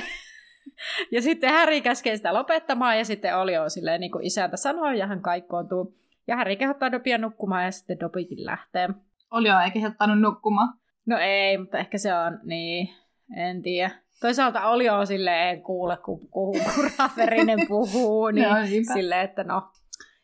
ja 1.12 1.22
sitten 1.22 1.54
Harry 1.54 1.82
käskee 1.82 2.18
sitä 2.18 2.34
lopettamaan, 2.34 2.98
ja 2.98 3.06
sitten 3.06 3.38
Olio 3.38 3.64
on 3.64 3.72
silleen, 3.72 4.02
niin 4.02 4.12
kuin 4.12 4.26
isäntä 4.26 4.58
sanoi, 4.58 5.00
ja 5.00 5.08
hän 5.08 5.22
kaikkoontuu. 5.22 5.96
Ja 6.28 6.36
Harry 6.36 6.56
kehottaa 6.56 6.92
Dopia 6.92 7.18
nukkumaan, 7.18 7.66
ja 7.66 7.72
sitten 7.72 8.00
Dopikin 8.00 8.46
lähtee. 8.46 8.90
Olio 9.32 9.60
ei 9.60 9.72
kehottanut 9.72 10.22
nukkumaan. 10.22 10.74
No 11.06 11.18
ei, 11.18 11.58
mutta 11.58 11.78
ehkä 11.78 11.98
se 11.98 12.14
on, 12.14 12.40
niin, 12.44 12.90
en 13.36 13.62
tiedä. 13.62 13.92
Toisaalta 14.22 14.68
oli 14.68 14.90
on 14.90 15.08
silleen, 15.08 15.62
kuule, 15.62 15.98
kun, 15.98 16.30
kuraverinen 16.30 17.60
puhuu, 17.68 18.28
niin 18.32 18.50
no, 18.50 18.56
silleen, 18.94 19.26
että 19.26 19.44
no, 19.44 19.72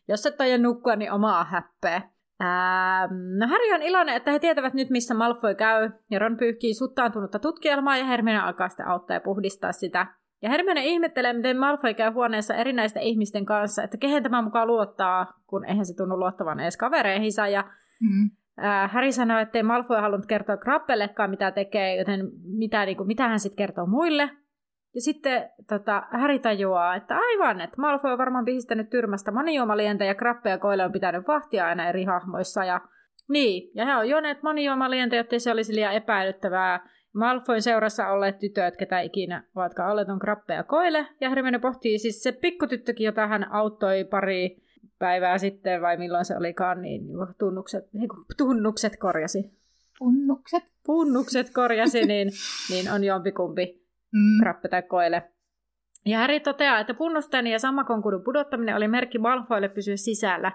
jos 0.08 0.26
et 0.26 0.42
aja 0.42 0.58
nukkua, 0.58 0.96
niin 0.96 1.12
omaa 1.12 1.44
häppeä. 1.44 2.02
Ähm, 2.42 3.14
no 3.40 3.48
Harry 3.48 3.74
on 3.74 3.82
iloinen, 3.82 4.16
että 4.16 4.32
he 4.32 4.40
tietävät 4.40 4.74
nyt, 4.74 4.90
missä 4.90 5.14
Malfoy 5.14 5.56
käy, 5.56 5.90
ja 6.12 6.20
Ron 6.20 6.38
pyyhkii 6.38 6.74
suttaantunutta 6.74 7.40
tutkielmaa, 7.40 7.98
ja 7.98 8.06
Hermione 8.06 8.40
alkaa 8.40 8.70
sitten 8.70 8.88
auttaa 8.88 9.16
ja 9.16 9.22
puhdistaa 9.22 9.72
sitä. 9.72 10.08
Ja 10.42 10.50
Hermione 10.50 10.86
ihmettelee, 10.86 11.34
miten 11.34 11.58
Malfoy 11.58 11.94
käy 11.94 12.12
huoneessa 12.12 12.56
erinäisten 12.56 13.04
ihmisten 13.04 13.46
kanssa, 13.46 13.84
että 13.84 13.98
kehen 13.98 14.24
tämä 14.24 14.42
mukaan 14.42 14.68
luottaa, 14.68 15.34
kun 15.48 15.66
eihän 15.66 15.86
se 15.86 15.96
tunnu 15.96 16.20
luottavan 16.20 16.60
edes 16.60 16.78
kavereihinsa, 16.78 17.48
ja 17.48 17.64
mm. 18.02 18.30
Äh, 18.64 18.92
Harry 18.92 19.12
sanoi, 19.12 19.42
että 19.42 19.60
ei 19.60 19.64
Malfoy 19.64 19.98
halunnut 19.98 20.26
kertoa 20.26 20.58
Krappellekaan, 20.58 21.30
mitä 21.30 21.52
tekee, 21.52 21.96
joten 21.96 22.32
mitä, 22.44 22.86
niin 22.86 22.98
kuin, 22.98 23.08
mitä 23.08 23.28
hän 23.28 23.40
sitten 23.40 23.58
kertoo 23.58 23.86
muille. 23.86 24.30
Ja 24.96 25.02
sitten 25.02 25.50
tota, 25.70 26.04
Harry 26.12 26.40
tajuaa, 26.40 26.96
että 26.96 27.16
aivan, 27.18 27.62
että 27.62 27.82
Malfoy 27.82 28.12
on 28.12 28.18
varmaan 28.18 28.46
pihistänyt 28.46 28.90
tyrmästä 28.90 29.32
monijuomalientä 29.32 30.06
ja 30.06 30.16
Krappe 30.16 30.50
ja 30.50 30.58
Koile 30.58 30.86
on 30.86 30.92
pitänyt 30.92 31.28
vahtia 31.28 31.68
aina 31.68 31.90
eri 31.90 32.04
hahmoissa. 32.04 32.66
Ja, 32.66 32.82
niin, 33.28 33.72
ja 33.74 33.86
he 33.86 33.96
on 33.96 34.10
juoneet 34.10 34.44
monijuomalientä, 34.44 35.16
jotta 35.16 35.40
se 35.40 35.52
olisi 35.52 35.76
liian 35.76 35.94
epäilyttävää. 35.94 36.90
Malfoyn 37.14 37.62
seurassa 37.62 38.08
olleet 38.08 38.40
tytöt, 38.40 38.78
ketä 38.78 39.00
ikinä 39.00 39.44
ovatkaan 39.56 39.92
olleet, 39.92 40.10
on 40.10 40.20
Krappe 40.20 40.54
ja 40.54 40.64
Koile. 40.64 41.08
Ja 41.22 41.30
Hermione 41.30 41.60
pohtii 41.60 42.00
siis 42.00 42.24
se 42.24 42.32
pikkutyttökin, 42.32 43.06
jota 43.06 43.28
hän 43.28 43.52
auttoi 43.52 44.04
pari 44.04 44.64
päivää 45.00 45.38
sitten, 45.38 45.82
vai 45.82 45.98
milloin 45.98 46.26
se 46.26 46.38
olikaan, 46.38 46.82
niin 46.82 47.02
tunnukset, 47.40 47.94
niin 47.94 48.10
tunnukset 48.38 48.98
korjasi. 48.98 49.52
Punnukset? 50.00 50.64
Punnukset 50.86 51.50
korjasi, 51.54 52.06
niin, 52.06 52.32
niin 52.70 52.92
on 52.92 53.04
jompikumpi 53.04 53.85
mm. 54.12 54.40
krappe 54.42 54.68
tai 54.68 54.82
koile. 54.82 55.24
Ja 56.06 56.18
Harry 56.18 56.40
toteaa, 56.40 56.80
että 56.80 56.94
punnusten 56.94 57.48
ja 57.48 57.60
sammakonkudun 57.60 58.24
pudottaminen 58.24 58.76
oli 58.76 58.88
merkki 58.88 59.18
Malfoille 59.18 59.70
pysyä 59.70 59.98
sisällä. 59.98 60.52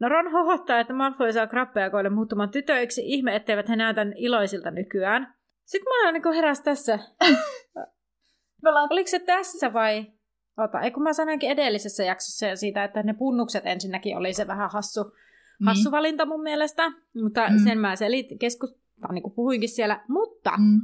No 0.00 0.08
Ron 0.08 0.32
hohottaa, 0.32 0.80
että 0.80 0.92
Malfoy 0.92 1.32
saa 1.32 1.46
krappeja 1.46 1.90
koille 1.90 2.10
muuttumaan 2.10 2.50
tytöiksi. 2.50 3.02
Ihme, 3.04 3.36
etteivät 3.36 3.68
he 3.68 3.76
näytä 3.76 4.06
iloisilta 4.16 4.70
nykyään. 4.70 5.34
Sitten 5.64 5.92
mä 6.04 6.12
niin 6.12 6.34
heräs 6.34 6.60
tässä. 6.60 6.98
Oliko 8.90 9.08
se 9.08 9.18
tässä 9.18 9.72
vai? 9.72 10.12
Ota, 10.56 10.80
ei 10.80 10.90
kun 10.90 11.02
mä 11.02 11.12
sanoinkin 11.12 11.50
edellisessä 11.50 12.04
jaksossa 12.04 12.56
siitä, 12.56 12.84
että 12.84 13.02
ne 13.02 13.14
punnukset 13.14 13.66
ensinnäkin 13.66 14.16
oli 14.16 14.32
se 14.32 14.46
vähän 14.46 14.70
hassu, 14.70 15.02
niin. 15.04 15.66
hassu 15.66 15.90
valinta 15.90 16.26
mun 16.26 16.42
mielestä, 16.42 16.92
mutta 17.22 17.48
mm. 17.48 17.58
sen 17.64 17.78
mä 17.78 17.96
selit, 17.96 18.26
keskus, 18.40 18.78
niin 19.12 19.22
kuin 19.22 19.34
puhuinkin 19.34 19.68
siellä, 19.68 20.04
mutta 20.08 20.50
mm. 20.50 20.80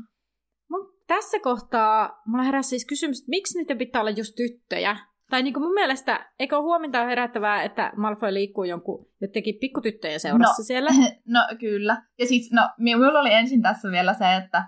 Tässä 1.14 1.38
kohtaa 1.42 2.22
mulla 2.26 2.44
heräsi 2.44 2.68
siis 2.68 2.86
kysymys, 2.86 3.18
että 3.18 3.30
miksi 3.30 3.58
niiden 3.58 3.78
pitää 3.78 4.00
olla 4.00 4.10
just 4.10 4.34
tyttöjä? 4.36 4.96
Tai 5.30 5.42
niin 5.42 5.54
kuin 5.54 5.62
mun 5.62 5.74
mielestä, 5.74 6.30
eikö 6.38 6.56
ole 6.56 6.62
huominta 6.62 7.04
herättävää, 7.04 7.62
että 7.62 7.92
Malfoy 7.96 8.34
liikkuu 8.34 8.64
jonkun 8.64 9.06
jotenkin 9.20 9.54
pikkutyttöjen 9.60 10.20
seurassa 10.20 10.62
no, 10.62 10.66
siellä? 10.66 10.90
No 11.34 11.40
kyllä. 11.60 12.02
Ja 12.18 12.26
siis, 12.26 12.52
no, 12.52 12.68
minulla 12.78 13.20
oli 13.20 13.32
ensin 13.32 13.62
tässä 13.62 13.90
vielä 13.90 14.14
se, 14.14 14.36
että 14.36 14.64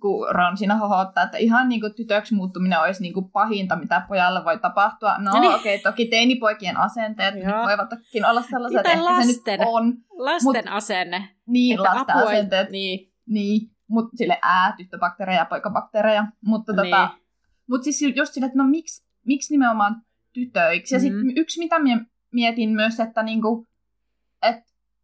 kun 0.00 0.26
Ron 0.30 0.56
siinä 0.56 0.76
hohottaa, 0.76 1.24
että 1.24 1.38
ihan 1.38 1.68
niin 1.68 1.80
kuin 1.80 1.94
tytöksi 1.94 2.34
muuttuminen 2.34 2.80
olisi 2.80 3.02
niin 3.02 3.14
kuin 3.14 3.30
pahinta, 3.30 3.76
mitä 3.76 4.02
pojalle 4.08 4.44
voi 4.44 4.58
tapahtua. 4.58 5.18
No, 5.18 5.32
no 5.32 5.40
niin. 5.40 5.54
okei, 5.54 5.74
okay, 5.74 5.92
toki 5.92 6.06
teinipoikien 6.06 6.76
asenteet 6.76 7.34
Joo. 7.34 7.62
voivatkin 7.66 8.24
olla 8.24 8.42
sellaiset, 8.42 8.86
että 8.86 9.04
lasten, 9.04 9.34
se 9.34 9.56
nyt 9.56 9.60
on. 9.66 9.94
Lasten 10.18 10.64
mut, 10.64 10.76
asenne. 10.76 11.28
Niin, 11.46 11.74
että 11.74 11.90
lasten 11.94 12.16
apua, 12.16 12.30
asenteet. 12.30 12.70
Niin. 12.70 13.12
niin 13.26 13.77
mutta 13.88 14.16
sille 14.16 14.38
ää, 14.42 14.74
tyttöbakteereja 14.76 15.38
ja 15.38 15.44
poikabakteereja. 15.44 16.26
Mutta 16.44 16.72
tota, 16.72 16.82
niin. 16.82 16.96
tota, 16.96 17.10
mut 17.68 17.82
siis 17.84 18.02
just 18.16 18.32
sille, 18.32 18.46
että 18.46 18.58
no 18.58 18.64
miksi, 18.64 19.04
miksi 19.26 19.54
nimenomaan 19.54 20.02
tytöiksi? 20.32 20.94
Ja 20.94 20.98
mm-hmm. 21.00 21.18
sitten 21.18 21.38
yksi, 21.38 21.58
mitä 21.58 21.76
mietin 22.32 22.70
myös, 22.70 23.00
että 23.00 23.22
niinku, 23.22 23.66
et, 24.42 24.56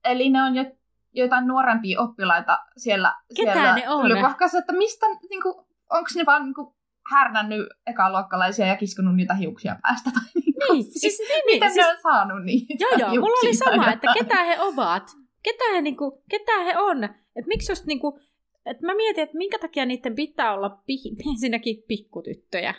eli 0.04 0.30
ne 0.30 0.42
on 0.42 0.54
jo 0.54 0.64
jotain 1.12 1.46
nuorempia 1.46 2.00
oppilaita 2.00 2.58
siellä, 2.76 3.14
Ketä 3.36 3.52
siellä 3.52 3.74
ne 3.74 3.88
on? 3.88 4.06
Ylipahkassa, 4.06 4.58
että 4.58 4.72
mistä, 4.72 5.06
niin 5.30 5.42
kuin, 5.42 5.54
onko 5.90 6.08
ne 6.16 6.26
vaan 6.26 6.44
niin 6.44 6.54
kuin, 6.54 6.74
härnännyt 7.10 7.68
ekaluokkalaisia 7.86 8.66
ja 8.66 8.76
kiskonut 8.76 9.16
niitä 9.16 9.34
hiuksia 9.34 9.76
päästä? 9.82 10.10
Tai 10.14 10.22
niin, 10.34 10.54
kuin, 10.54 10.72
niin, 10.72 10.84
siis, 10.84 11.18
niin, 11.18 11.28
niin, 11.28 11.56
miten 11.56 11.72
siis, 11.72 11.86
ne 11.86 11.92
on 11.92 11.98
saanut 12.02 12.44
niitä 12.44 12.74
Joo, 12.80 12.98
joo, 12.98 13.10
mulla 13.10 13.38
oli 13.42 13.54
sama, 13.54 13.92
että 13.92 14.12
ketä 14.14 14.44
he 14.44 14.60
ovat. 14.60 15.10
Ketä 15.42 15.64
he, 15.74 15.80
niin 15.80 15.96
kuin, 15.96 16.12
ketä 16.30 16.62
he 16.64 16.78
on. 16.78 17.04
Että 17.04 17.48
miksi 17.48 17.72
just 17.72 17.86
niin 17.86 18.00
että 18.66 18.86
mä 18.86 18.94
mietin, 18.94 19.24
että 19.24 19.36
minkä 19.36 19.58
takia 19.58 19.86
niiden 19.86 20.14
pitää 20.14 20.54
olla 20.54 20.82
pi- 20.86 21.16
ensinnäkin 21.32 21.82
pikkutyttöjä. 21.88 22.74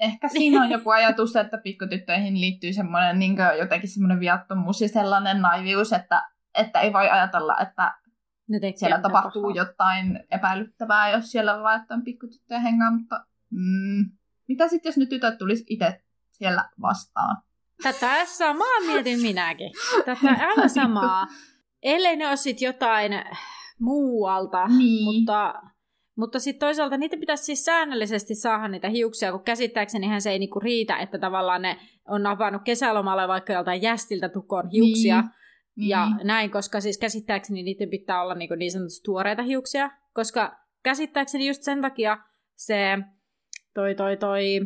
Ehkä 0.00 0.28
siinä 0.28 0.62
on 0.62 0.70
joku 0.76 0.90
ajatus, 0.90 1.36
että 1.36 1.58
pikkutyttöihin 1.58 2.40
liittyy 2.40 2.72
semmoinen 2.72 3.18
niin 3.18 3.36
jotenkin 3.58 3.90
semmoinen 3.90 4.20
viattomuus 4.20 4.80
ja 4.80 4.88
sellainen 4.88 5.42
naivius, 5.42 5.92
että 5.92 6.30
että 6.58 6.80
ei 6.80 6.92
voi 6.92 7.08
ajatella, 7.08 7.56
että 7.60 7.94
siellä 8.74 9.00
tapahtuu 9.00 9.42
pahaa. 9.42 9.56
jotain 9.56 10.24
epäilyttävää, 10.30 11.10
jos 11.10 11.30
siellä 11.30 11.62
vaan 11.62 11.86
on 11.90 12.04
pikkutyttöjä 12.04 12.60
hengaa, 12.60 12.90
mutta 12.90 13.26
mm, 13.50 14.10
mitä 14.48 14.68
sitten, 14.68 14.90
jos 14.90 14.96
nyt 14.96 15.08
tytöt 15.08 15.38
tulisi 15.38 15.64
itse 15.68 16.02
siellä 16.30 16.68
vastaan? 16.80 17.36
Tätä 17.82 18.24
samaa 18.24 18.80
mietin 18.86 19.20
minäkin. 19.28 19.70
Tätä 20.04 20.46
aivan 20.48 20.70
samaa. 20.70 21.26
Ellei 21.82 22.16
ne 22.16 22.28
olisi 22.28 22.56
jotain 22.60 23.12
muualta, 23.80 24.66
niin. 24.68 25.04
mutta, 25.04 25.54
mutta 26.16 26.38
sitten 26.38 26.66
toisaalta 26.66 26.96
niitä 26.96 27.16
pitäisi 27.16 27.44
siis 27.44 27.64
säännöllisesti 27.64 28.34
saada 28.34 28.68
niitä 28.68 28.88
hiuksia, 28.88 29.32
kun 29.32 29.44
käsittääkseni 29.44 30.20
se 30.20 30.30
ei 30.30 30.38
niinku 30.38 30.60
riitä, 30.60 30.96
että 30.96 31.18
tavallaan 31.18 31.62
ne 31.62 31.76
on 32.08 32.26
avannut 32.26 32.62
kesälomalla 32.64 33.28
vaikka 33.28 33.52
joltain 33.52 33.82
jästiltä 33.82 34.28
tukoon 34.28 34.70
hiuksia, 34.70 35.20
niin 35.20 35.30
niin. 35.76 35.88
Ja 35.88 36.08
näin, 36.24 36.50
koska 36.50 36.80
siis 36.80 36.98
käsittääkseni 36.98 37.62
niiden 37.62 37.90
pitää 37.90 38.22
olla 38.22 38.34
niin, 38.34 38.50
niin 38.56 38.72
sanotusti 38.72 39.04
tuoreita 39.04 39.42
hiuksia, 39.42 39.90
koska 40.12 40.56
käsittääkseni 40.82 41.46
just 41.46 41.62
sen 41.62 41.82
takia 41.82 42.18
se 42.56 42.98
toi 43.74 43.94
toi 43.94 44.16
toi 44.16 44.60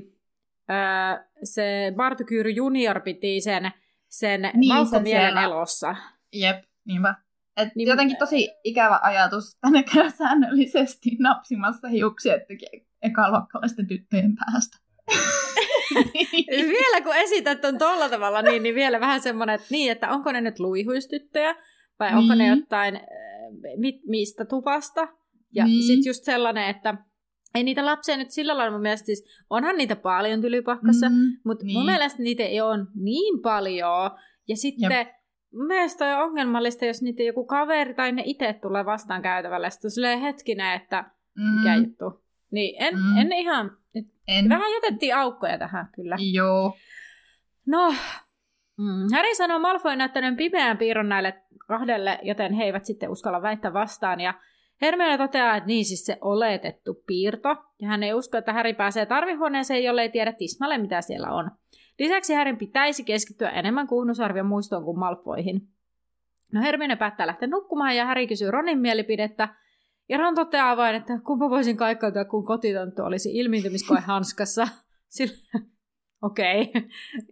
öö, 0.71 1.25
se 1.45 1.93
Bartukyyry 1.97 2.51
junior 2.51 3.01
piti 3.01 3.41
sen, 3.41 3.71
sen 4.09 4.51
niin, 4.55 4.75
Malcolmielen 4.75 5.39
elossa. 5.39 5.97
Jep, 6.33 6.65
niinpä. 6.85 7.15
Et 7.57 7.69
niin, 7.75 7.89
jotenkin 7.89 8.17
tosi 8.17 8.49
ikävä 8.65 9.01
ajatus, 9.03 9.55
että 9.55 9.71
ne 9.71 9.83
käy 9.83 10.11
säännöllisesti 10.11 11.11
napsimassa 11.19 11.89
hiuksia 11.89 12.35
ekaluokkalaisten 13.03 13.87
tyttöjen 13.87 14.35
päästä. 14.37 14.79
vielä 16.49 17.01
kun 17.01 17.17
esität 17.17 17.65
on 17.65 17.79
tolla 17.79 18.09
tavalla, 18.09 18.43
niin, 18.43 18.63
niin 18.63 18.75
vielä 18.75 19.01
vähän 19.01 19.21
semmoinen, 19.21 19.55
että, 19.55 19.67
niin, 19.71 19.93
että 19.93 20.11
onko 20.11 20.33
ne 20.33 20.41
nyt 20.41 20.59
luihuistyttöjä 20.59 21.55
vai 21.99 22.09
niin. 22.09 22.19
onko 22.19 22.35
ne 22.35 22.45
niin. 22.45 22.61
jotain 22.61 22.97
äh, 22.97 23.03
mit, 23.77 23.97
mistä 24.07 24.45
tuvasta. 24.45 25.09
Ja 25.55 25.65
niin. 25.65 25.83
sitten 25.83 26.11
just 26.11 26.25
sellainen, 26.25 26.71
että 26.71 26.95
ei 27.55 27.63
niitä 27.63 27.87
lapsia 27.87 28.17
nyt 28.17 28.31
sillä 28.31 28.57
lailla 28.57 28.73
mun 28.73 28.83
mielestä 28.83 29.07
siis, 29.07 29.25
onhan 29.51 29.77
niitä 29.77 29.97
paljon 29.97 30.41
tylypahkassa, 30.41 31.09
mm, 31.09 31.17
mutta 31.45 31.65
niin. 31.65 31.79
mun 31.79 31.87
mielestä 31.87 32.23
niitä 32.23 32.43
ei 32.43 32.61
ole 32.61 32.85
niin 32.95 33.43
paljon. 33.43 34.11
Ja 34.49 34.57
sitten 34.57 34.93
Jep. 34.93 35.09
Mielestä 35.55 36.19
on 36.19 36.25
ongelmallista, 36.25 36.85
jos 36.85 37.03
niitä 37.03 37.23
joku 37.23 37.47
kaveri 37.47 37.95
tai 37.95 38.13
ne 38.13 38.23
itse 38.27 38.53
tulee 38.63 38.85
vastaan 38.85 39.23
käytävällä. 39.23 39.71
Sitten 39.71 39.91
silleen 39.91 40.21
hetkinen, 40.21 40.73
että 40.73 41.05
mikä 41.57 41.77
mm. 41.77 41.85
juttu. 41.85 42.25
Niin 42.51 42.83
en, 42.83 42.95
mm. 42.95 43.19
en 43.19 43.33
ihan... 43.33 43.77
En. 44.29 44.49
Vähän 44.49 44.73
jätettiin 44.73 45.17
aukkoja 45.17 45.59
tähän 45.59 45.89
kyllä. 45.95 46.17
Joo. 46.33 46.77
No, 47.67 47.95
mm. 48.79 49.15
Harry 49.15 49.35
sanoo 49.35 49.59
Malfoy 49.59 49.97
näyttäneen 49.97 50.37
pimeän 50.37 50.79
piirron 50.79 51.09
näille 51.09 51.43
kahdelle, 51.69 52.19
joten 52.23 52.53
he 52.53 52.65
eivät 52.65 52.85
sitten 52.85 53.11
uskalla 53.11 53.43
väittää 53.43 53.73
vastaan. 53.73 54.21
Ja 54.21 54.35
Hermione 54.83 55.19
toteaa, 55.19 55.57
että 55.57 55.67
niin 55.67 55.85
siis 55.85 56.07
se 56.07 56.19
oletettu 56.21 57.03
piirto, 57.07 57.49
ja 57.83 57.89
hän 57.89 58.03
ei 58.03 58.15
usko, 58.15 58.39
että 58.39 58.53
Harry 58.53 58.75
pääsee 58.75 59.07
tarvihuoneeseen, 59.07 59.85
jolle 59.85 60.03
ei 60.03 60.09
tiedä 60.09 60.33
tismalle, 60.33 60.79
mitä 60.79 61.01
siellä 61.01 61.31
on. 61.31 61.51
Lisäksi 61.99 62.35
Harryn 62.35 62.57
pitäisi 62.57 63.05
keskittyä 63.05 63.51
enemmän 63.51 63.87
kuhnusarvion 63.87 64.47
muistoon 64.47 64.85
kuin 64.85 64.99
Malfoihin. 64.99 65.69
No 66.53 66.61
Hermione 66.61 66.97
päättää 66.97 67.27
lähteä 67.27 67.49
nukkumaan, 67.49 67.97
ja 67.97 68.07
Harry 68.07 68.27
kysyy 68.27 68.51
Ronin 68.51 68.79
mielipidettä, 68.79 69.49
ja 70.09 70.19
Ron 70.19 70.35
toteaa 70.35 70.77
vain, 70.77 70.97
että 70.97 71.19
kumpa 71.25 71.51
voisin 71.51 71.77
kaikkautua, 71.77 72.25
kun 72.25 72.45
kotitonttu 72.45 73.03
olisi 73.03 73.39
ilmiintymiskoe 73.39 74.01
hanskassa. 74.11 74.69
Sillä, 75.09 75.35
okei, 76.23 76.63
okay. 76.63 76.83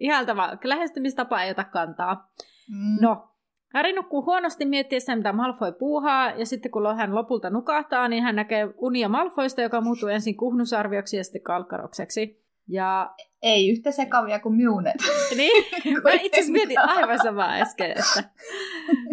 ihaltava 0.00 0.58
lähestymistapa 0.64 1.42
ei 1.42 1.50
ota 1.50 1.64
kantaa. 1.64 2.32
Mm. 2.70 2.96
No, 3.00 3.28
Harry 3.74 3.92
nukkuu 3.92 4.24
huonosti 4.24 4.64
miettiessä, 4.64 5.16
mitä 5.16 5.32
Malfoy 5.32 5.72
puuhaa, 5.72 6.30
ja 6.30 6.46
sitten 6.46 6.70
kun 6.70 6.96
hän 6.96 7.14
lopulta 7.14 7.50
nukahtaa, 7.50 8.08
niin 8.08 8.22
hän 8.22 8.36
näkee 8.36 8.74
unia 8.76 9.08
Malfoista, 9.08 9.62
joka 9.62 9.80
muuttuu 9.80 10.08
ensin 10.08 10.36
kuhnusarvioksi 10.36 11.16
ja 11.16 11.24
sitten 11.24 11.42
kalkkarokseksi. 11.42 12.41
Ja... 12.68 13.14
Ei 13.42 13.70
yhtä 13.70 13.90
sekavia 13.90 14.40
kuin 14.40 14.54
miunet. 14.54 14.96
niin, 15.36 15.64
mä 16.04 16.10
itse 16.12 16.28
asiassa 16.36 16.52
mietin 16.52 16.78
aivan 16.78 17.18
samaa 17.22 17.52
äsken, 17.52 17.90
että... 17.90 18.24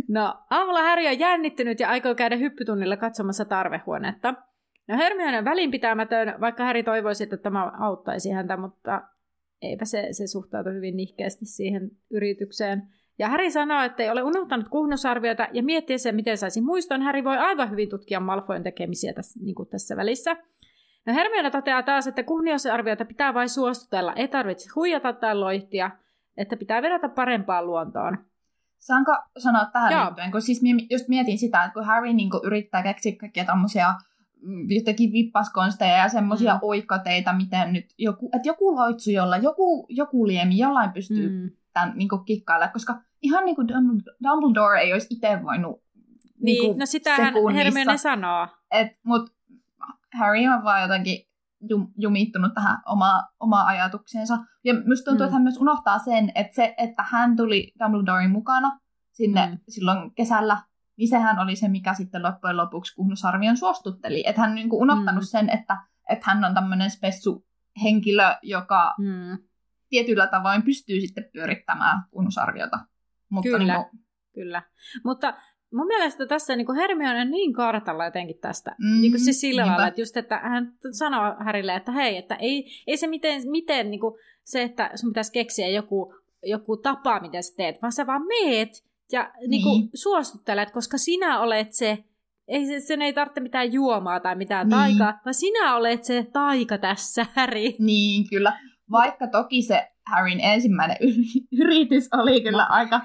No, 0.07 0.33
aamulla 0.49 0.81
Harry 0.81 1.07
on 1.07 1.19
jännittynyt 1.19 1.79
ja 1.79 1.89
aikoo 1.89 2.15
käydä 2.15 2.35
hyppytunnilla 2.35 2.97
katsomassa 2.97 3.45
tarvehuonetta. 3.45 4.33
No 4.87 4.97
Hermione 4.97 5.37
on 5.37 5.45
välinpitämätön, 5.45 6.35
vaikka 6.41 6.63
Harry 6.63 6.83
toivoisi, 6.83 7.23
että 7.23 7.37
tämä 7.37 7.71
auttaisi 7.79 8.29
häntä, 8.29 8.57
mutta 8.57 9.01
eipä 9.61 9.85
se, 9.85 10.07
se 10.11 10.27
suhtautu 10.27 10.69
hyvin 10.69 10.97
nihkeästi 10.97 11.45
siihen 11.45 11.91
yritykseen. 12.11 12.83
Ja 13.19 13.27
Häri 13.27 13.51
sanoo, 13.51 13.83
että 13.83 14.03
ei 14.03 14.09
ole 14.09 14.23
unohtanut 14.23 14.69
kuhnusarviota 14.69 15.47
ja 15.53 15.63
miettiä 15.63 15.97
sen, 15.97 16.15
miten 16.15 16.37
saisi 16.37 16.61
muiston. 16.61 17.01
Häri 17.01 17.23
voi 17.23 17.37
aivan 17.37 17.71
hyvin 17.71 17.89
tutkia 17.89 18.19
Malfoyn 18.19 18.63
tekemisiä 18.63 19.13
tässä, 19.13 19.39
niin 19.43 19.55
kuin 19.55 19.69
tässä 19.69 19.97
välissä. 19.97 20.37
No 21.09 21.15
Hermione 21.15 21.51
toteaa 21.51 21.83
taas, 21.83 22.07
että 22.07 22.23
kuhnusarviota 22.23 23.05
pitää 23.05 23.33
vain 23.33 23.49
suostutella, 23.49 24.13
ei 24.13 24.27
tarvitse 24.27 24.69
huijata 24.75 25.13
tai 25.13 25.35
loihtia, 25.35 25.91
että 26.37 26.57
pitää 26.57 26.81
vedota 26.81 27.09
parempaan 27.09 27.65
luontoon. 27.65 28.17
Saanko 28.79 29.11
sanoa 29.37 29.65
tähän 29.65 29.91
Joo. 29.91 30.05
liittyen, 30.05 30.31
kun 30.31 30.41
siis 30.41 30.61
just 30.89 31.07
mietin 31.07 31.37
sitä, 31.37 31.63
että 31.63 31.73
kun 31.73 31.85
Harry 31.85 32.13
niin 32.13 32.29
kuin 32.29 32.41
yrittää 32.45 32.83
keksiä 32.83 33.15
kaikkia 33.19 33.45
tämmöisiä 33.45 33.93
mm, 34.41 34.65
jotenkin 34.69 35.11
vippaskonsteja 35.11 35.97
ja 35.97 36.09
semmoisia 36.09 36.53
mm. 36.53 36.59
oikoteita, 36.61 37.33
miten 37.33 37.73
nyt 37.73 37.85
joku, 37.97 38.29
että 38.35 38.49
joku 38.49 38.75
loitsu 38.75 39.11
jolla, 39.11 39.37
joku, 39.37 39.85
joku 39.89 40.27
liemi 40.27 40.57
jollain 40.57 40.91
pystyy 40.91 41.29
mm. 41.29 41.51
tämän 41.73 41.93
niin 41.95 42.09
kikkailemaan, 42.25 42.73
koska 42.73 43.01
ihan 43.21 43.45
niin 43.45 43.55
kuin 43.55 43.67
Dumbledore 44.23 44.81
ei 44.81 44.93
olisi 44.93 45.07
itse 45.09 45.39
voinut 45.43 45.81
niin, 46.41 46.61
niin 46.61 46.77
no 46.77 46.85
sitähän 46.85 47.33
Hermione 47.53 47.97
sanoo. 47.97 48.47
Et, 48.71 48.87
mut 49.03 49.38
Harry 50.13 50.47
on 50.47 50.63
vaan 50.63 50.81
jotenkin 50.81 51.29
jum, 51.69 51.91
jumittunut 51.97 52.53
tähän 52.53 52.77
oma, 52.85 53.23
omaa 53.39 53.65
ajatukseensa. 53.65 54.37
Ja 54.63 54.73
musta 54.73 55.05
tuntuu, 55.05 55.23
mm. 55.23 55.25
että 55.25 55.33
hän 55.33 55.43
myös 55.43 55.57
unohtaa 55.57 55.99
sen, 55.99 56.31
että 56.35 56.55
se, 56.55 56.75
että 56.77 57.03
hän 57.09 57.35
tuli 57.35 57.71
Dumbledorein 57.83 58.31
mukana 58.31 58.79
sinne 59.11 59.47
mm. 59.47 59.57
silloin 59.69 60.15
kesällä, 60.15 60.57
niin 60.97 61.09
sehän 61.09 61.39
oli 61.39 61.55
se, 61.55 61.67
mikä 61.67 61.93
sitten 61.93 62.23
loppujen 62.23 62.57
lopuksi 62.57 62.95
Kuhnusarvion 62.95 63.57
suostutteli. 63.57 64.23
Että 64.27 64.41
hän 64.41 64.49
on 64.49 64.55
niin 64.55 64.69
unohtanut 64.71 65.23
mm. 65.23 65.27
sen, 65.27 65.49
että, 65.49 65.77
että 66.09 66.25
hän 66.27 66.45
on 66.45 66.53
tämmöinen 66.53 66.91
spessu 66.91 67.45
henkilö, 67.83 68.35
joka 68.43 68.95
mm. 68.97 69.37
tietyllä 69.89 70.27
tavoin 70.27 70.63
pystyy 70.63 71.01
sitten 71.01 71.29
pyörittämään 71.33 72.03
Kuhnusarviota. 72.11 72.79
Mutta 73.29 73.49
kyllä, 73.49 73.73
niin 73.73 73.85
kuin... 73.85 74.03
kyllä. 74.33 74.63
Mutta 75.05 75.33
mun 75.73 75.87
mielestä 75.87 76.25
tässä 76.25 76.55
niin 76.55 76.75
Hermione 76.75 77.21
on 77.21 77.31
niin 77.31 77.53
kartalla 77.53 78.05
jotenkin 78.05 78.37
tästä. 78.41 78.75
Mm, 78.79 79.01
niin 79.01 79.11
kuin 79.11 79.21
siis 79.21 79.41
sillä 79.41 79.67
lailla, 79.67 79.87
että 79.87 80.01
just, 80.01 80.17
että 80.17 80.37
hän 80.37 80.73
sanoo 80.91 81.35
Härille, 81.39 81.75
että 81.75 81.91
hei, 81.91 82.17
että 82.17 82.35
ei, 82.35 82.65
ei 82.87 82.97
se 82.97 83.07
miten, 83.07 83.41
miten 83.49 83.91
niin 83.91 83.99
kuin 83.99 84.15
se, 84.43 84.61
että 84.61 84.91
sun 84.95 85.09
pitäisi 85.09 85.31
keksiä 85.31 85.67
joku, 85.67 86.13
joku 86.43 86.77
tapa, 86.77 87.19
miten 87.19 87.43
sä 87.43 87.53
teet, 87.57 87.81
vaan 87.81 87.91
sä 87.91 88.07
vaan 88.07 88.21
meet 88.27 88.83
ja 89.11 89.31
niin. 89.39 89.49
Niin 89.49 89.63
kuin, 89.63 89.89
suostuttelet, 89.93 90.71
koska 90.71 90.97
sinä 90.97 91.39
olet 91.39 91.73
se, 91.73 92.03
ei 92.47 92.65
se, 92.65 92.79
sen 92.79 93.01
ei 93.01 93.13
tarvitse 93.13 93.39
mitään 93.39 93.73
juomaa 93.73 94.19
tai 94.19 94.35
mitään 94.35 94.67
niin. 94.67 94.77
taikaa, 94.77 95.21
vaan 95.25 95.33
sinä 95.33 95.75
olet 95.75 96.03
se 96.03 96.27
taika 96.33 96.77
tässä, 96.77 97.25
Häri. 97.33 97.75
Niin, 97.79 98.29
kyllä. 98.29 98.59
Vaikka 98.91 99.27
toki 99.27 99.61
se 99.61 99.87
Harryn 100.05 100.39
ensimmäinen 100.39 100.97
yritys 101.61 102.09
oli 102.13 102.41
kyllä 102.41 102.63
no. 102.63 102.67
aika 102.69 103.01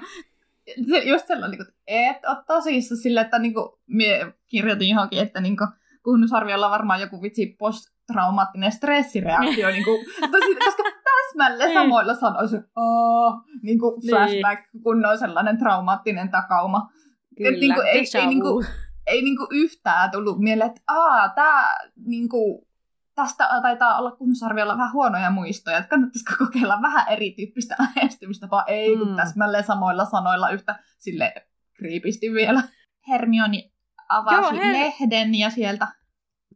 se, 0.89 0.97
just 0.97 1.27
sellainen, 1.27 1.61
että 1.61 1.73
et 1.87 2.25
ole 2.27 2.43
tosissaan 2.47 2.97
sille, 2.97 3.21
että 3.21 3.39
niinku, 3.39 3.79
mie 3.87 4.33
kirjoitin 4.47 4.89
johonkin, 4.89 5.19
että 5.19 5.41
niinku, 5.41 5.67
kunnusarviolla 6.03 6.65
on 6.65 6.71
varmaan 6.71 7.01
joku 7.01 7.21
vitsi 7.21 7.55
posttraumaattinen 7.59 8.71
stressireaktio, 8.71 9.69
niinku, 9.77 9.91
tosi, 10.31 10.55
koska 10.55 10.83
täsmälleen 11.03 11.69
niin. 11.69 11.79
samoilla 11.79 12.15
sanoisin, 12.15 12.63
oh, 12.75 13.33
niinku 13.61 14.01
flashback, 14.09 14.73
niin. 14.73 14.83
kun 14.83 15.05
on 15.05 15.17
sellainen 15.17 15.57
traumaattinen 15.57 16.31
takauma. 16.31 16.89
Kyllä, 17.37 17.49
Et, 17.49 17.59
niinku, 17.59 17.81
ei, 17.81 18.03
ei, 18.15 18.27
niinku, 18.27 18.65
ei 19.07 19.21
niinku 19.21 19.47
yhtään 19.51 20.11
tullut 20.11 20.39
mieleen, 20.39 20.69
että 20.69 20.81
aa, 20.87 21.29
tää 21.29 21.77
niinku, 22.05 22.67
tästä 23.15 23.49
taitaa 23.61 23.97
olla 23.97 24.11
kunnusarviolla 24.11 24.77
vähän 24.77 24.93
huonoja 24.93 25.29
muistoja, 25.29 25.77
että 25.77 25.89
kannattaisiko 25.89 26.33
kokeilla 26.37 26.81
vähän 26.81 27.13
erityyppistä 27.13 27.75
vaan 28.51 28.63
ei, 28.67 28.97
kun 28.97 29.09
mm. 29.09 29.15
täsmälleen 29.15 29.63
samoilla 29.63 30.05
sanoilla 30.05 30.49
yhtä 30.49 30.79
sille 30.99 31.33
kriipisti 31.73 32.33
vielä. 32.33 32.63
Hermioni 33.07 33.73
avasi 34.09 34.55
joo, 34.55 34.63
her... 34.65 34.73
lehden 34.73 35.35
ja 35.35 35.49
sieltä... 35.49 35.87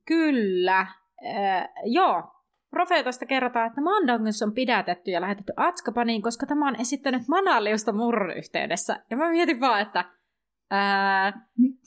Kyllä, 0.05 0.79
äh, 0.79 1.69
joo. 1.85 2.35
Profeetasta 2.69 3.25
kerrotaan, 3.25 3.67
että 3.67 3.81
Mandangus 3.81 4.41
on 4.41 4.53
pidätetty 4.53 5.11
ja 5.11 5.21
lähetetty 5.21 5.53
Atskapaniin, 5.57 6.21
koska 6.21 6.45
tämä 6.45 6.67
on 6.67 6.75
esittänyt 6.81 7.27
Manaliusta 7.27 7.93
murron 7.93 8.37
yhteydessä. 8.37 9.03
Ja 9.09 9.17
mä 9.17 9.29
mietin 9.29 9.59
vaan, 9.59 9.81
että... 9.81 10.05
Ää, 10.71 11.47
Mitä 11.57 11.81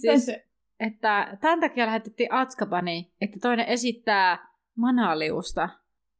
siis, 0.00 0.26
se? 0.26 0.43
Että 0.80 1.38
tämän 1.40 1.60
takia 1.60 1.86
lähetettiin 1.86 2.32
Atskabani, 2.32 3.12
että 3.20 3.38
toinen 3.42 3.66
esittää 3.66 4.48
Manaliusta. 4.76 5.68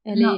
Eli 0.04 0.22
no. 0.22 0.32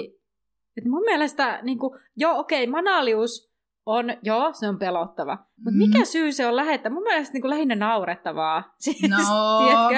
että 0.77 0.91
mun 0.91 1.03
mielestä, 1.03 1.61
niin 1.63 1.79
kuin, 1.79 2.01
joo 2.17 2.39
okei, 2.39 2.63
okay, 2.63 2.71
Manalius 2.71 3.57
on, 3.87 4.07
joo, 4.23 4.53
se 4.53 4.69
on 4.69 4.79
pelottava. 4.79 5.39
Mutta 5.57 5.71
mm. 5.71 5.79
mikä 5.79 6.05
syy 6.05 6.33
se 6.33 6.47
on 6.47 6.57
lähettää? 6.57 6.93
Mun 6.93 7.03
mielestä 7.03 7.33
niin 7.33 7.41
kuin, 7.41 7.51
lähinnä 7.51 7.75
naurettavaa. 7.75 8.75
Siis, 8.79 9.11
no, 9.11 9.17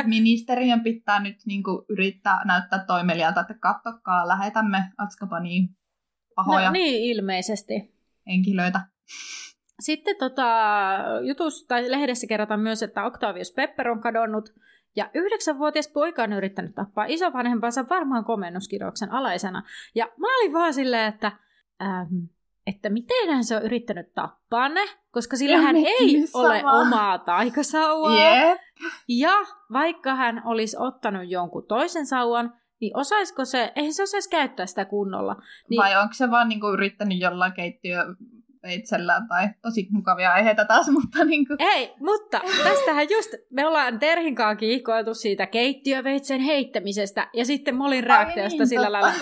ministeriön 0.07 0.81
pitää 0.81 1.21
nyt 1.21 1.37
niin 1.47 1.63
kuin, 1.63 1.85
yrittää 1.89 2.45
näyttää 2.45 2.85
toimelijalta, 2.85 3.41
että 3.41 3.55
kattokaa, 3.55 4.29
lähetämme 4.29 4.85
Atskabaniin 4.99 5.69
pahoja. 6.35 6.67
No 6.67 6.73
niin, 6.73 7.17
ilmeisesti. 7.17 7.95
Henkilöitä. 8.27 8.81
Sitten 9.81 10.17
tota, 10.17 10.47
jutus, 11.23 11.67
tai 11.67 11.91
lehdessä 11.91 12.27
kerrotaan 12.27 12.61
myös, 12.61 12.83
että 12.83 13.05
Octavius 13.05 13.53
Pepper 13.53 13.89
on 13.89 14.01
kadonnut, 14.01 14.53
ja 14.97 15.11
yhdeksänvuotias 15.15 15.89
poika 15.89 16.23
on 16.23 16.33
yrittänyt 16.33 16.75
tappaa 16.75 17.05
isovanhempansa 17.09 17.85
varmaan 17.91 18.25
komennuskirjauksen 18.25 19.13
alaisena. 19.13 19.63
Ja 19.95 20.09
mä 20.17 20.27
olin 20.39 20.53
vaan 20.53 20.75
silleen, 20.75 21.15
että, 21.15 21.33
ähm, 21.83 22.15
että 22.67 22.91
miten 22.91 23.45
se 23.45 23.57
on 23.57 23.63
yrittänyt 23.63 24.15
tappaa 24.15 24.69
ne, 24.69 24.81
koska 25.11 25.37
sillä 25.37 25.59
hän 25.59 25.77
ei 25.77 26.27
sama. 26.27 26.45
ole 26.45 26.63
omaa 26.65 27.19
taikasauvaa. 27.19 28.37
Yep. 28.37 28.59
Ja 29.09 29.33
vaikka 29.73 30.15
hän 30.15 30.43
olisi 30.45 30.77
ottanut 30.81 31.31
jonkun 31.31 31.67
toisen 31.67 32.07
sauvan, 32.07 32.55
niin 32.81 32.97
osaisiko 32.97 33.45
se, 33.45 33.73
eihän 33.77 33.93
se 33.93 34.03
osaisi 34.03 34.31
käyttää 34.31 34.67
sitä 34.67 34.85
kunnolla. 34.85 35.37
Niin, 35.71 35.79
Vai 35.83 35.97
onko 35.97 36.15
se 36.15 36.31
vaan 36.31 36.49
niinku 36.49 36.67
yrittänyt 36.69 37.21
jollain 37.21 37.53
keittiö 37.53 38.05
veitsellään 38.63 39.29
tai 39.29 39.49
tosi 39.63 39.89
mukavia 39.91 40.33
aiheita 40.33 40.65
taas, 40.65 40.91
mutta 41.01 41.25
niin 41.25 41.47
kuin... 41.47 41.63
Ei, 41.63 41.95
mutta 42.01 42.41
tästähän 42.65 43.07
just, 43.11 43.35
me 43.51 43.67
ollaan 43.67 43.99
Terhin 43.99 44.35
kanssa 44.35 44.57
kiihkoiltu 44.57 45.15
siitä 45.15 45.47
keittiöveitsen 45.47 46.41
heittämisestä 46.41 47.29
ja 47.33 47.45
sitten 47.45 47.75
Molin 47.75 48.05
reaktiosta 48.05 48.59
niin, 48.59 48.69
sillä 48.69 48.93
lailla, 48.93 49.13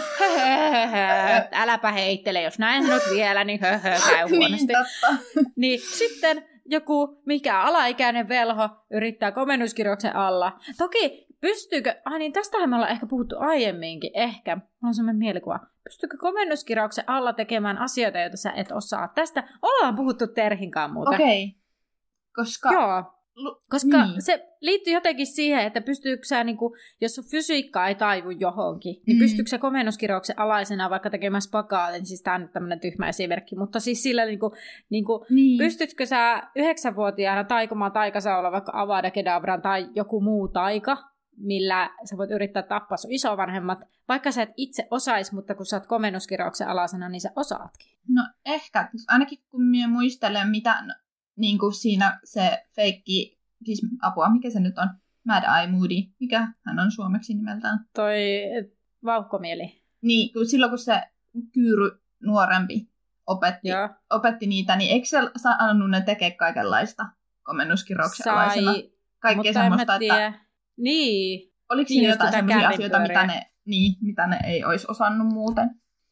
äläpä 1.53 1.93
heittele, 1.93 2.43
jos 2.43 2.59
näin 2.59 2.87
sanot 2.87 3.03
vielä, 3.11 3.45
niin 3.45 3.61
höhö, 3.61 3.91
käy 4.11 4.27
niin, 4.31 4.37
huonosti. 4.37 4.67
niin, 4.67 5.47
niin 5.57 5.81
sitten 5.81 6.45
joku, 6.65 7.23
mikä 7.27 7.61
alaikäinen 7.61 8.29
velho, 8.29 8.69
yrittää 8.91 9.33
komennuskirjouksen 9.33 10.17
alla. 10.17 10.53
Toki 10.79 11.26
pystyykö, 11.47 11.95
ai 12.05 12.19
niin 12.19 12.33
tästähän 12.33 12.71
me 12.71 12.77
ollaan 12.77 12.93
ehkä 12.93 13.07
puhuttu 13.07 13.37
aiemminkin, 13.39 14.11
ehkä, 14.15 14.57
mulla 14.57 14.89
on 14.89 14.95
semmoinen 14.95 15.19
mielikuva, 15.19 15.61
pystyykö 15.85 16.17
komennuskirauksen 16.21 17.05
alla 17.07 17.33
tekemään 17.33 17.79
asioita, 17.79 18.19
joita 18.19 18.37
sä 18.37 18.53
et 18.53 18.73
osaa? 18.73 19.09
Tästä 19.15 19.49
ollaan 19.63 19.97
puhuttu 19.97 20.27
Terhinkaan 20.27 20.93
muuten. 20.93 21.15
Okei. 21.15 21.45
Okay. 21.45 21.61
Koska... 22.35 22.73
Joo. 22.73 23.13
Koska 23.71 24.07
niin. 24.07 24.23
se 24.23 24.49
liittyy 24.61 24.93
jotenkin 24.93 25.27
siihen, 25.27 25.67
että 25.67 25.81
pystyykö 25.81 26.25
sä, 26.25 26.45
niin 26.45 26.57
kuin, 26.57 26.73
jos 27.01 27.15
sun 27.15 27.25
fysiikka 27.31 27.87
ei 27.87 27.95
taivu 27.95 28.31
johonkin, 28.31 29.03
niin 29.07 29.17
mm. 29.17 29.19
pystyykö 29.19 29.49
sä 29.49 29.59
komennuskirjauksen 29.59 30.39
alaisena 30.39 30.91
vaikka 30.91 31.11
tekemään 31.11 31.43
spakaatin, 31.43 32.07
siis 32.07 32.23
tämä 32.23 32.35
on 32.35 32.41
nyt 32.41 32.53
tämmöinen 32.53 32.81
tyhmä 32.81 33.09
esimerkki, 33.09 33.57
mutta 33.57 33.81
siis 33.81 34.03
sillä 34.03 34.25
niin 34.25 34.39
kuin, 34.39 34.53
niin 34.91 35.05
kuin, 35.05 35.27
niin. 35.31 35.59
pystytkö 35.59 36.07
sä 36.07 36.43
yhdeksänvuotiaana 36.57 37.45
taikomaan 37.45 37.93
taikasaula 37.93 38.53
vaikka 38.53 38.73
Avada 38.75 39.11
Kedavran 39.11 39.63
tai 39.63 39.89
joku 39.95 40.21
muu 40.21 40.49
taika, 40.49 40.97
millä 41.37 41.91
sä 42.11 42.17
voit 42.17 42.31
yrittää 42.31 42.63
tappaa 42.63 42.97
sun 42.97 43.13
isovanhemmat, 43.13 43.79
vaikka 44.09 44.33
sä 44.33 44.43
et 44.43 44.53
itse 44.57 44.89
osais, 44.91 45.33
mutta 45.33 45.55
kun 45.55 45.67
sä 45.67 45.77
oot 45.77 45.87
komennuskirjauksen 45.87 46.69
alasena, 46.69 47.09
niin 47.09 47.21
sä 47.21 47.31
osaatkin. 47.37 47.99
No 48.09 48.23
ehkä, 48.45 48.91
ainakin 49.09 49.39
kun 49.51 49.63
minä 49.63 49.89
muistelen, 49.89 50.49
mitä 50.49 50.85
niin 51.37 51.59
kuin 51.59 51.75
siinä 51.75 52.21
se 52.25 52.65
feikki, 52.71 53.39
siis 53.65 53.87
apua, 54.03 54.31
mikä 54.31 54.51
se 54.51 54.61
nyt 54.61 54.79
on? 54.79 54.89
Mad 55.25 55.43
Eye 55.59 55.73
Moody, 55.73 55.95
mikä 56.21 56.49
hän 56.67 56.79
on 56.79 56.91
suomeksi 56.91 57.35
nimeltään? 57.35 57.79
Toi 57.95 58.19
vauhkomieli. 59.05 59.83
Niin, 60.03 60.33
kun 60.33 60.47
silloin 60.47 60.71
kun 60.71 60.79
se 60.79 61.03
Kyyry 61.53 62.01
nuorempi 62.21 62.89
opetti, 63.27 63.69
opetti 64.11 64.47
niitä, 64.47 64.77
niin 64.77 64.93
eikö 64.93 65.07
se 65.07 65.19
saanut 65.37 65.91
ne 65.91 66.01
tekee 66.01 66.31
kaikenlaista 66.31 67.07
komennuskirjauksen 67.43 68.33
alaisena? 68.33 68.75
Kaikkea 69.19 69.53
semmoista, 69.53 69.95
että... 69.95 70.46
Niin. 70.77 71.53
Oliko 71.69 71.89
niin, 71.89 72.01
siinä 72.01 72.13
jotain 72.13 72.33
sellaisia 72.33 72.69
asioita, 72.69 72.99
mitä 72.99 73.27
ne, 73.27 73.51
niin, 73.65 73.95
mitä 74.01 74.27
ne 74.27 74.39
ei 74.45 74.65
olisi 74.65 74.87
osannut 74.91 75.33
muuten? 75.33 75.71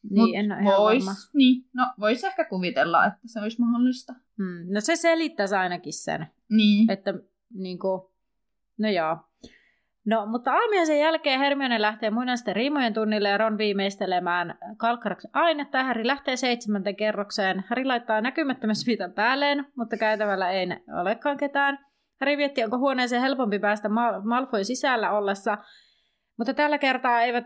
Niin, 0.09 0.21
Mut 0.21 0.29
en 0.35 0.51
ole 0.51 0.61
ihan 0.61 0.77
vois, 0.77 1.05
varma. 1.05 1.19
Niin, 1.33 1.65
no 1.73 1.93
voisi 1.99 2.27
ehkä 2.27 2.45
kuvitella, 2.45 3.05
että 3.05 3.19
se 3.25 3.39
olisi 3.39 3.61
mahdollista. 3.61 4.13
Hmm, 4.13 4.73
no 4.73 4.81
se 4.81 4.95
selittäisi 4.95 5.55
ainakin 5.55 5.93
sen. 5.93 6.27
Niin. 6.49 6.91
Että 6.91 7.13
niin 7.53 7.79
kuin, 7.79 8.01
no 8.77 8.89
joo. 8.89 9.17
No, 10.05 10.25
mutta 10.25 10.51
aamiaisen 10.53 10.99
jälkeen 10.99 11.39
Hermione 11.39 11.81
lähtee 11.81 12.09
muinaisten 12.09 12.55
riimojen 12.55 12.93
tunnille 12.93 13.29
ja 13.29 13.37
Ron 13.37 13.57
viimeistelemään 13.57 14.57
kalkkaraksen 14.77 15.31
ainetta. 15.33 15.83
Harry 15.83 16.07
lähtee 16.07 16.35
seitsemänten 16.35 16.95
kerrokseen. 16.95 17.63
Harry 17.67 17.85
laittaa 17.85 18.21
näkymättömän 18.21 18.75
sviitan 18.75 19.13
päälleen, 19.13 19.67
mutta 19.75 19.97
käytävällä 19.97 20.49
ei 20.49 20.67
olekaan 21.01 21.37
ketään. 21.37 21.84
Harry 22.19 22.37
vietti, 22.37 22.63
onko 22.63 22.77
huoneeseen 22.77 23.21
helpompi 23.21 23.59
päästä 23.59 23.89
Mal- 23.89 24.21
Malfoy 24.23 24.63
sisällä 24.63 25.11
ollessa, 25.11 25.57
mutta 26.37 26.53
tällä 26.53 26.77
kertaa 26.77 27.21
eivät 27.21 27.45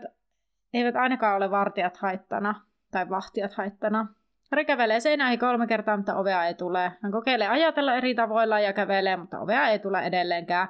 eivät 0.74 0.96
ainakaan 0.96 1.36
ole 1.36 1.50
vartijat 1.50 1.96
haittana 1.96 2.54
tai 2.90 3.08
vahtijat 3.08 3.54
haittana. 3.54 4.06
Harry 4.50 4.64
kävelee 4.64 5.00
seinäihin 5.00 5.38
kolme 5.38 5.66
kertaa, 5.66 5.96
mutta 5.96 6.16
ovea 6.16 6.44
ei 6.44 6.54
tule. 6.54 6.92
Hän 7.02 7.12
kokeilee 7.12 7.48
ajatella 7.48 7.94
eri 7.94 8.14
tavoilla 8.14 8.60
ja 8.60 8.72
kävelee, 8.72 9.16
mutta 9.16 9.40
ovea 9.40 9.68
ei 9.68 9.78
tule 9.78 10.00
edelleenkään. 10.00 10.68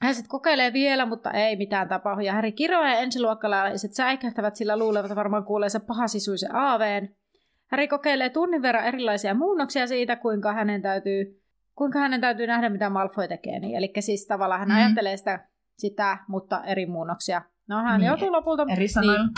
Hän 0.00 0.14
sitten 0.14 0.30
kokeilee 0.30 0.72
vielä, 0.72 1.06
mutta 1.06 1.30
ei 1.30 1.56
mitään 1.56 1.88
tapahdu. 1.88 2.20
Ja 2.20 2.32
Harry 2.32 2.52
kiroaa 2.52 2.88
ja 2.88 2.98
ensiluokkalaiset 2.98 3.94
säikähtävät, 3.94 4.56
sillä 4.56 4.76
luulevat 4.76 5.16
varmaan 5.16 5.44
kuuleensa 5.44 5.80
pahasisuisen 5.80 6.54
aaveen. 6.54 7.16
Harry 7.70 7.88
kokeilee 7.88 8.30
tunnin 8.30 8.62
verran 8.62 8.84
erilaisia 8.84 9.34
muunnoksia 9.34 9.86
siitä, 9.86 10.16
kuinka 10.16 10.52
hänen 10.52 10.82
täytyy, 10.82 11.41
kuinka 11.74 11.98
hänen 11.98 12.20
täytyy 12.20 12.46
nähdä, 12.46 12.68
mitä 12.68 12.90
Malfoy 12.90 13.28
tekee. 13.28 13.60
Niin, 13.60 13.76
eli 13.76 13.92
siis 14.00 14.26
tavallaan 14.26 14.60
hän 14.60 14.68
mm. 14.68 14.76
ajattelee 14.76 15.16
sitä, 15.16 15.48
sitä, 15.78 16.18
mutta 16.28 16.64
eri 16.64 16.86
muunnoksia 16.86 17.42
No 17.68 17.82
hän 17.82 18.00
niin, 18.00 18.08
joutuu 18.08 18.32
lopulta... 18.32 18.66
Eri. 18.68 18.86
Niin, 19.00 19.30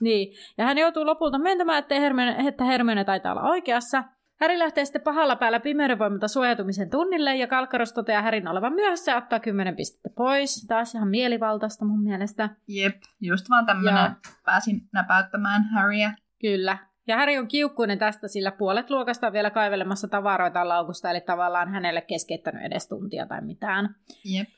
niin, 0.00 0.36
ja 0.58 0.64
hän 0.64 0.78
joutuu 0.78 1.06
lopulta 1.06 1.38
myöntämään, 1.38 1.78
että 1.78 1.94
Hermione, 1.94 2.48
että 2.48 2.64
Hermione 2.64 3.04
taitaa 3.04 3.32
olla 3.32 3.42
oikeassa. 3.42 4.04
Häri 4.40 4.58
lähtee 4.58 4.84
sitten 4.84 5.02
pahalla 5.02 5.36
päällä 5.36 5.60
pimeyden 5.60 5.98
voimalta 5.98 6.28
suojautumisen 6.28 6.90
tunnille, 6.90 7.36
ja 7.36 7.46
Kalkkaros 7.46 7.92
toteaa 7.92 8.22
Härin 8.22 8.48
olevan 8.48 8.72
myöhässä 8.72 9.12
ja 9.12 9.18
ottaa 9.18 9.40
10 9.40 9.76
pistettä 9.76 10.10
pois. 10.16 10.66
Taas 10.68 10.94
ihan 10.94 11.08
mielivaltaista 11.08 11.84
mun 11.84 12.02
mielestä. 12.02 12.50
Jep, 12.68 12.96
just 13.20 13.50
vaan 13.50 13.66
tämmönen 13.66 14.04
ja... 14.04 14.14
pääsin 14.44 14.88
näpäyttämään 14.92 15.64
Harryä. 15.64 16.14
Kyllä. 16.40 16.78
Ja 17.06 17.16
Häri 17.16 17.38
on 17.38 17.48
kiukkuinen 17.48 17.98
tästä, 17.98 18.28
sillä 18.28 18.52
puolet 18.52 18.90
luokasta 18.90 19.26
on 19.26 19.32
vielä 19.32 19.50
kaivelemassa 19.50 20.08
tavaroita 20.08 20.68
laukusta, 20.68 21.10
eli 21.10 21.20
tavallaan 21.20 21.68
hänelle 21.68 22.00
keskeyttänyt 22.00 22.62
edes 22.62 22.88
tuntia 22.88 23.26
tai 23.26 23.40
mitään. 23.40 23.94
Jep. 24.24 24.48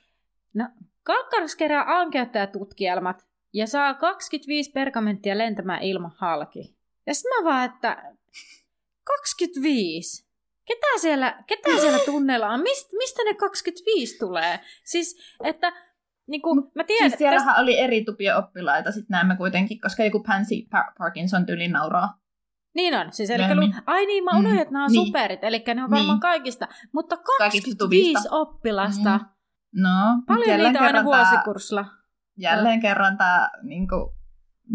No, 0.55 0.69
Kalkkaros 1.03 1.57
kerää 1.57 1.85
ankeuttajatutkielmat 1.87 3.27
ja 3.53 3.67
saa 3.67 3.95
25 3.95 4.71
pergamenttia 4.71 5.39
lentämään 5.39 5.83
ilman 5.83 6.13
halki. 6.17 6.77
Ja 7.07 7.15
sitten 7.15 7.45
mä 7.45 7.51
vaan, 7.51 7.65
että 7.65 8.15
25? 9.05 10.33
Ketä 10.65 10.87
siellä, 11.01 11.43
ketä 11.47 11.81
siellä 11.81 11.99
tunneilla 12.13 12.49
on? 12.49 12.61
Mist, 12.61 12.93
mistä 12.93 13.23
ne 13.25 13.35
25 13.35 14.19
tulee? 14.19 14.61
Siis, 14.85 15.37
että 15.45 15.73
niin 16.27 16.43
kuin, 16.43 16.71
mä 16.75 16.85
tiedän, 16.85 17.11
siis 17.11 17.19
siellähän 17.19 17.47
tästä... 17.49 17.63
oli 17.63 17.79
eri 17.79 18.05
tupia 18.05 18.37
oppilaita, 18.37 18.93
sitten 18.93 19.09
näemme 19.11 19.37
kuitenkin, 19.37 19.81
koska 19.81 20.05
joku 20.05 20.23
Pansy 20.23 20.55
Parkinson 20.99 21.47
tyyli 21.47 21.69
nauraa. 21.69 22.22
Niin 22.75 22.95
on, 22.95 23.13
siis 23.13 23.31
eli 23.31 23.43
lu... 23.55 23.75
ai 23.87 24.07
niin, 24.07 24.25
mä 24.25 24.31
unohdin, 24.31 24.53
mm, 24.53 24.63
että 24.63 24.73
nämä 24.73 24.85
on 24.85 24.91
niin. 24.93 25.07
superit, 25.07 25.45
eli 25.45 25.65
ne 25.75 25.85
on 25.85 25.91
varmaan 25.91 26.09
niin. 26.09 26.21
kaikista, 26.21 26.69
mutta 26.93 27.17
25 27.39 28.29
oppilasta. 28.31 29.19
Mm. 29.19 29.83
No, 29.83 29.89
Paljon 30.27 30.59
niitä 30.59 30.79
on 30.79 30.87
aina 30.87 31.05
vuosikurssilla. 31.05 31.85
Jälleen 32.37 32.79
no. 32.79 32.83
kerran 32.83 33.19
tämä 33.19 33.51
niin 33.63 33.89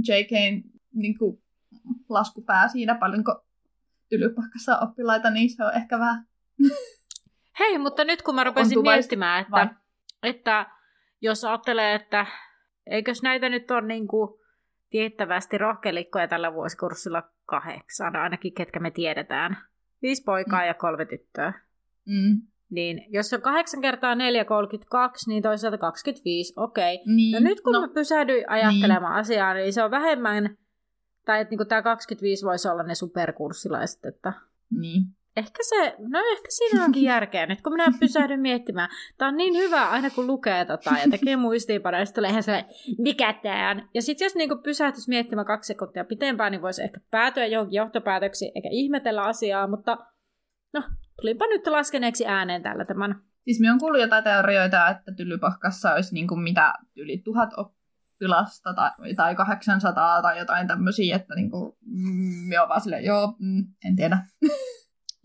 JKn 0.07 0.69
niin 0.93 1.17
kuin, 1.17 1.43
laskupää 2.09 2.67
siinä, 2.67 2.95
paljonko 2.95 3.45
tylypahkassa 4.09 4.77
oppilaita, 4.77 5.29
niin 5.29 5.49
se 5.49 5.65
on 5.65 5.73
ehkä 5.73 5.99
vähän... 5.99 6.27
Hei, 7.59 7.77
mutta 7.77 8.03
nyt 8.03 8.21
kun 8.21 8.35
mä 8.35 8.43
rupesin 8.43 8.81
miettimään, 8.81 9.41
että, 9.41 9.75
että 10.23 10.65
jos 11.21 11.45
ajattelee, 11.45 11.95
että 11.95 12.25
eikös 12.85 13.21
näitä 13.21 13.49
nyt 13.49 13.71
ole 13.71 13.81
niin 13.81 14.07
kuin 14.07 14.39
tiettävästi 14.89 15.57
rohkelikkoja 15.57 16.27
tällä 16.27 16.53
vuosikurssilla 16.53 17.23
kahdeksan, 17.45 18.15
ainakin 18.15 18.53
ketkä 18.53 18.79
me 18.79 18.91
tiedetään. 18.91 19.57
Viisi 20.01 20.23
poikaa 20.23 20.59
mm. 20.59 20.67
ja 20.67 20.73
kolme 20.73 21.05
tyttöä. 21.05 21.53
Mm. 22.05 22.41
Niin, 22.69 23.05
jos 23.09 23.33
on 23.33 23.41
8 23.41 23.81
kertaa 23.81 24.15
4, 24.15 24.45
32, 24.45 25.29
niin 25.29 25.43
toisaalta 25.43 25.77
25, 25.77 26.53
okei. 26.55 26.95
Okay. 26.95 27.15
Niin, 27.15 27.33
no 27.33 27.39
nyt 27.39 27.61
kun 27.61 27.73
no, 27.73 27.81
mä 27.81 27.87
pysähdyin 27.87 28.49
ajattelemaan 28.49 29.13
niin. 29.13 29.19
asiaa, 29.19 29.53
niin 29.53 29.73
se 29.73 29.83
on 29.83 29.91
vähemmän, 29.91 30.57
tai 31.25 31.41
että 31.41 31.55
niin 31.55 31.67
tämä 31.67 31.81
25 31.81 32.45
voisi 32.45 32.67
olla 32.67 32.83
ne 32.83 32.95
superkurssilaiset, 32.95 34.05
että... 34.05 34.33
Niin. 34.79 35.03
Ehkä 35.37 35.63
se, 35.69 35.95
no 35.99 36.19
ehkä 36.31 36.47
siinä 36.49 36.85
onkin 36.85 37.03
järkeä 37.03 37.45
nyt, 37.45 37.61
kun 37.61 37.73
minä 37.73 37.85
pysähdyn 37.99 38.39
miettimään. 38.39 38.89
Tämä 39.17 39.29
on 39.29 39.37
niin 39.37 39.55
hyvä 39.55 39.89
aina 39.89 40.09
kun 40.09 40.27
lukee 40.27 40.65
tota 40.65 40.89
ja 40.89 41.09
tekee 41.11 41.35
muistiinpanoja, 41.35 42.05
sitten 42.05 42.21
tulee 42.21 42.31
ihan 42.31 42.43
sellainen, 42.43 42.71
mikä 42.97 43.33
tämä. 43.33 43.87
Ja 43.93 44.01
sitten 44.01 44.25
jos 44.25 44.35
niin 44.35 44.63
pysähtyisi 44.63 45.09
miettimään 45.09 45.47
kaksi 45.47 45.67
sekuntia 45.67 46.05
pitempään, 46.05 46.51
niin 46.51 46.61
voisi 46.61 46.83
ehkä 46.83 46.99
päätyä 47.11 47.45
johonkin 47.45 47.77
johtopäätöksiin, 47.77 48.51
eikä 48.55 48.69
ihmetellä 48.71 49.23
asiaa, 49.23 49.67
mutta 49.67 49.97
no, 50.73 50.83
tulipa 51.21 51.47
nyt 51.47 51.67
laskeneeksi 51.67 52.27
ääneen 52.27 52.63
tällä 52.63 52.85
tämän. 52.85 53.21
Siis 53.43 53.59
minä 53.59 53.73
on 53.73 53.79
kuullut 53.79 54.01
jotain 54.01 54.23
teorioita, 54.23 54.89
että 54.89 55.11
Tylypahkassa 55.17 55.93
olisi 55.93 56.13
niin 56.13 56.27
kuin 56.27 56.41
mitä 56.41 56.73
yli 56.95 57.17
tuhat 57.17 57.49
oppilasta 57.57 58.73
tai, 58.73 58.91
tai 59.15 59.35
800 59.35 60.21
tai 60.21 60.37
jotain 60.37 60.67
tämmöisiä, 60.67 61.15
että 61.15 61.35
niin 61.35 61.51
kuin, 61.51 61.77
mm, 61.85 62.59
olen 62.59 62.69
vaan 62.69 62.81
silleen, 62.81 63.05
joo, 63.05 63.35
mm, 63.39 63.65
en 63.85 63.95
tiedä. 63.95 64.17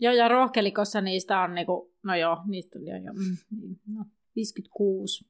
Joo, 0.03 0.13
ja 0.13 0.27
rohkelikossa 0.27 1.01
niistä 1.01 1.41
on, 1.41 1.55
niin 1.55 1.65
kuin, 1.65 1.91
no 2.03 2.15
joo, 2.15 2.41
niistä 2.45 2.79
tuli 2.79 2.89
jo, 2.89 3.13
mm, 3.13 3.37
niin, 3.61 3.79
no, 3.95 4.05
56. 4.35 5.25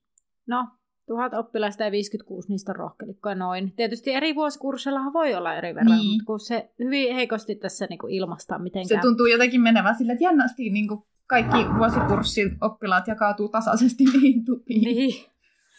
No, 0.47 0.67
tuhat 1.07 1.33
oppilasta 1.33 1.83
ja 1.83 1.91
56 1.91 2.49
niistä 2.49 2.71
on 2.71 2.75
rohkelikkoja 2.75 3.35
noin. 3.35 3.73
Tietysti 3.75 4.11
eri 4.11 4.35
vuosikursseilla 4.35 5.13
voi 5.13 5.33
olla 5.33 5.53
eri 5.53 5.75
verran, 5.75 5.97
niin. 5.97 6.09
mutta 6.11 6.25
kun 6.25 6.39
se 6.39 6.69
hyvin 6.79 7.15
heikosti 7.15 7.55
tässä 7.55 7.87
niin 7.89 7.99
kuin 7.99 8.13
ilmastaa 8.13 8.59
mitenkään. 8.59 9.01
Se 9.01 9.07
tuntuu 9.07 9.25
jotenkin 9.25 9.61
menevän 9.61 9.95
sille, 9.95 10.11
että 10.13 10.23
jännästi 10.23 10.69
niin 10.69 10.87
kuin 10.87 11.03
kaikki 11.27 11.57
vuosikurssin 11.77 12.57
oppilaat 12.61 13.07
jakautuu 13.07 13.49
tasaisesti 13.49 14.03
niihin 14.13 14.45
tupiin. 14.45 14.81
Niin. 14.81 15.25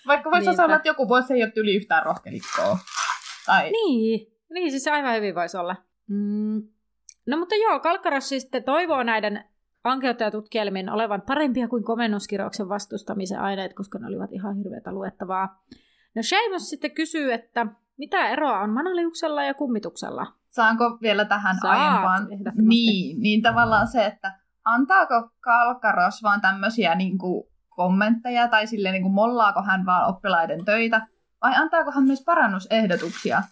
Vaikka 0.07 0.31
voisi 0.31 0.47
Niinpä. 0.47 0.65
olla, 0.65 0.77
että 0.77 0.89
joku 0.89 1.09
vuosi 1.09 1.33
ei 1.35 1.43
ole 1.43 1.53
yli 1.57 1.75
yhtään 1.77 2.03
rohkelikkoa. 2.03 2.79
Tai... 3.47 3.71
Niin. 3.71 4.27
niin, 4.51 4.71
siis 4.71 4.89
aivan 4.89 5.17
hyvin 5.17 5.35
voisi 5.35 5.57
olla. 5.57 5.77
Mm. 6.09 6.74
No 7.27 7.37
mutta 7.37 7.55
joo, 7.55 7.81
Kalkkaros 7.81 8.29
siis 8.29 8.51
toivoo 8.64 9.03
näiden 9.03 9.45
tutkielmien 10.33 10.91
olevan 10.91 11.22
parempia 11.22 11.68
kuin 11.68 11.85
komennuskirjauksen 11.85 12.68
vastustamisen 12.68 13.41
aineet, 13.41 13.75
koska 13.75 13.99
ne 13.99 14.07
olivat 14.07 14.33
ihan 14.33 14.57
hirveätä 14.57 14.93
luettavaa. 14.93 15.62
No 16.14 16.22
Seamus 16.22 16.70
sitten 16.70 16.91
kysyy, 16.91 17.33
että 17.33 17.66
mitä 17.99 18.29
eroa 18.29 18.61
on 18.61 18.70
manaliuksella 18.70 19.45
ja 19.45 19.55
kummituksella? 19.55 20.27
Saanko 20.51 20.99
vielä 21.03 21.25
tähän 21.25 21.57
Saat, 21.62 21.79
aiempaan? 21.79 22.29
Niin, 22.57 23.20
niin 23.20 23.43
tavallaan 23.43 23.89
se, 23.89 24.07
että 24.07 24.39
antaako 24.64 25.31
Kalkaros 25.41 26.22
vaan 26.22 26.41
tämmöisiä 26.41 26.95
niin 26.95 27.18
kuin 27.18 27.45
kommentteja 27.68 28.49
tai 28.49 28.66
sille 28.66 28.93
niin 28.93 29.03
kuin 29.03 29.14
mollaako 29.14 29.62
hän 29.62 29.87
vaan 29.87 30.09
oppilaiden 30.09 30.64
töitä 30.64 31.07
vai 31.43 31.55
antaako 31.57 31.91
hän 31.91 32.05
myös 32.05 32.25
parannusehdotuksia? 32.25 33.43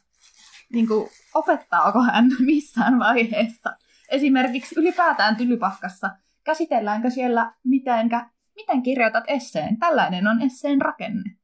Niin 0.72 0.88
kuin, 0.88 1.08
opettaako 1.34 2.02
hän 2.02 2.24
missään 2.46 2.98
vaiheessa? 2.98 3.76
Esimerkiksi 4.10 4.74
ylipäätään 4.80 5.36
tylypahkassa. 5.36 6.10
Käsitelläänkö 6.44 7.10
siellä 7.10 7.52
mitenkä, 7.64 8.30
miten 8.56 8.82
kirjoitat 8.82 9.24
esseen? 9.26 9.78
Tällainen 9.78 10.26
on 10.26 10.42
esseen 10.42 10.80
rakenne. 10.80 11.36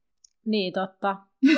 Niin, 0.46 0.72
totta. 0.72 1.16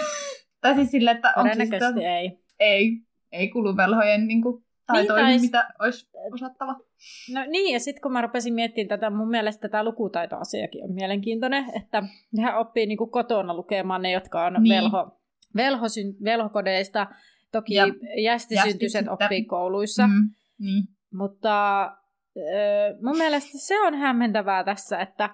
tai 0.60 0.74
siis 0.74 0.90
sille, 0.90 1.10
että 1.10 1.32
on 1.36 1.48
siis, 1.54 1.96
ei. 2.06 2.40
Ei, 2.58 3.02
ei 3.32 3.48
kulu 3.48 3.76
velhojen 3.76 4.26
niin 4.26 4.42
kuin, 4.42 4.64
taitoihin, 4.92 5.26
niin, 5.26 5.50
tai... 5.50 5.62
mitä 5.62 5.74
olisi 5.78 6.10
osattava. 6.32 6.76
No 7.34 7.44
niin, 7.50 7.72
ja 7.72 7.80
sitten 7.80 8.02
kun 8.02 8.12
mä 8.12 8.22
rupesin 8.22 8.54
miettimään 8.54 8.88
tätä, 8.88 9.10
mun 9.10 9.30
mielestä 9.30 9.68
tämä 9.68 9.84
lukutaitoasiakin 9.84 10.84
on 10.84 10.94
mielenkiintoinen, 10.94 11.64
että 11.76 12.02
nehän 12.36 12.58
oppii 12.58 12.86
niin 12.86 12.98
kuin 12.98 13.10
kotona 13.10 13.54
lukemaan 13.54 14.02
ne, 14.02 14.10
jotka 14.10 14.44
on 14.44 14.56
niin. 14.60 14.74
velho, 14.74 15.20
velhosyn, 15.56 16.14
velhokodeista. 16.24 17.06
Toki 17.52 17.74
ja 17.74 17.84
jästisyntyiset 18.22 19.08
oppii 19.08 19.44
kouluissa. 19.44 20.06
Mm, 20.06 20.30
niin. 20.58 20.84
Mutta 21.12 21.86
mun 23.02 23.16
mielestä 23.16 23.50
se 23.54 23.80
on 23.80 23.94
hämmentävää 23.94 24.64
tässä, 24.64 25.00
että, 25.00 25.30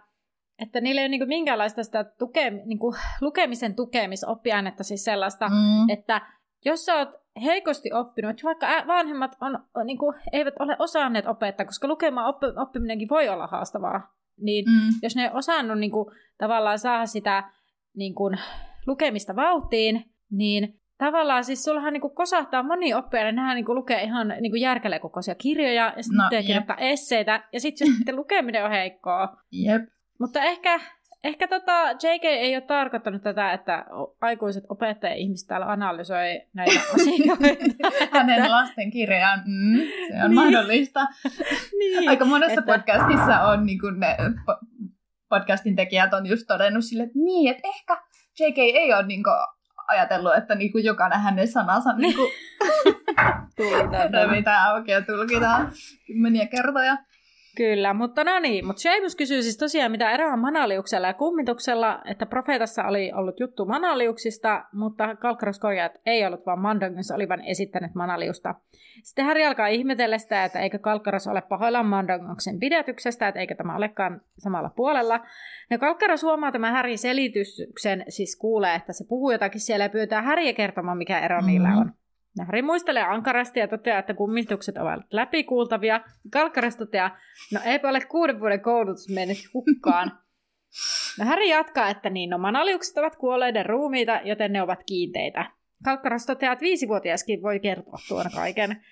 että 0.58 0.80
niillä 0.80 1.00
ei 1.00 1.04
ole 1.04 1.08
niin 1.08 1.28
minkäänlaista 1.28 1.82
sitä 1.82 2.04
tuke, 2.04 2.50
niin 2.50 2.78
lukemisen 3.20 3.74
tukemisoppiainetta, 3.74 4.84
siis 4.84 5.04
sellaista, 5.04 5.48
mm. 5.48 5.90
että 5.92 6.20
jos 6.64 6.84
sä 6.84 6.94
oot 6.94 7.08
heikosti 7.42 7.92
oppinut, 7.92 8.44
vaikka 8.44 8.66
vanhemmat 8.86 9.36
on, 9.40 9.58
on, 9.74 9.86
niin 9.86 9.98
kuin, 9.98 10.16
eivät 10.32 10.54
ole 10.58 10.76
osanneet 10.78 11.26
opettaa, 11.26 11.66
koska 11.66 11.88
lukemaan 11.88 12.28
oppi, 12.28 12.46
oppiminenkin 12.62 13.08
voi 13.08 13.28
olla 13.28 13.46
haastavaa, 13.46 14.14
niin 14.40 14.64
mm. 14.64 14.88
jos 15.02 15.16
ne 15.16 15.22
ei 15.22 15.30
osannut 15.32 15.78
niin 15.78 15.90
kuin, 15.90 16.14
tavallaan 16.38 16.78
saada 16.78 17.06
sitä 17.06 17.50
niin 17.96 18.14
kuin, 18.14 18.38
lukemista 18.86 19.36
vauhtiin, 19.36 20.04
niin 20.30 20.80
tavallaan 20.98 21.44
siis 21.44 21.62
sullahan 21.62 21.92
niin 21.92 22.00
kuin, 22.00 22.14
kosahtaa 22.14 22.62
moni 22.62 22.94
oppijainen, 22.94 23.36
nehän 23.36 23.54
niin 23.54 23.64
kuin, 23.64 23.76
lukee 23.76 24.02
ihan 24.02 24.28
niin 24.28 24.52
kuin, 24.52 24.60
järkelekokoisia 24.60 25.34
kirjoja, 25.34 25.92
ja 25.96 26.02
sitten 26.02 26.18
no, 26.18 26.42
kirjoittaa 26.46 26.76
esseitä, 26.76 27.44
ja 27.52 27.60
sitten 27.60 27.94
sitten 27.96 28.16
lukeminen 28.16 28.64
on 28.64 28.70
heikkoa. 28.70 29.36
Jep. 29.52 29.82
Mutta 30.20 30.42
ehkä 30.42 30.80
Ehkä 31.24 31.48
tota, 31.48 31.90
JK 31.90 32.24
ei 32.24 32.56
ole 32.56 32.60
tarkoittanut 32.60 33.22
tätä, 33.22 33.52
että 33.52 33.84
aikuiset 34.20 34.64
opettaja-ihmiset 34.68 35.48
täällä 35.48 35.66
analysoi 35.66 36.42
näitä 36.54 36.80
asioita. 36.94 37.36
Hänen 38.12 38.50
lasten 38.50 38.90
kirjaan, 38.90 39.42
mm, 39.46 39.76
se 40.08 40.24
on 40.24 40.30
niin. 40.30 40.34
mahdollista. 40.34 41.00
niin, 41.78 42.08
Aika 42.08 42.24
monessa 42.24 42.60
että... 42.60 42.72
podcastissa 42.72 43.40
on 43.40 43.66
niin 43.66 43.80
kuin 43.80 44.00
ne 44.00 44.16
podcastin 45.28 45.76
tekijät 45.76 46.14
on 46.14 46.26
just 46.26 46.46
todennut 46.46 46.84
sille, 46.84 47.02
että 47.02 47.18
niin, 47.18 47.50
että 47.50 47.68
ehkä 47.68 48.02
JK 48.40 48.58
ei 48.58 48.94
ole 48.94 49.06
niin 49.06 49.22
kuin, 49.22 49.34
ajatellut, 49.88 50.36
että 50.36 50.54
niin 50.54 50.72
kuin 50.72 50.84
jokainen 50.84 51.20
hänen 51.20 51.48
sanansa 51.48 51.92
niin 51.92 52.16
kuin, 52.16 52.30
revitään 54.12 54.70
auki 54.70 54.90
ja 54.90 55.02
tulkitaan 55.02 55.72
kymmeniä 56.06 56.46
kertoja. 56.46 56.96
Kyllä, 57.56 57.94
mutta 57.94 58.24
no 58.24 58.38
niin. 58.38 58.66
Mutta 58.66 58.82
Seamus 58.82 59.16
kysyy 59.16 59.42
siis 59.42 59.56
tosiaan, 59.56 59.90
mitä 59.90 60.10
eroa 60.10 60.36
manaliuksella 60.36 61.06
ja 61.06 61.14
kummituksella, 61.14 62.02
että 62.04 62.26
profeetassa 62.26 62.84
oli 62.84 63.12
ollut 63.12 63.40
juttu 63.40 63.64
manaliuksista, 63.64 64.64
mutta 64.72 65.16
Kalkkaros 65.16 65.58
korjaa, 65.58 65.86
että 65.86 66.00
ei 66.06 66.26
ollut, 66.26 66.46
vaan 66.46 66.60
Mandangos 66.60 67.10
olivan 67.10 67.44
esittänyt 67.44 67.94
manaliusta. 67.94 68.54
Sitten 69.02 69.24
Harry 69.24 69.44
alkaa 69.44 69.66
ihmetellä 69.66 70.18
sitä, 70.18 70.44
että 70.44 70.60
eikö 70.60 70.78
Kalkkaros 70.78 71.26
ole 71.26 71.42
pahoillaan 71.42 71.86
Mandangoksen 71.86 72.60
pidätyksestä, 72.60 73.28
että 73.28 73.40
eikö 73.40 73.54
tämä 73.54 73.76
olekaan 73.76 74.20
samalla 74.38 74.70
puolella. 74.76 75.20
Ja 75.70 75.78
Kalkkaros 75.78 76.22
huomaa 76.22 76.52
tämän 76.52 76.72
Harry 76.72 76.96
selityksen, 76.96 78.04
siis 78.08 78.36
kuulee, 78.36 78.74
että 78.74 78.92
se 78.92 79.04
puhuu 79.08 79.30
jotakin 79.30 79.60
siellä 79.60 79.84
ja 79.84 79.88
pyytää 79.88 80.22
Harryä 80.22 80.52
kertomaan, 80.52 80.98
mikä 80.98 81.20
ero 81.20 81.36
mm-hmm. 81.36 81.50
niillä 81.50 81.68
on. 81.68 81.92
Harry 82.44 82.62
muistelee 82.62 83.02
ankarasti 83.02 83.60
ja 83.60 83.68
toteaa, 83.68 83.98
että 83.98 84.14
kummitukset 84.14 84.76
ovat 84.76 85.00
läpikuultavia. 85.10 86.00
Kalkkaras 86.30 86.76
toteaa, 86.76 87.18
no 87.52 87.60
eipä 87.64 87.88
ole 87.88 88.00
kuuden 88.00 88.40
vuoden 88.40 88.60
koulutus 88.60 89.08
mennyt 89.08 89.38
hukkaan. 89.54 90.12
No 91.18 91.24
Harry 91.24 91.44
jatkaa, 91.44 91.88
että 91.90 92.10
niin, 92.10 92.30
no 92.30 92.38
manaliukset 92.38 92.98
ovat 92.98 93.16
kuolleiden 93.16 93.66
ruumiita, 93.66 94.20
joten 94.24 94.52
ne 94.52 94.62
ovat 94.62 94.82
kiinteitä. 94.86 95.50
Kalkkaras 95.84 96.26
toteaa, 96.26 96.52
että 96.52 96.62
viisivuotiaskin 96.62 97.42
voi 97.42 97.60
kertoa 97.60 97.98
tuon 98.08 98.26
kaiken. 98.34 98.82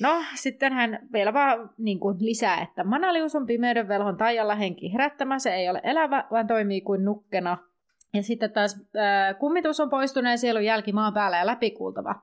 No, 0.00 0.22
sitten 0.34 0.72
hän 0.72 0.98
vielä 1.12 1.32
vaan 1.32 1.70
niin 1.78 2.00
kuin 2.00 2.16
lisää, 2.20 2.62
että 2.62 2.84
manalius 2.84 3.34
on 3.34 3.46
pimeyden 3.46 3.88
velhon 3.88 4.16
taijalla 4.16 4.54
henki 4.54 4.92
herättämä, 4.92 5.38
se 5.38 5.54
ei 5.54 5.68
ole 5.68 5.80
elävä, 5.84 6.24
vaan 6.30 6.46
toimii 6.46 6.80
kuin 6.80 7.04
nukkena. 7.04 7.58
Ja 8.14 8.22
sitten 8.22 8.52
taas 8.52 8.80
äh, 8.96 9.38
kummitus 9.38 9.80
on 9.80 9.90
poistuneen 9.90 10.38
sielun 10.38 10.64
jälki 10.64 10.92
maan 10.92 11.14
päällä 11.14 11.38
ja 11.38 11.46
läpikuultava. 11.46 12.14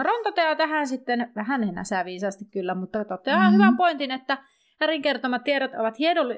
No 0.00 0.04
Ron 0.04 0.24
toteaa 0.24 0.56
tähän 0.56 0.86
sitten, 0.86 1.32
vähän 1.36 1.62
enää 1.62 2.04
viisaasti 2.04 2.44
kyllä, 2.44 2.74
mutta 2.74 3.04
toteaa 3.04 3.38
mm-hmm. 3.38 3.54
hyvän 3.54 3.76
pointin, 3.76 4.10
että 4.10 4.38
Härin 4.80 5.02
kertomat 5.02 5.44
tiedot 5.44 5.70
ovat 5.74 5.94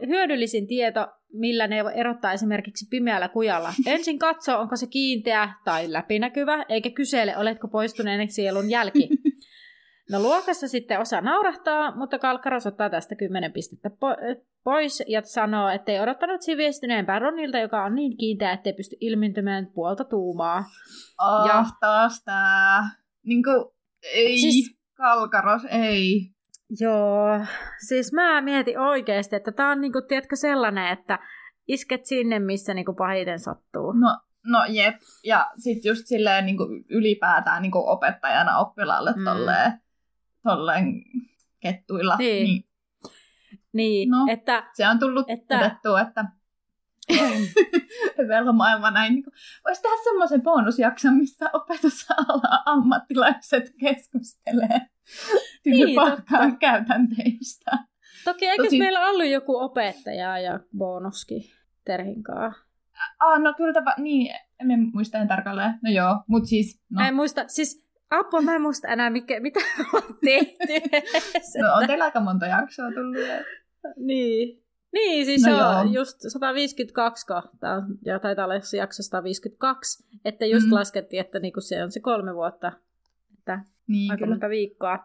hyödyllisin 0.07 0.67
tieto, 0.67 1.07
millä 1.33 1.67
ne 1.67 1.77
erottaa 1.95 2.33
esimerkiksi 2.33 2.87
pimeällä 2.91 3.29
kujalla. 3.29 3.73
Ensin 3.87 4.19
katso, 4.19 4.59
onko 4.59 4.77
se 4.77 4.87
kiinteä 4.87 5.53
tai 5.65 5.93
läpinäkyvä, 5.93 6.65
eikä 6.69 6.91
kysele, 6.91 7.37
oletko 7.37 7.69
poistuneen 7.69 8.33
sielun 8.33 8.71
jälki. 8.71 9.09
No 10.11 10.21
luokassa 10.21 10.69
sitten 10.69 11.01
osa 11.01 11.21
naurahtaa, 11.21 11.97
mutta 11.97 12.19
Kalkkaros 12.19 12.67
ottaa 12.67 12.91
tästä 12.91 13.15
10 13.15 13.53
pistettä 13.53 13.91
pois 14.65 15.03
ja 15.09 15.23
sanoo, 15.25 15.69
ettei 15.69 16.01
odottanut 16.01 16.43
sivistyneempää 16.43 17.19
Ronilta, 17.19 17.59
joka 17.59 17.85
on 17.85 17.95
niin 17.95 18.17
kiinteä, 18.17 18.53
ettei 18.53 18.73
pysty 18.73 18.97
ilmentymään 19.01 19.67
puolta 19.75 20.05
tuumaa. 20.05 20.65
Oh, 21.23 21.47
ja 21.47 21.65
taas 21.81 22.25
tää 22.25 23.02
Niinku, 23.27 23.75
ei, 24.03 24.39
siis, 24.39 24.77
kalkaros, 24.95 25.63
ei. 25.71 26.31
Joo, 26.81 27.41
siis 27.89 28.13
mä 28.13 28.41
mietin 28.41 28.79
oikeasti, 28.79 29.37
että 29.37 29.53
tää 29.53 29.71
on 29.71 29.81
niinku, 29.81 30.03
tiedätkö 30.09 30.37
sellainen, 30.37 30.93
että 30.93 31.19
isket 31.69 32.07
sinne, 32.07 32.39
missä 32.39 32.75
niinku 32.75 32.95
pahiten 32.95 33.39
sattuu. 33.39 33.93
No, 33.93 34.19
no 34.47 34.65
jep, 34.69 34.95
ja 35.25 35.51
sit 35.59 35.85
just 35.85 36.07
silleen 36.07 36.47
niinku 36.47 36.65
ylipäätään 36.89 37.63
niinku 37.63 37.79
opettajana 37.87 38.59
oppilaalle 38.59 39.13
mm. 39.17 39.25
tolleen, 39.25 39.73
tolleen 40.43 40.85
kettuilla. 41.61 42.17
Niin. 42.17 42.47
Niin, 42.47 42.65
niin 43.73 44.11
no, 44.11 44.27
että... 44.31 44.71
Se 44.73 44.89
on 44.89 44.99
tullut 44.99 45.27
että... 45.29 45.59
todettua, 45.59 46.01
että 46.01 46.25
velhomaailma 48.29 48.91
näin. 48.91 49.15
Niin 49.15 49.25
Voisi 49.65 49.83
tehdä 49.83 49.97
semmoisen 50.05 50.43
bonusjakson, 50.43 51.15
missä 51.15 51.51
opetusala 51.53 52.63
ammattilaiset 52.67 53.75
keskustelee 53.81 54.81
työpaikkaan 55.63 56.49
niin, 56.49 56.59
käytänteistä. 56.59 57.71
Toki 58.25 58.47
eikö 58.47 58.63
Tosi... 58.63 58.79
meillä 58.79 59.09
ollut 59.09 59.27
joku 59.27 59.59
opettaja 59.59 60.39
ja 60.39 60.61
bonuskin 60.79 61.43
Terhinkaa? 61.85 62.53
Ah, 63.19 63.41
no 63.41 63.55
kyllä 63.57 63.73
tämä, 63.73 63.95
niin, 63.99 64.35
en 64.61 64.91
muista 64.93 65.19
en 65.19 65.29
tarkalleen. 65.29 65.75
No 65.83 65.91
joo, 65.91 66.23
mutta 66.27 66.49
siis... 66.49 66.83
No. 66.91 67.07
En 67.07 67.15
muista, 67.15 67.45
siis 67.47 67.83
Apua, 68.11 68.43
mä 68.43 68.55
en 68.55 68.63
muista 68.63 68.89
enää, 68.89 69.11
mikä, 69.11 69.41
mitä 69.41 69.61
on 69.93 70.03
tehty. 70.25 70.99
no 71.63 71.75
on 71.75 71.87
teillä 71.87 72.05
aika 72.05 72.21
monta 72.21 72.47
jaksoa 72.47 72.91
tullut. 72.91 73.47
niin. 73.97 74.62
Niin, 74.93 75.27
siis 75.27 75.43
no 75.43 75.53
se 75.53 75.59
joo. 75.59 75.69
on 75.69 75.93
just 75.93 76.17
152 76.29 77.27
kohtaa, 77.27 77.83
ja 78.05 78.19
taitaa 78.19 78.45
olla 78.45 78.61
se 78.61 78.77
jakso 78.77 79.03
152, 79.03 80.05
että 80.25 80.47
just 80.47 80.67
mm. 80.67 80.75
laskettiin, 80.75 81.21
että 81.21 81.39
niinku 81.39 81.61
se 81.61 81.85
on 81.85 81.93
se 81.93 82.01
kolme 82.01 82.35
vuotta, 82.35 82.73
että 83.39 83.61
niin, 83.87 84.11
aika 84.11 84.27
monta 84.27 84.49
viikkoa. 84.49 84.99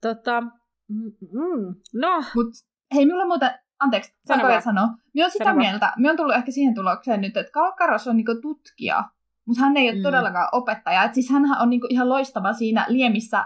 Tota, 0.00 0.40
mm, 0.88 1.74
no. 1.92 2.24
Mut 2.34 2.46
hei, 2.94 3.06
minulla 3.06 3.26
muuta, 3.26 3.58
anteeksi, 3.78 4.14
saanko 4.26 4.46
vielä 4.46 4.60
sanoa? 4.60 4.88
Minä 5.14 5.24
olen 5.24 5.32
sitä 5.32 5.44
Sano 5.44 5.56
mieltä, 5.56 5.92
minä 5.96 6.08
olen 6.08 6.16
tullut 6.16 6.36
ehkä 6.36 6.50
siihen 6.50 6.74
tulokseen 6.74 7.20
nyt, 7.20 7.36
että 7.36 7.52
Kalkaros 7.52 8.08
on 8.08 8.16
niinku 8.16 8.34
tutkija, 8.42 9.04
mutta 9.44 9.62
hän 9.62 9.76
ei 9.76 9.88
ole 9.88 9.96
mm. 9.96 10.02
todellakaan 10.02 10.48
opettaja. 10.52 11.04
Et 11.04 11.14
siis 11.14 11.30
hän 11.30 11.60
on 11.60 11.70
niinku 11.70 11.86
ihan 11.90 12.08
loistava 12.08 12.52
siinä 12.52 12.86
Liemissä, 12.88 13.44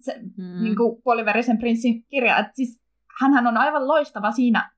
se 0.00 0.20
mm. 0.36 0.62
niinku 0.62 1.00
puoliverisen 1.04 1.58
prinssin 1.58 2.04
kirja. 2.04 2.38
Et 2.38 2.46
siis 2.54 2.80
hänhän 3.20 3.46
on 3.46 3.56
aivan 3.56 3.88
loistava 3.88 4.32
siinä 4.32 4.75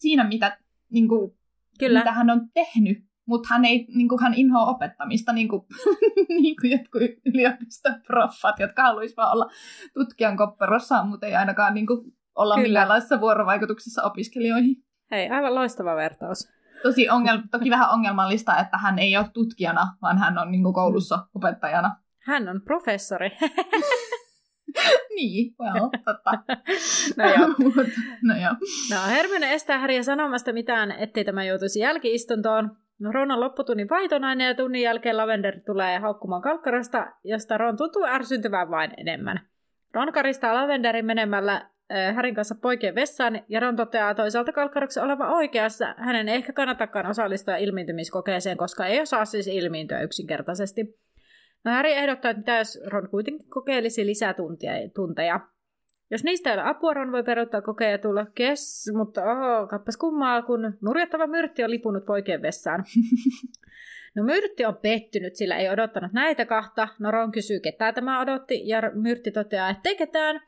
siinä, 0.00 0.28
mitä, 0.28 0.58
niin 0.90 1.08
kuin, 1.08 1.32
Kyllä. 1.78 1.98
mitä 1.98 2.12
hän 2.12 2.30
on 2.30 2.40
tehnyt, 2.54 2.98
mutta 3.26 3.48
hän, 3.50 3.64
ei, 3.64 3.86
niin 3.94 4.08
kuin, 4.08 4.22
hän 4.22 4.34
inhoa 4.34 4.64
opettamista, 4.64 5.32
niin 5.32 5.48
kuin, 5.48 5.62
niin 6.42 6.56
kuin 6.60 6.70
jotkut 6.70 7.02
yliopistoproffat, 7.26 8.58
jotka 8.58 8.82
haluaisivat 8.82 9.32
olla 9.32 9.50
tutkijan 9.94 10.36
kopperossa, 10.36 11.04
mutta 11.04 11.26
ei 11.26 11.34
ainakaan 11.34 11.74
niin 11.74 11.86
kuin, 11.86 12.12
olla 12.34 12.54
Kyllä. 12.54 12.68
minkäänlaisessa 12.68 13.20
vuorovaikutuksessa 13.20 14.02
opiskelijoihin. 14.02 14.76
Hei, 15.10 15.28
aivan 15.30 15.54
loistava 15.54 15.96
vertaus. 15.96 16.48
Tosi 16.82 17.08
ongel- 17.08 17.48
toki 17.50 17.70
vähän 17.70 17.90
ongelmallista, 17.90 18.58
että 18.58 18.78
hän 18.78 18.98
ei 18.98 19.16
ole 19.16 19.26
tutkijana, 19.34 19.96
vaan 20.02 20.18
hän 20.18 20.38
on 20.38 20.50
niin 20.50 20.62
kuin, 20.62 20.74
koulussa 20.74 21.26
opettajana. 21.34 21.96
Hän 22.18 22.48
on 22.48 22.60
professori. 22.64 23.30
niin, 25.16 25.54
well, 25.60 25.88
totta. 26.04 26.30
no 27.18 27.24
joo. 27.24 27.48
no 28.22 28.36
joo. 28.42 28.54
No 28.90 29.10
Hermione 29.10 29.54
estää 29.54 29.78
Häriä 29.78 30.02
sanomasta 30.02 30.52
mitään, 30.52 30.92
ettei 30.92 31.24
tämä 31.24 31.44
joutuisi 31.44 31.80
jälkiistuntoon. 31.80 32.76
No 32.98 33.12
Ron 33.12 33.30
on 33.30 33.40
lopputunnin 33.40 33.88
vaihtonainen 33.88 34.46
ja 34.46 34.54
tunnin 34.54 34.82
jälkeen 34.82 35.16
Lavender 35.16 35.60
tulee 35.66 35.98
haukkumaan 35.98 36.42
kalkkarasta, 36.42 37.06
josta 37.24 37.58
Ron 37.58 37.76
tuntuu 37.76 38.04
ärsyntyvän 38.04 38.70
vain 38.70 38.90
enemmän. 38.96 39.40
Ron 39.94 40.12
karistaa 40.12 40.54
Lavenderin 40.54 41.06
menemällä 41.06 41.70
Härin 42.14 42.34
kanssa 42.34 42.54
poikien 42.54 42.94
vessaan, 42.94 43.42
ja 43.48 43.60
Ron 43.60 43.76
toteaa 43.76 44.14
toisaalta 44.14 44.52
kalkkaroksen 44.52 45.02
oleva 45.02 45.34
oikeassa. 45.34 45.94
Hänen 45.98 46.28
ei 46.28 46.36
ehkä 46.36 46.52
kannatakaan 46.52 47.06
osallistua 47.06 47.56
ilmiintymiskokeeseen, 47.56 48.56
koska 48.56 48.86
ei 48.86 49.00
osaa 49.00 49.24
siis 49.24 49.46
ilmiintyä 49.46 50.00
yksinkertaisesti. 50.00 50.98
No 51.64 51.70
Häri 51.70 51.92
ehdottaa, 51.92 52.30
että 52.30 52.56
jos 52.58 52.78
Ron 52.86 53.08
kuitenkin 53.08 53.50
kokeilisi 53.50 54.06
lisää 54.06 54.34
tuntia, 54.34 54.72
tunteja. 54.94 55.40
Jos 56.10 56.24
niistä 56.24 56.50
ei 56.50 56.54
ole 56.54 56.68
apua, 56.68 56.94
Ron 56.94 57.12
voi 57.12 57.22
peruuttaa 57.22 57.62
kokeen 57.62 57.92
ja 57.92 57.98
tulla 57.98 58.26
kes, 58.34 58.90
mutta 58.96 59.22
oho, 59.22 59.66
kappas 59.66 59.96
kummaa, 59.96 60.42
kun 60.42 60.78
nurjattava 60.80 61.26
myrtti 61.26 61.64
on 61.64 61.70
lipunut 61.70 62.06
poikien 62.06 62.42
vessaan. 62.42 62.84
No 64.14 64.22
Myrtti 64.24 64.64
on 64.64 64.76
pettynyt, 64.76 65.36
sillä 65.36 65.56
ei 65.56 65.70
odottanut 65.70 66.12
näitä 66.12 66.46
kahta. 66.46 66.88
No 66.98 67.10
Ron 67.10 67.32
kysyy, 67.32 67.60
ketä 67.60 67.92
tämä 67.92 68.20
odotti, 68.20 68.68
ja 68.68 68.82
Myrtti 68.94 69.30
toteaa, 69.30 69.70
että 69.70 69.88
ei 69.88 69.96
ketään. 69.96 70.40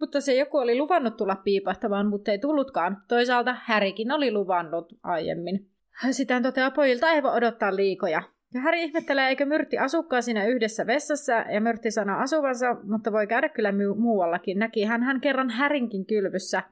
Mutta 0.00 0.20
se 0.20 0.34
joku 0.34 0.56
oli 0.56 0.78
luvannut 0.78 1.16
tulla 1.16 1.36
piipahtamaan, 1.36 2.06
mutta 2.06 2.30
ei 2.30 2.38
tullutkaan. 2.38 3.02
Toisaalta 3.08 3.56
Härikin 3.64 4.12
oli 4.12 4.32
luvannut 4.32 4.92
aiemmin. 5.02 5.70
Sitä 6.10 6.40
toteaa 6.40 6.70
pojilta 6.70 7.10
ei 7.10 7.22
voi 7.22 7.32
odottaa 7.32 7.76
liikoja. 7.76 8.22
Ja 8.54 8.60
Häri 8.60 8.82
ihmettelee, 8.82 9.28
eikö 9.28 9.46
Myrtti 9.46 9.78
asukkaan 9.78 10.22
siinä 10.22 10.46
yhdessä 10.46 10.86
vessassa, 10.86 11.32
ja 11.32 11.60
Myrtti 11.60 11.90
sanoo 11.90 12.18
asuvansa, 12.18 12.76
mutta 12.82 13.12
voi 13.12 13.26
käydä 13.26 13.48
kyllä 13.48 13.72
muuallakin. 13.96 14.58
Näki 14.58 14.84
hän, 14.84 15.02
hän 15.02 15.20
kerran 15.20 15.50
Härinkin 15.50 16.06
kylvyssä. 16.06 16.62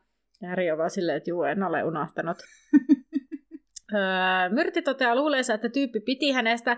Ja 0.42 0.48
Häri 0.48 0.70
on 0.70 0.78
vaan 0.78 0.90
silleen, 0.90 1.16
että 1.16 1.30
juu, 1.30 1.42
en 1.42 1.62
ole 1.62 1.84
unohtanut. 1.84 2.36
öö, 3.94 4.48
Myrtti 4.50 4.82
toteaa 4.82 5.16
luuleensa, 5.16 5.54
että 5.54 5.68
tyyppi 5.68 6.00
piti 6.00 6.30
hänestä. 6.30 6.76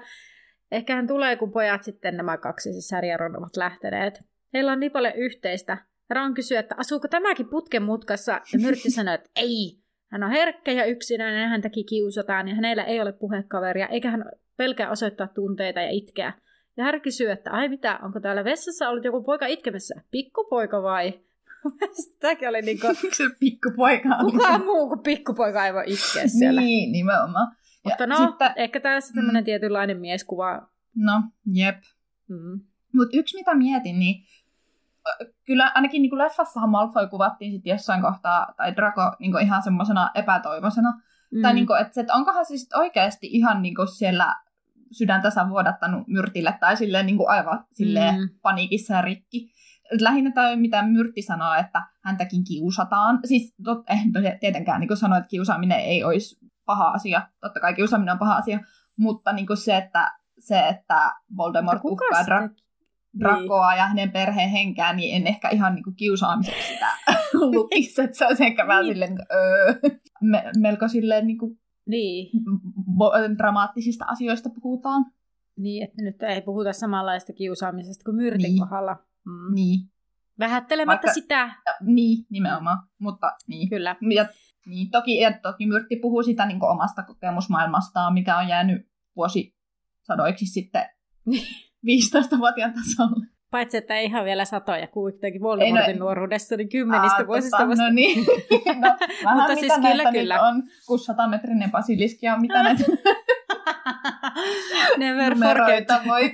Ehkä 0.70 0.94
hän 0.94 1.06
tulee, 1.06 1.36
kun 1.36 1.52
pojat 1.52 1.82
sitten 1.82 2.16
nämä 2.16 2.36
kaksi, 2.38 2.72
siis 2.72 2.90
Häri 2.92 3.08
ja 3.08 3.16
Ron, 3.16 3.38
ovat 3.38 3.56
lähteneet. 3.56 4.20
Heillä 4.54 4.72
on 4.72 4.80
niin 4.80 4.92
paljon 4.92 5.14
yhteistä. 5.14 5.78
Ron 6.10 6.34
kysyy, 6.34 6.56
että 6.56 6.74
asuuko 6.78 7.08
tämäkin 7.08 7.48
putken 7.48 7.82
mutkassa, 7.82 8.32
ja 8.32 8.58
Myrtti 8.58 8.90
sanoo, 8.96 9.14
että 9.14 9.30
ei. 9.36 9.80
Hän 10.12 10.22
on 10.22 10.30
herkkä 10.30 10.72
ja 10.72 10.84
yksinäinen, 10.84 11.48
häntäkin 11.48 11.86
kiusataan, 11.86 12.48
ja 12.48 12.54
hänellä 12.54 12.84
ei 12.84 13.00
ole 13.00 13.12
puhekaveria, 13.12 13.88
eikä 13.88 14.10
hän 14.10 14.24
pelkää 14.60 14.90
osoittaa 14.90 15.26
tunteita 15.26 15.80
ja 15.80 15.90
itkeä. 15.90 16.32
Ja 16.76 16.84
hän 16.84 17.00
kysyy, 17.00 17.30
että 17.30 17.50
ai 17.50 17.68
mitä, 17.68 17.98
onko 18.02 18.20
täällä 18.20 18.44
vessassa 18.44 18.88
ollut 18.88 19.04
joku 19.04 19.22
poika 19.22 19.46
itkemässä? 19.46 19.94
Pikkupoika 20.10 20.82
vai? 20.82 21.20
Tämäkin 22.20 22.48
oli 22.48 22.62
niinku... 22.62 22.86
se 23.16 23.24
pikkupoika 23.40 24.08
on? 24.08 24.32
Kuka 24.32 24.58
muu 24.58 24.88
kuin 24.88 25.00
pikkupoika 25.00 25.66
ei 25.66 25.74
voi 25.74 25.84
itkeä 25.86 26.28
siellä. 26.28 26.60
Niin, 26.60 26.92
nimenomaan. 26.92 27.56
Mutta 27.84 28.06
no, 28.06 28.16
sitten... 28.16 28.52
ehkä 28.56 28.80
tässä 28.80 29.14
tämmöinen 29.14 29.42
mm. 29.42 29.44
tietynlainen 29.44 30.00
mieskuva. 30.00 30.68
No, 30.96 31.22
jep. 31.52 31.76
Mm. 32.28 32.60
Mutta 32.94 33.16
yksi 33.16 33.36
mitä 33.36 33.54
mietin, 33.54 33.98
niin 33.98 34.24
kyllä 35.44 35.72
ainakin 35.74 36.02
niin 36.02 36.10
kuin 36.10 36.18
leffassahan 36.18 36.70
Malfoy 36.70 37.08
kuvattiin 37.08 37.52
sitten 37.52 37.70
jossain 37.70 38.02
kohtaa, 38.02 38.54
tai 38.56 38.76
Draco 38.76 39.16
niin 39.18 39.32
kuin 39.32 39.44
ihan 39.44 39.62
semmoisena 39.62 40.10
epätoivoisena. 40.14 40.92
Mm. 41.30 41.42
Tai 41.42 41.54
niin 41.54 41.66
kuin, 41.66 41.80
että, 41.80 42.00
että 42.00 42.14
onkohan 42.14 42.46
se 42.46 42.56
sitten 42.56 42.78
oikeasti 42.78 43.26
ihan 43.30 43.62
niin 43.62 43.74
kuin 43.74 43.88
siellä 43.88 44.36
sydäntä 44.92 45.28
vuodattanut 45.48 46.08
myrtille, 46.08 46.54
tai 46.60 46.76
silleen 46.76 47.06
niin 47.06 47.16
kuin 47.16 47.30
aivan 47.30 47.64
silleen 47.72 48.14
mm. 48.14 48.28
paniikissa 48.42 48.94
ja 48.94 49.02
rikki. 49.02 49.50
Lähinnä 50.00 50.30
tämä 50.30 50.56
mitä 50.56 50.82
Myrtti 50.82 51.22
sanoo, 51.22 51.54
että 51.54 51.82
häntäkin 52.04 52.44
kiusataan. 52.44 53.18
Siis 53.24 53.54
tot, 53.64 53.78
eh, 53.90 54.00
tietenkään 54.40 54.80
niin 54.80 54.88
kuin 54.88 54.96
sanoa, 54.96 55.18
että 55.18 55.28
kiusaaminen 55.28 55.80
ei 55.80 56.04
olisi 56.04 56.38
paha 56.66 56.88
asia. 56.88 57.28
Totta 57.40 57.60
kai 57.60 57.74
kiusaaminen 57.74 58.12
on 58.12 58.18
paha 58.18 58.36
asia. 58.36 58.60
Mutta 58.98 59.32
niin 59.32 59.46
kuin 59.46 59.56
se, 59.56 59.76
että, 59.76 60.12
se, 60.38 60.68
että 60.68 61.12
Voldemort 61.36 61.80
uhkaa 61.84 62.22
Dra- 62.22 62.54
Drakoa 63.18 63.70
niin. 63.70 63.78
ja 63.78 63.86
hänen 63.86 64.12
perheen 64.12 64.50
henkään, 64.50 64.96
niin 64.96 65.16
en 65.16 65.26
ehkä 65.26 65.48
ihan 65.48 65.74
niin 65.74 65.84
kuin 65.84 65.96
kiusaamiseksi 65.96 66.72
sitä 66.72 66.86
lukisi. 67.54 68.02
että 68.02 68.18
se 68.18 68.26
olisi 68.26 68.44
ehkä 68.44 68.66
vähän 68.66 68.84
niin. 68.84 68.92
silleen, 68.92 69.18
öö, 69.32 69.74
me, 70.20 70.44
melko 70.58 70.88
silleen 70.88 71.26
niin 71.26 71.38
kuin 71.38 71.59
niin. 71.86 72.30
dramaattisista 73.38 74.04
asioista 74.04 74.50
puhutaan. 74.62 75.04
Niin, 75.56 75.84
että 75.84 76.02
nyt 76.02 76.22
ei 76.22 76.42
puhuta 76.42 76.72
samanlaista 76.72 77.32
kiusaamisesta 77.32 78.04
kuin 78.04 78.16
Myrtin 78.16 78.42
niin. 78.42 78.58
kohdalla. 78.58 78.96
Mm. 79.26 79.54
Niin. 79.54 79.80
Vähättelemättä 80.38 81.06
Vaikka, 81.06 81.20
sitä. 81.20 81.54
Niin, 81.80 82.26
nimenomaan. 82.30 82.78
Mutta 82.98 83.36
niin. 83.46 83.68
Kyllä. 83.68 83.96
Ja, 84.14 84.26
niin, 84.66 84.90
toki, 84.90 85.16
ja 85.16 85.38
toki 85.42 85.66
Myrtti 85.66 85.96
puhuu 85.96 86.22
sitä 86.22 86.46
niin 86.46 86.64
omasta 86.64 87.02
kokemusmaailmastaan, 87.02 88.14
mikä 88.14 88.38
on 88.38 88.48
jäänyt 88.48 88.90
vuosisadoiksi 89.16 90.46
sitten 90.46 90.86
15-vuotiaan 91.86 92.72
tasolle. 92.72 93.26
Paitsi, 93.50 93.76
että 93.76 93.96
ei 93.96 94.04
ihan 94.04 94.24
vielä 94.24 94.44
satoja, 94.44 94.86
kuitenkin 94.86 95.42
Voldemortin 95.42 95.98
no, 95.98 96.04
nuoruudessa, 96.04 96.56
niin 96.56 96.68
kymmenistä 96.68 97.18
Aa, 97.18 97.26
vuosista 97.26 97.56
tota, 97.56 97.68
vasta. 97.68 97.84
No 97.84 97.90
niin, 97.90 98.18
no, 98.80 98.96
vähän 99.24 99.38
Mutta 99.38 99.54
mitä 99.54 99.60
siis 99.60 99.72
kyllä, 99.90 100.12
kyllä. 100.12 100.42
on, 100.42 100.62
kun 100.86 100.98
satametrinen 100.98 101.70
basiliski 101.70 102.28
on, 102.28 102.40
mitä 102.40 102.62
näitä 102.62 102.84
Never 104.98 105.34
numeroita 105.34 106.00
voi, 106.06 106.32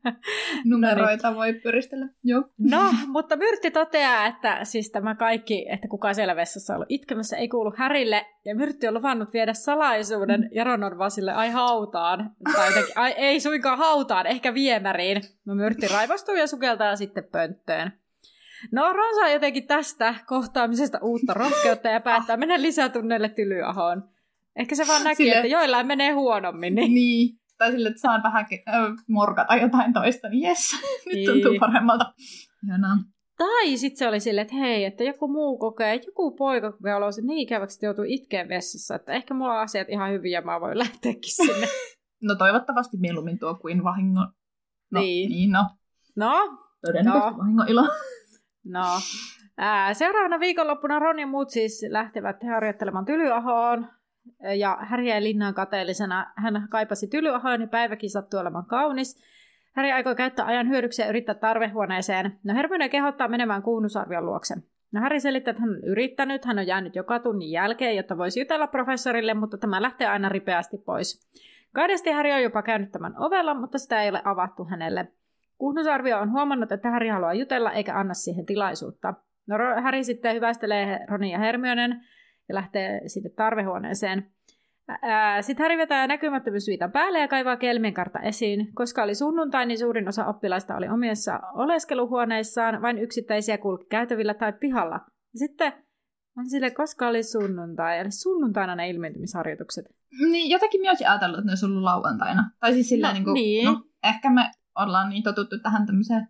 numeroita 0.64 1.34
voi 1.34 1.52
pyristellä. 1.52 2.08
Joo. 2.24 2.42
No, 2.58 2.94
mutta 3.06 3.36
Myrtti 3.36 3.70
toteaa, 3.70 4.26
että 4.26 4.64
siis 4.64 4.90
tämä 4.90 5.14
kaikki, 5.14 5.66
että 5.70 5.88
kuka 5.88 6.14
siellä 6.14 6.36
vessassa 6.36 6.72
on 6.72 6.76
ollut 6.76 6.86
itkemässä, 6.90 7.36
ei 7.36 7.48
kuulu 7.48 7.72
Härille. 7.76 8.26
Ja 8.44 8.54
Myrtti 8.54 8.88
on 8.88 8.94
luvannut 8.94 9.32
viedä 9.32 9.54
salaisuuden. 9.54 10.40
Mm. 10.40 10.48
Jaron 10.52 10.84
on 10.84 10.98
vaan 10.98 11.10
sille, 11.10 11.32
ai 11.32 11.50
hautaan. 11.50 12.30
Tai 12.56 12.68
jotenkin, 12.68 12.98
ai 12.98 13.14
ei 13.16 13.40
suinkaan 13.40 13.78
hautaan, 13.78 14.26
ehkä 14.26 14.54
viemäriin. 14.54 15.22
No 15.44 15.54
Myrtti 15.54 15.88
raivostuu 15.88 16.34
ja 16.34 16.46
sukeltaa 16.46 16.96
sitten 16.96 17.24
pönttöön. 17.32 17.92
No 18.72 18.92
Ron 18.92 19.14
saa 19.14 19.30
jotenkin 19.30 19.66
tästä 19.66 20.14
kohtaamisesta 20.26 20.98
uutta 21.02 21.34
rohkeutta 21.34 21.88
ja 21.88 22.00
päättää 22.00 22.36
mennä 22.36 22.62
lisätunneille 22.62 23.28
Tylyahoon. 23.28 24.15
Ehkä 24.56 24.74
se 24.74 24.86
vaan 24.88 25.04
näkee, 25.04 25.14
sille... 25.14 25.34
että 25.34 25.46
joillain 25.46 25.86
menee 25.86 26.12
huonommin. 26.12 26.74
Niin. 26.74 26.94
niin. 26.94 27.38
Tai 27.58 27.72
sille, 27.72 27.88
että 27.88 28.00
saan 28.00 28.22
vähän 28.22 28.46
äh, 28.68 28.92
morkata 29.08 29.56
jotain 29.56 29.92
toista, 29.92 30.28
niin 30.28 30.48
jes, 30.48 30.72
nyt 31.06 31.14
niin. 31.14 31.30
tuntuu 31.30 31.58
paremmalta. 31.60 32.14
Ihanaa. 32.66 32.96
Tai 33.36 33.76
sitten 33.76 33.98
se 33.98 34.08
oli 34.08 34.20
silleen, 34.20 34.42
että 34.42 34.56
hei, 34.56 34.84
että 34.84 35.04
joku 35.04 35.28
muu 35.28 35.58
kokee, 35.58 36.00
joku 36.06 36.36
poika 36.36 36.72
kokee 36.72 36.94
olonsa 36.94 37.22
niin 37.22 37.38
ikäväksi, 37.38 37.76
että 37.76 37.86
joutuu 37.86 38.04
itkeen 38.08 38.48
vessassa, 38.48 38.94
että 38.94 39.12
ehkä 39.12 39.34
mulla 39.34 39.52
on 39.52 39.60
asiat 39.60 39.88
ihan 39.88 40.12
hyvin 40.12 40.32
ja 40.32 40.42
mä 40.42 40.60
voin 40.60 40.78
lähteäkin 40.78 41.34
sinne. 41.34 41.66
no 42.28 42.34
toivottavasti 42.34 42.96
mieluummin 42.96 43.38
tuo 43.38 43.54
kuin 43.54 43.84
vahingo. 43.84 44.20
No, 44.90 45.00
niin. 45.00 45.30
niin 45.30 45.50
no. 45.52 45.64
No. 46.16 46.58
Todennäköisesti 46.86 47.30
no. 47.30 47.38
vahingo 47.38 47.62
ilo. 47.68 47.82
no. 48.64 48.84
Ää, 49.56 49.94
seuraavana 49.94 50.40
viikonloppuna 50.40 50.98
Ron 50.98 51.18
ja 51.18 51.26
muut 51.26 51.50
siis 51.50 51.86
lähtevät 51.90 52.36
harjoittelemaan 52.42 53.04
Tylyahoon 53.04 53.88
ja 54.58 54.78
Häri 54.80 55.08
jäi 55.08 55.22
linnaan 55.22 55.54
kateellisena. 55.54 56.32
Hän 56.36 56.66
kaipasi 56.70 57.08
tylyahoon 57.08 57.60
ja 57.60 57.66
päiväkin 57.66 58.10
sattui 58.10 58.40
olemaan 58.40 58.66
kaunis. 58.66 59.22
Häri 59.72 59.92
aikoi 59.92 60.14
käyttää 60.14 60.46
ajan 60.46 60.68
hyödyksi 60.68 61.02
ja 61.02 61.08
yrittää 61.08 61.34
tarvehuoneeseen. 61.34 62.38
No 62.44 62.54
Hermione 62.54 62.88
kehottaa 62.88 63.28
menemään 63.28 63.62
kuunusarvion 63.62 64.26
luokse. 64.26 64.54
No 64.92 65.00
Häri 65.00 65.20
selittää, 65.20 65.50
että 65.50 65.60
hän 65.60 65.70
on 65.70 65.84
yrittänyt, 65.84 66.44
hän 66.44 66.58
on 66.58 66.66
jäänyt 66.66 66.96
joka 66.96 67.18
tunnin 67.18 67.50
jälkeen, 67.50 67.96
jotta 67.96 68.18
voisi 68.18 68.40
jutella 68.40 68.66
professorille, 68.66 69.34
mutta 69.34 69.58
tämä 69.58 69.82
lähtee 69.82 70.06
aina 70.06 70.28
ripeästi 70.28 70.78
pois. 70.78 71.28
Kahdesti 71.72 72.10
Häri 72.10 72.32
on 72.32 72.42
jopa 72.42 72.62
käynyt 72.62 72.92
tämän 72.92 73.14
ovella, 73.18 73.54
mutta 73.54 73.78
sitä 73.78 74.02
ei 74.02 74.08
ole 74.08 74.22
avattu 74.24 74.64
hänelle. 74.64 75.08
Kuhnusarvio 75.58 76.18
on 76.18 76.32
huomannut, 76.32 76.72
että 76.72 76.90
Häri 76.90 77.08
haluaa 77.08 77.34
jutella 77.34 77.72
eikä 77.72 77.98
anna 77.98 78.14
siihen 78.14 78.46
tilaisuutta. 78.46 79.14
No 79.46 79.56
Häri 79.82 80.04
sitten 80.04 80.34
hyvästelee 80.34 80.98
Ronin 81.08 81.30
ja 81.30 81.38
Hermionen, 81.38 82.00
ja 82.48 82.54
lähtee 82.54 83.00
sinne 83.06 83.30
tarvehuoneeseen. 83.30 84.30
Sitten 85.40 85.64
Harry 85.64 85.78
vetää 85.78 86.06
näkymättömyysviitan 86.06 86.92
päälle 86.92 87.18
ja 87.18 87.28
kaivaa 87.28 87.56
kelmienkartta 87.56 88.20
esiin. 88.20 88.74
Koska 88.74 89.02
oli 89.02 89.14
sunnuntai, 89.14 89.66
niin 89.66 89.78
suurin 89.78 90.08
osa 90.08 90.26
oppilaista 90.26 90.76
oli 90.76 90.88
omissa 90.88 91.40
oleskeluhuoneissaan, 91.54 92.82
vain 92.82 92.98
yksittäisiä 92.98 93.58
kulki 93.58 93.86
käytävillä 93.90 94.34
tai 94.34 94.52
pihalla. 94.52 95.00
Sitten 95.36 95.72
on 96.38 96.50
sille, 96.50 96.70
koska 96.70 97.08
oli 97.08 97.22
sunnuntai, 97.22 97.98
eli 97.98 98.10
sunnuntaina 98.10 98.76
ne 98.76 98.90
ilmentymisharjoitukset. 98.90 99.84
Niin, 100.30 100.50
jotenkin 100.50 100.80
minä 100.80 100.90
olisin 100.90 101.08
ajatellut, 101.08 101.38
että 101.38 101.46
ne 101.46 101.50
olisi 101.50 101.66
ollut 101.66 101.82
lauantaina. 101.82 102.50
Tai 102.60 102.72
siis 102.72 102.88
silleen, 102.88 103.10
no, 103.10 103.14
niin 103.14 103.24
kuin, 103.24 103.34
niin. 103.34 103.64
No, 103.64 103.82
ehkä 104.04 104.30
me 104.30 104.50
ollaan 104.78 105.08
niin 105.08 105.22
totuttu 105.22 105.58
tähän 105.62 105.86
tämmöiseen 105.86 106.28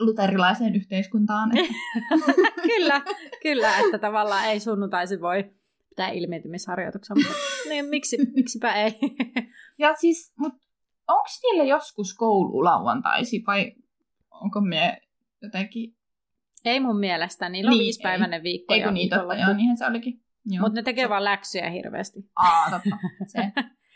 luterilaiseen 0.00 0.76
yhteiskuntaan. 0.76 1.50
kyllä, 2.68 3.02
kyllä, 3.42 3.78
että 3.78 3.98
tavallaan 3.98 4.46
ei 4.46 4.60
sunnuntaisi 4.60 5.20
voi 5.20 5.50
pitää 5.88 6.08
ilmiintymisharjoituksen, 6.08 7.16
mutta 7.18 7.32
niin, 7.68 7.84
miksi, 7.84 8.16
miksipä 8.34 8.72
ei. 8.74 8.98
ja 9.78 9.94
siis, 9.94 10.34
mutta 10.38 10.66
onko 11.08 11.28
niillä 11.42 11.64
joskus 11.64 12.14
koulu 12.14 12.64
lauantaisi 12.64 13.42
vai 13.46 13.72
onko 14.30 14.60
me 14.60 15.00
jotenkin... 15.42 15.96
Ei 16.64 16.80
mun 16.80 17.00
mielestä, 17.00 17.48
niillä 17.48 17.68
on 17.68 17.76
niin, 17.76 17.84
viisipäiväinen 17.84 18.42
viikko. 18.42 18.74
Eikö 18.74 18.90
niin, 18.90 19.10
totta, 19.10 19.34
joo, 19.34 19.52
niinhän 19.52 19.76
se 19.76 19.86
olikin. 19.86 20.22
Mutta 20.60 20.80
ne 20.80 20.82
tekee 20.82 21.08
vaan 21.08 21.24
läksyjä 21.24 21.70
hirveästi. 21.70 22.18
Aa, 22.36 22.70
totta. 22.70 22.96
Se. 23.26 23.52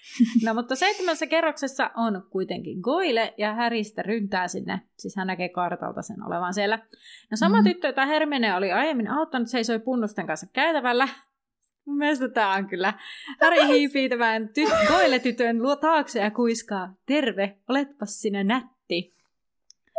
No 0.46 0.54
mutta 0.54 0.76
seitsemässä 0.76 1.26
kerroksessa 1.26 1.90
on 1.96 2.26
kuitenkin 2.30 2.80
Goile 2.80 3.34
ja 3.38 3.54
Häristä 3.54 4.02
ryntää 4.02 4.48
sinne. 4.48 4.80
Siis 4.98 5.16
hän 5.16 5.26
näkee 5.26 5.48
kartalta 5.48 6.02
sen 6.02 6.26
olevan 6.26 6.54
siellä. 6.54 6.78
No 7.30 7.36
sama 7.36 7.58
mm. 7.58 7.64
tyttö, 7.64 7.86
jota 7.86 8.06
Hermene 8.06 8.54
oli 8.54 8.72
aiemmin 8.72 9.10
auttanut, 9.10 9.48
seisoi 9.48 9.78
punnusten 9.78 10.26
kanssa 10.26 10.46
käytävällä. 10.52 11.08
Mun 11.84 11.98
mielestä 11.98 12.28
tää 12.28 12.50
on 12.50 12.68
kyllä. 12.68 12.94
Häri 13.40 13.66
hiipii 13.66 14.08
tämän 14.08 14.50
ty- 14.58 14.86
Goile-tytön 14.92 15.62
luo 15.62 15.76
taakse 15.76 16.20
ja 16.20 16.30
kuiskaa. 16.30 16.94
Terve, 17.06 17.56
oletpas 17.68 18.20
sinä 18.20 18.44
nätti. 18.44 19.14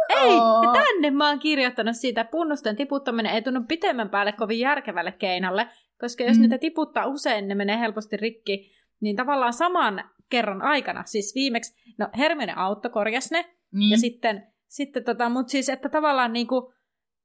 Ei, 0.09 0.35
ja 0.65 0.73
tänne 0.73 1.11
mä 1.11 1.29
oon 1.29 1.39
kirjoittanut 1.39 1.95
siitä, 1.95 2.21
että 2.21 2.31
punnusten 2.31 2.75
tiputtaminen 2.75 3.33
ei 3.33 3.41
tunnu 3.41 3.61
pitemmän 3.67 4.09
päälle 4.09 4.31
kovin 4.31 4.59
järkevälle 4.59 5.11
keinalle, 5.11 5.67
koska 5.99 6.23
jos 6.23 6.37
mm. 6.37 6.41
niitä 6.41 6.57
tiputtaa 6.57 7.07
usein, 7.07 7.47
ne 7.47 7.55
menee 7.55 7.79
helposti 7.79 8.17
rikki, 8.17 8.71
niin 9.01 9.15
tavallaan 9.15 9.53
saman 9.53 10.03
kerran 10.29 10.61
aikana, 10.61 11.03
siis 11.05 11.35
viimeksi, 11.35 11.93
no 11.97 12.09
Hermione 12.17 12.53
autto 12.55 12.89
korjas 12.89 13.31
ne, 13.31 13.45
mm. 13.71 13.81
ja 13.91 13.97
sitten, 13.97 14.47
sitten 14.67 15.03
tota, 15.03 15.29
mutta 15.29 15.51
siis, 15.51 15.69
että 15.69 15.89
tavallaan 15.89 16.33
niinku, 16.33 16.73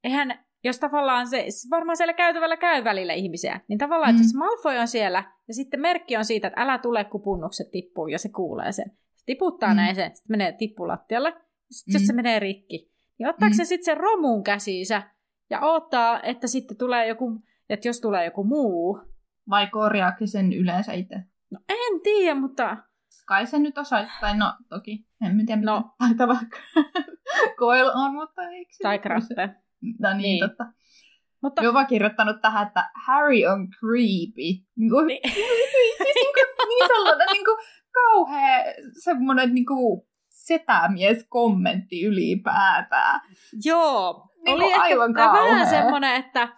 eihän, 0.04 0.44
jos 0.64 0.78
tavallaan 0.78 1.26
se, 1.26 1.46
varmaan 1.70 1.96
siellä 1.96 2.12
käytävällä 2.12 2.56
käy 2.56 2.84
välillä 2.84 3.12
ihmisiä, 3.12 3.60
niin 3.68 3.78
tavallaan, 3.78 4.14
mm. 4.14 4.16
että 4.16 4.28
jos 4.28 4.34
Malfoy 4.34 4.76
on 4.76 4.88
siellä, 4.88 5.32
ja 5.48 5.54
sitten 5.54 5.80
merkki 5.80 6.16
on 6.16 6.24
siitä, 6.24 6.48
että 6.48 6.60
älä 6.60 6.78
tule, 6.78 7.04
kun 7.04 7.22
punnukset 7.22 7.70
tippuu, 7.70 8.06
ja 8.06 8.18
se 8.18 8.28
kuulee 8.28 8.72
sen. 8.72 8.90
Se 9.14 9.22
tiputtaa 9.26 9.70
mm. 9.70 9.76
näin 9.76 9.94
sen, 9.94 10.16
sitten 10.16 10.32
menee 10.34 10.52
tippulattialle, 10.52 11.34
sitten 11.70 12.00
mm. 12.00 12.06
se 12.06 12.12
menee 12.12 12.38
rikki. 12.38 12.90
Niin 13.18 13.28
ottaako 13.28 13.52
mm. 13.52 13.56
se 13.56 13.64
sitten 13.64 13.84
sen 13.84 13.96
romuun 13.96 14.44
käsiinsä, 14.44 15.02
ja 15.50 15.60
odottaa, 15.60 16.22
että 16.22 16.46
sitten 16.46 16.76
tulee 16.76 17.08
joku, 17.08 17.42
että 17.68 17.88
jos 17.88 18.00
tulee 18.00 18.24
joku 18.24 18.44
muu. 18.44 19.00
Vai 19.50 19.66
korjaako 19.66 20.26
sen 20.26 20.52
yleensä 20.52 20.92
itse? 20.92 21.16
No 21.50 21.58
en 21.68 22.00
tiedä, 22.02 22.34
mutta... 22.34 22.76
Kai 23.26 23.46
se 23.46 23.58
nyt 23.58 23.78
osaa, 23.78 24.06
tai 24.20 24.36
no 24.36 24.54
toki, 24.68 25.06
en 25.22 25.46
tiedä 25.46 25.62
no. 25.62 25.94
mitä 26.08 26.28
vaikka 26.34 26.58
koil 27.58 27.90
on, 27.94 28.14
mutta 28.14 28.42
eikö 28.42 28.72
se 28.72 28.82
Tai 28.82 28.98
krappe. 28.98 29.54
No 30.00 30.08
niin, 30.10 30.18
niin. 30.22 30.40
totta. 30.40 30.64
Mutta... 31.42 31.62
Mä 31.62 31.78
oon 31.78 31.86
kirjoittanut 31.86 32.36
tähän, 32.42 32.66
että 32.66 32.90
Harry 33.06 33.44
on 33.52 33.68
creepy. 33.80 34.64
Niin 34.76 34.90
kuin, 34.90 35.06
niin. 35.06 35.20
siis 35.32 36.14
niin, 36.14 36.34
kuin, 36.34 36.68
niin 36.68 36.86
sellainen 36.86 37.26
niin 37.32 37.44
kuin, 37.44 37.58
kauhea 37.92 38.64
semmoinen 39.04 39.54
niin 39.54 39.66
kuin, 39.66 40.06
setämies-kommentti 40.28 42.02
ylipäätään. 42.04 43.20
Joo, 43.64 44.28
niin 44.44 44.56
oli 44.56 44.64
ehkä 44.64 44.82
aivan 44.82 45.14
vähän 45.14 45.66
semmoinen, 45.66 46.16
että 46.16 46.48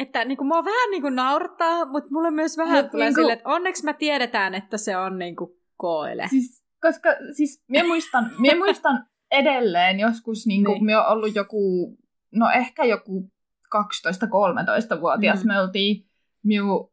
että 0.00 0.24
niin 0.24 0.38
kuin, 0.38 0.48
mua 0.48 0.64
vähän 0.64 0.90
niin 0.90 1.02
kuin 1.02 1.16
naurattaa, 1.16 1.84
mutta 1.84 2.08
mulle 2.12 2.30
myös 2.30 2.56
vähän 2.56 2.84
Mut, 2.84 2.90
tulee 2.90 3.06
niin 3.06 3.14
kuin, 3.14 3.22
sille, 3.22 3.32
että 3.32 3.48
onneksi 3.48 3.84
mä 3.84 3.92
tiedetään, 3.92 4.54
että 4.54 4.76
se 4.76 4.96
on 4.96 5.18
niin 5.18 5.36
kuin 5.36 5.50
koile. 5.76 6.26
Siis, 6.30 6.62
koska 6.80 7.08
siis 7.36 7.64
minä 7.68 7.86
muistan, 7.86 8.30
minä 8.38 8.58
muistan 8.58 9.06
edelleen 9.30 10.00
joskus, 10.00 10.46
niin 10.46 10.64
kuin, 10.64 10.74
niin. 10.74 10.84
minä 10.84 11.04
ollut 11.04 11.34
joku, 11.34 11.96
no 12.34 12.50
ehkä 12.50 12.84
joku 12.84 13.30
12-13-vuotias, 13.76 15.44
mm. 15.44 15.48
me 15.48 15.60
oltiin 15.60 16.06
minun 16.42 16.92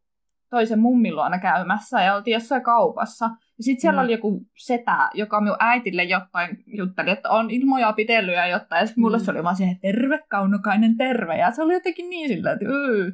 toisen 0.49 0.79
mummin 0.79 1.15
luona 1.15 1.39
käymässä 1.39 2.01
ja 2.01 2.15
oltiin 2.15 2.33
jossain 2.33 2.63
kaupassa. 2.63 3.29
Ja 3.57 3.63
sitten 3.63 3.81
siellä 3.81 4.01
mm. 4.01 4.03
oli 4.03 4.11
joku 4.11 4.41
setä, 4.57 5.09
joka 5.13 5.41
minun 5.41 5.57
äitille 5.59 6.03
jotain 6.03 6.63
jutteli, 6.67 7.09
että 7.09 7.29
on 7.29 7.51
ilmoja 7.51 7.93
pitellyt 7.93 8.35
ja 8.35 8.47
jotain. 8.47 8.79
Ja 8.79 8.85
sitten 8.85 9.01
mulle 9.01 9.17
mm. 9.17 9.23
se 9.23 9.31
oli 9.31 9.43
vaan 9.43 9.55
siihen, 9.55 9.79
terve, 9.79 10.19
kaunokainen, 10.29 10.97
terve. 10.97 11.37
Ja 11.37 11.51
se 11.51 11.63
oli 11.63 11.73
jotenkin 11.73 12.09
niin 12.09 12.29
sillä, 12.29 12.51
että 12.51 12.65
yy, 12.65 13.13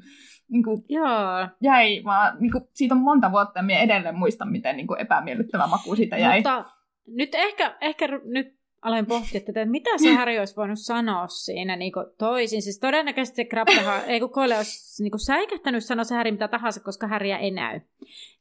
niin 0.52 0.64
kuin, 0.64 0.86
Joo. 0.90 1.48
jäi 1.62 2.02
vaan, 2.04 2.38
niin 2.40 2.52
kuin, 2.52 2.64
siitä 2.74 2.96
on 2.96 3.02
monta 3.02 3.32
vuotta 3.32 3.60
ja 3.60 3.64
minä 3.64 3.80
edelleen 3.80 4.18
muistan, 4.18 4.52
miten 4.52 4.78
niin 4.78 4.88
kuin 4.88 5.00
epämiellyttävä 5.00 5.68
maku 5.68 5.96
siitä 5.96 6.18
jäi. 6.18 6.38
Mutta 6.38 6.66
nyt 7.08 7.36
ehkä, 7.36 7.78
ehkä 7.82 8.08
nyt 8.08 8.64
aloin 8.82 9.06
pohtia 9.06 9.42
että 9.48 9.66
mitä 9.66 9.90
se 9.98 10.14
Harry 10.14 10.40
olisi 10.40 10.56
voinut 10.56 10.80
sanoa 10.80 11.28
siinä 11.28 11.76
niin 11.76 11.92
toisin. 12.18 12.62
Siis 12.62 12.80
todennäköisesti 12.80 13.36
se 13.36 13.46
Krabbehan, 13.46 14.02
ei 14.08 14.20
kun 14.20 14.32
Koile 14.32 14.58
olisi 14.58 15.04
niin 15.04 15.12
kuin 15.12 15.26
säikähtänyt 15.26 15.86
sanoa 15.86 16.04
se 16.04 16.16
Harry 16.16 16.32
mitä 16.32 16.48
tahansa, 16.48 16.80
koska 16.84 17.08
Harryä 17.08 17.38
ei 17.38 17.52
näy. 17.52 17.80
Niin. 17.80 17.90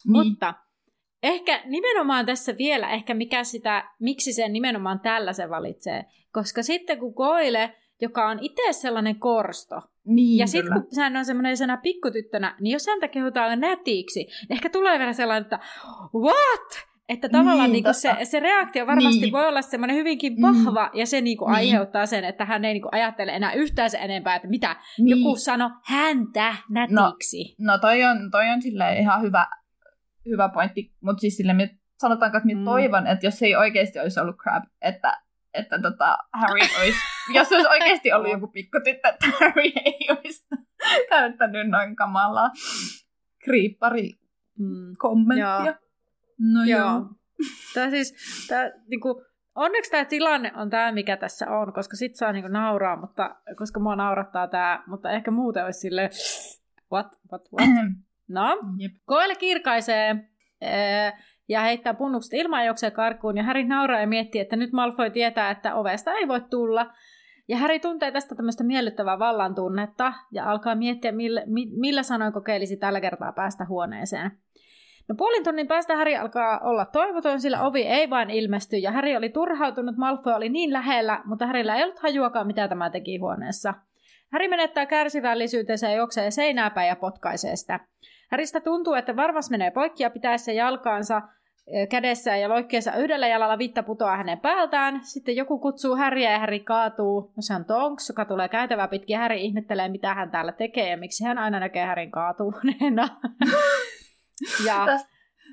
Mutta 0.06 0.54
ehkä 1.22 1.62
nimenomaan 1.64 2.26
tässä 2.26 2.58
vielä, 2.58 2.90
ehkä 2.90 3.14
mikä 3.14 3.44
sitä, 3.44 3.84
miksi 4.00 4.32
se 4.32 4.48
nimenomaan 4.48 5.00
tällä 5.00 5.32
se 5.32 5.50
valitsee. 5.50 6.04
Koska 6.32 6.62
sitten 6.62 6.98
kun 6.98 7.14
Koile, 7.14 7.74
joka 8.00 8.28
on 8.28 8.38
itse 8.40 8.72
sellainen 8.72 9.16
korsto, 9.16 9.80
niin, 10.04 10.38
ja 10.38 10.46
sitten 10.46 10.72
kun 10.72 11.02
hän 11.02 11.16
on 11.16 11.24
semmoinen 11.24 11.56
pikkutyttönä, 11.82 12.56
niin 12.60 12.72
jos 12.72 12.86
häntä 12.86 13.08
kehutaan 13.08 13.60
nätiksi, 13.60 14.20
niin 14.20 14.52
ehkä 14.52 14.70
tulee 14.70 14.98
vielä 14.98 15.12
sellainen, 15.12 15.42
että 15.42 15.58
what? 16.14 16.92
Että 17.08 17.28
tavallaan 17.28 17.72
niin, 17.72 17.84
niin 17.84 17.94
se, 17.94 18.16
se 18.24 18.40
reaktio 18.40 18.86
varmasti 18.86 19.20
niin. 19.20 19.32
voi 19.32 19.48
olla 19.48 19.62
semmoinen 19.62 19.96
hyvinkin 19.96 20.32
mm. 20.32 20.42
vahva, 20.42 20.90
mm. 20.92 20.98
ja 20.98 21.06
se 21.06 21.20
niin 21.20 21.38
kuin 21.38 21.46
niin. 21.46 21.56
aiheuttaa 21.56 22.06
sen, 22.06 22.24
että 22.24 22.44
hän 22.44 22.64
ei 22.64 22.72
niin 22.72 22.82
kuin 22.82 22.94
ajattele 22.94 23.32
enää 23.32 23.52
yhtään 23.52 23.90
se 23.90 23.98
enempää, 23.98 24.36
että 24.36 24.48
mitä 24.48 24.76
niin. 24.98 25.18
joku 25.18 25.36
sano 25.36 25.70
häntä 25.84 26.54
nätiksi. 26.70 27.54
No, 27.58 27.72
no 27.72 27.78
toi 27.78 28.04
on, 28.04 28.30
toi 28.30 28.44
on 28.48 28.60
ihan 29.00 29.22
hyvä, 29.22 29.46
hyvä 30.26 30.48
pointti, 30.48 30.92
mutta 31.00 31.20
siis 31.20 31.36
sille 31.36 31.54
sanotaanko, 32.02 32.36
että 32.36 32.48
mm. 32.54 32.64
toivon, 32.64 33.06
että 33.06 33.26
jos 33.26 33.42
ei 33.42 33.56
oikeasti 33.56 33.98
olisi 33.98 34.20
ollut 34.20 34.36
Crab, 34.36 34.64
että, 34.80 35.22
että 35.54 35.78
tota, 35.82 36.18
Harry 36.32 36.60
olisi, 36.80 36.98
jos 37.34 37.52
olisi 37.52 37.68
oikeasti 37.68 38.12
ollut 38.12 38.30
joku 38.30 38.48
pikkutyttö, 38.48 39.08
että 39.08 39.26
Harry 39.40 39.70
ei 39.84 40.08
olisi 40.10 40.46
käyttänyt 41.10 41.68
noin 41.68 41.96
kamalaa 41.96 42.50
kriippari 43.44 44.10
mm. 44.58 44.92
kommenttia. 44.98 45.64
Joo. 45.64 45.74
No 46.38 46.64
joo. 46.64 46.80
joo. 46.80 47.06
Tämä 47.74 47.90
siis, 47.90 48.14
tämä, 48.48 48.70
niinku, 48.86 49.24
onneksi 49.54 49.90
tämä 49.90 50.04
tilanne 50.04 50.52
on 50.56 50.70
tämä, 50.70 50.92
mikä 50.92 51.16
tässä 51.16 51.50
on, 51.50 51.72
koska 51.72 51.96
sit 51.96 52.16
saa 52.16 52.32
niinku 52.32 52.48
nauraa, 52.48 53.00
mutta, 53.00 53.36
koska 53.56 53.80
mua 53.80 53.96
naurattaa 53.96 54.48
tämä, 54.48 54.82
mutta 54.86 55.10
ehkä 55.10 55.30
muuten 55.30 55.64
olisi 55.64 55.80
sille 55.80 56.10
what, 56.92 57.06
what, 57.32 57.42
what. 57.52 57.68
No, 58.32 58.58
Jep. 58.78 58.92
Koele 59.04 59.34
kirkaisee 59.34 60.16
ee, 60.60 61.12
ja 61.48 61.60
heittää 61.60 61.94
punnukset 61.94 62.32
ilmaan 62.32 62.66
juoksee 62.66 62.90
karkuun, 62.90 63.36
ja 63.36 63.42
Harry 63.42 63.64
nauraa 63.64 64.00
ja 64.00 64.06
miettii, 64.06 64.40
että 64.40 64.56
nyt 64.56 64.72
Malfoy 64.72 65.10
tietää, 65.10 65.50
että 65.50 65.74
ovesta 65.74 66.12
ei 66.12 66.28
voi 66.28 66.40
tulla. 66.50 66.86
Ja 67.48 67.58
Harry 67.58 67.78
tuntee 67.78 68.10
tästä 68.12 68.34
tämmöistä 68.34 68.64
miellyttävää 68.64 69.18
vallan 69.18 69.54
tunnetta 69.54 70.12
ja 70.32 70.50
alkaa 70.50 70.74
miettiä, 70.74 71.12
millä, 71.12 71.42
millä 71.80 72.02
sanoin 72.02 72.32
kokeilisi 72.32 72.76
tällä 72.76 73.00
kertaa 73.00 73.32
päästä 73.32 73.64
huoneeseen. 73.64 74.30
No 75.08 75.14
puolin 75.14 75.44
tunnin 75.44 75.66
päästä 75.66 75.96
Häri 75.96 76.16
alkaa 76.16 76.58
olla 76.58 76.84
toivoton, 76.84 77.40
sillä 77.40 77.62
ovi 77.62 77.82
ei 77.82 78.10
vain 78.10 78.30
ilmesty, 78.30 78.76
ja 78.76 78.92
Häri 78.92 79.16
oli 79.16 79.28
turhautunut, 79.28 79.96
Malfoy 79.96 80.32
oli 80.32 80.48
niin 80.48 80.72
lähellä, 80.72 81.20
mutta 81.24 81.46
Härillä 81.46 81.76
ei 81.76 81.82
ollut 81.82 81.98
hajuakaan, 81.98 82.46
mitä 82.46 82.68
tämä 82.68 82.90
teki 82.90 83.16
huoneessa. 83.16 83.74
Häri 84.32 84.48
menettää 84.48 84.86
kärsivällisyytensä 84.86 85.88
ja 85.88 85.96
juoksee 85.96 86.30
seinää 86.30 86.70
päin 86.70 86.88
ja 86.88 86.96
potkaisee 86.96 87.56
sitä. 87.56 87.80
Häristä 88.32 88.60
tuntuu, 88.60 88.94
että 88.94 89.16
varmas 89.16 89.50
menee 89.50 89.70
poikki 89.70 90.02
ja 90.02 90.10
pitää 90.10 90.38
se 90.38 90.52
jalkaansa 90.52 91.22
kädessä 91.90 92.36
ja 92.36 92.48
loikkeessa 92.48 92.96
yhdellä 92.96 93.28
jalalla 93.28 93.58
vitta 93.58 93.82
putoaa 93.82 94.16
hänen 94.16 94.40
päältään. 94.40 95.00
Sitten 95.04 95.36
joku 95.36 95.58
kutsuu 95.58 95.96
Häriä 95.96 96.32
ja 96.32 96.38
Häri 96.38 96.60
kaatuu. 96.60 97.32
No 97.36 97.40
se 97.40 97.54
on 97.54 97.64
Tonks, 97.64 98.08
joka 98.08 98.24
tulee 98.24 98.48
käytävää 98.48 98.88
pitkin. 98.88 99.18
Häri 99.18 99.44
ihmettelee, 99.44 99.88
mitä 99.88 100.14
hän 100.14 100.30
täällä 100.30 100.52
tekee 100.52 100.90
ja 100.90 100.96
miksi 100.96 101.24
hän 101.24 101.38
aina 101.38 101.60
näkee 101.60 101.84
Härin 101.84 102.10
kaatuneena. 102.10 103.08
Ja, 104.66 104.86
tästä, 104.86 105.08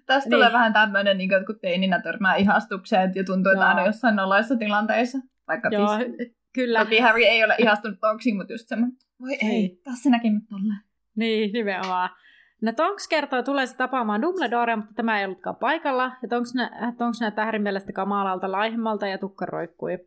tästä 0.06 0.30
niin. 0.30 0.38
tulee 0.38 0.54
vähän 0.54 0.74
tämmöinen, 0.74 1.18
niin 1.18 1.30
kuin, 1.30 1.46
kun 1.46 1.60
teininä 1.62 2.02
törmää 2.02 2.36
ihastukseen 2.36 3.12
ja 3.16 3.24
tuntuu, 3.24 3.52
että 3.52 3.68
aina 3.68 3.86
jossain 3.86 4.16
nollaissa 4.16 4.56
tilanteissa. 4.56 5.18
Vaikka 5.48 5.70
Joo, 5.72 5.98
siis, 5.98 6.36
kyllä. 6.54 6.80
Toki 6.80 7.00
Harry 7.00 7.24
ei 7.24 7.44
ole 7.44 7.56
ihastunut 7.58 8.00
Tonksiin, 8.00 8.38
mutta 8.38 8.54
just 8.54 8.68
semmoinen, 8.68 8.98
voi 9.22 9.34
ei, 9.34 9.50
ei 9.50 9.82
tässä 9.84 10.10
näki 10.10 10.30
nyt 10.30 10.44
tolleen. 10.50 10.80
Niin, 11.16 11.54
nimenomaan. 11.54 12.10
No 12.62 12.72
Tonks 12.74 13.08
kertoo 13.08 13.44
se 13.66 13.78
tapaamaan 13.78 14.22
Dumbledore, 14.22 14.76
mutta 14.76 14.94
tämä 14.96 15.20
ei 15.20 15.26
ollutkaan 15.26 15.56
paikalla. 15.56 16.12
Ja 16.22 16.28
Tonks, 16.28 16.54
nä- 16.54 16.94
Tonks 16.98 17.22
näyttää 17.22 17.46
Harryn 17.46 17.64
mielestä 17.64 17.94
kamalalta 17.94 18.52
laihemmalta 18.52 19.08
ja 19.08 19.18
tukka 19.18 19.46
roikkui. 19.46 20.00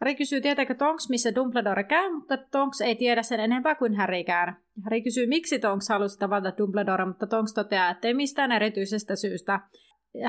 Harry 0.00 0.14
kysyy, 0.14 0.40
tietääkö 0.40 0.74
Tonks, 0.74 1.08
missä 1.08 1.34
Dumbledore 1.34 1.84
käy, 1.84 2.10
mutta 2.10 2.36
Tonks 2.36 2.80
ei 2.80 2.96
tiedä 2.96 3.22
sen 3.22 3.40
enempää 3.40 3.74
kuin 3.74 3.96
Harrykään. 3.96 4.56
Harry 4.84 5.00
kysyy, 5.00 5.26
miksi 5.26 5.58
Tonks 5.58 5.88
halusi 5.88 6.18
tavata 6.18 6.52
Dumbledore, 6.58 7.04
mutta 7.04 7.26
Tonks 7.26 7.54
toteaa, 7.54 7.90
että 7.90 8.08
ei 8.08 8.14
mistään 8.14 8.52
erityisestä 8.52 9.16
syystä. 9.16 9.60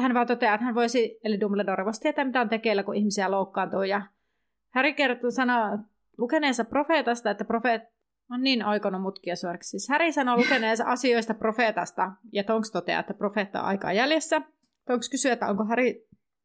Hän 0.01 0.13
vaan 0.13 0.27
toteaa, 0.27 0.53
että 0.53 0.65
hän 0.65 0.75
voisi, 0.75 1.19
eli 1.23 1.39
Dumbledore 1.39 1.85
voisi 1.85 2.01
tietää, 2.01 2.25
mitä 2.25 2.41
on 2.41 2.49
tekeillä, 2.49 2.83
kun 2.83 2.95
ihmisiä 2.95 3.31
loukkaantuu. 3.31 3.83
Ja 3.83 4.01
Harry 4.75 4.93
kertoo 4.93 5.31
sanoo 5.31 5.77
lukeneensa 6.17 6.65
profeetasta, 6.65 7.31
että 7.31 7.45
profeet 7.45 7.81
on 8.33 8.41
niin 8.41 8.65
oikonut 8.65 9.01
mutkia 9.01 9.35
suoraksi. 9.35 9.69
Siis 9.69 9.89
Harry 9.89 10.11
sanoo 10.11 10.37
lukeneensa 10.37 10.83
asioista 10.87 11.33
profeetasta, 11.33 12.11
ja 12.31 12.43
Tonks 12.43 12.71
toteaa, 12.71 12.99
että 12.99 13.13
profeetta 13.13 13.61
on 13.61 13.65
aikaa 13.65 13.93
jäljessä. 13.93 14.41
Tonks 14.87 15.09
kysyy, 15.09 15.31
että 15.31 15.47
onko 15.47 15.63
Harry 15.63 15.93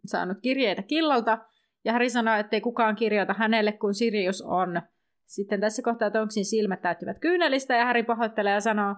saanut 0.06 0.40
kirjeitä 0.42 0.82
killalta, 0.82 1.38
ja 1.84 1.92
Harry 1.92 2.10
sanoo, 2.10 2.34
että 2.34 2.56
ei 2.56 2.60
kukaan 2.60 2.96
kirjoita 2.96 3.34
hänelle, 3.38 3.72
kun 3.72 3.94
Sirius 3.94 4.42
on. 4.42 4.82
Sitten 5.26 5.60
tässä 5.60 5.82
kohtaa 5.82 6.10
Tonksin 6.10 6.44
silmät 6.44 6.82
täyttyvät 6.82 7.18
kyynelistä 7.18 7.76
ja 7.76 7.84
Harry 7.84 8.02
pahoittelee 8.02 8.52
ja 8.52 8.60
sanoo, 8.60 8.94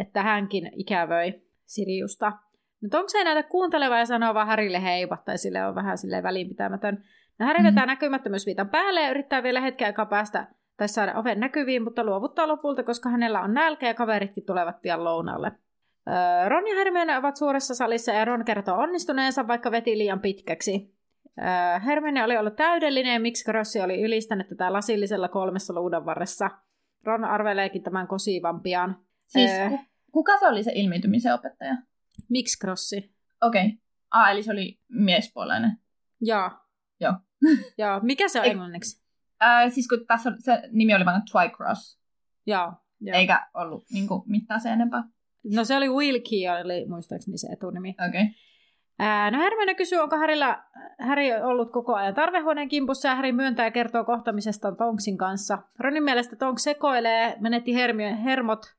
että 0.00 0.22
hänkin 0.22 0.70
ikävöi 0.76 1.42
Siriusta. 1.66 2.32
No 2.82 2.88
Tonks 2.90 3.14
ei 3.14 3.24
näytä 3.24 3.42
kuunteleva 3.42 3.98
ja 3.98 4.06
sanoo 4.06 4.34
vaan 4.34 4.46
Harrylle 4.46 4.82
heiva, 4.82 5.16
tai 5.24 5.38
sille 5.38 5.66
on 5.66 5.74
vähän 5.74 5.98
silleen 5.98 6.22
välinpitämätön. 6.22 7.04
No 7.38 7.46
Harry 7.46 7.64
vetää 7.64 7.84
mm. 7.84 7.90
näkymättömyysviitan 7.90 8.68
päälle 8.68 9.02
ja 9.02 9.10
yrittää 9.10 9.42
vielä 9.42 9.60
hetken 9.60 9.86
aikaa 9.86 10.06
päästä 10.06 10.46
tai 10.80 10.88
saada 10.88 11.14
oven 11.14 11.40
näkyviin, 11.40 11.84
mutta 11.84 12.04
luovuttaa 12.04 12.48
lopulta, 12.48 12.82
koska 12.82 13.08
hänellä 13.08 13.40
on 13.40 13.54
nälkä 13.54 13.86
ja 13.86 13.94
kaveritkin 13.94 14.46
tulevat 14.46 14.80
pian 14.82 15.04
lounalle. 15.04 15.52
Ron 16.48 16.66
ja 16.66 16.74
Hermione 16.74 17.16
ovat 17.16 17.36
suuressa 17.36 17.74
salissa 17.74 18.12
ja 18.12 18.24
Ron 18.24 18.44
kertoo 18.44 18.76
onnistuneensa, 18.78 19.48
vaikka 19.48 19.70
veti 19.70 19.98
liian 19.98 20.20
pitkäksi. 20.20 20.94
Hermione 21.86 22.24
oli 22.24 22.36
ollut 22.36 22.56
täydellinen 22.56 23.12
ja 23.12 23.20
miksi 23.20 23.52
Rossi 23.52 23.80
oli 23.80 24.02
ylistänyt 24.02 24.48
tätä 24.48 24.72
lasillisella 24.72 25.28
kolmessa 25.28 25.74
luudan 25.74 26.06
varressa. 26.06 26.50
Ron 27.04 27.24
arveleekin 27.24 27.82
tämän 27.82 28.06
kosivan 28.06 28.60
pian. 28.60 28.98
Siis 29.26 29.50
kuka 30.12 30.38
se 30.38 30.48
oli 30.48 30.62
se 30.62 30.72
ilmiintymisen 30.74 31.34
opettaja? 31.34 31.76
Miksi 32.28 32.58
Crossi? 32.58 33.14
Okei. 33.42 33.66
Okay. 33.66 33.78
Ah, 34.10 34.30
eli 34.30 34.42
se 34.42 34.52
oli 34.52 34.78
miespuolinen. 34.88 35.78
Joo. 36.20 36.50
Joo. 37.00 37.12
Joo. 37.78 38.00
Mikä 38.02 38.28
se 38.28 38.40
on 38.40 38.46
englanniksi? 38.46 39.09
Äh, 39.42 39.72
siis 39.72 39.88
kun 39.88 40.06
tässä 40.06 40.32
se 40.38 40.62
nimi 40.72 40.94
oli 40.94 41.04
vain 41.04 41.22
Twycross. 41.32 42.00
Joo. 42.46 42.72
Jo. 43.00 43.14
Eikä 43.14 43.46
ollut 43.54 43.84
niin 43.92 44.08
kuin, 44.08 44.22
mitään 44.26 44.60
se 44.60 44.68
enempää. 44.68 45.02
No 45.54 45.64
se 45.64 45.76
oli 45.76 45.88
Wilkie, 45.88 46.50
oli 46.50 46.86
muistaakseni 46.88 47.38
se 47.38 47.46
etunimi. 47.52 47.94
Okei. 48.08 48.22
Okay. 48.22 49.30
No 49.30 49.38
Hermione 49.38 49.74
kysyy, 49.74 49.98
onko 49.98 50.16
Harilla, 50.16 50.58
Harry 50.98 51.42
ollut 51.42 51.72
koko 51.72 51.94
ajan 51.94 52.14
tarvehuoneen 52.14 52.68
kimpussa 52.68 53.08
ja 53.08 53.14
Harry 53.14 53.32
myöntää 53.32 53.66
ja 53.66 53.70
kertoo 53.70 54.04
kohtamisesta 54.04 54.72
Tonksin 54.72 55.18
kanssa. 55.18 55.58
Ronin 55.78 56.02
mielestä 56.02 56.36
Tonks 56.36 56.62
sekoilee, 56.62 57.36
menetti 57.40 57.74
hermio, 57.74 58.16
hermot, 58.24 58.74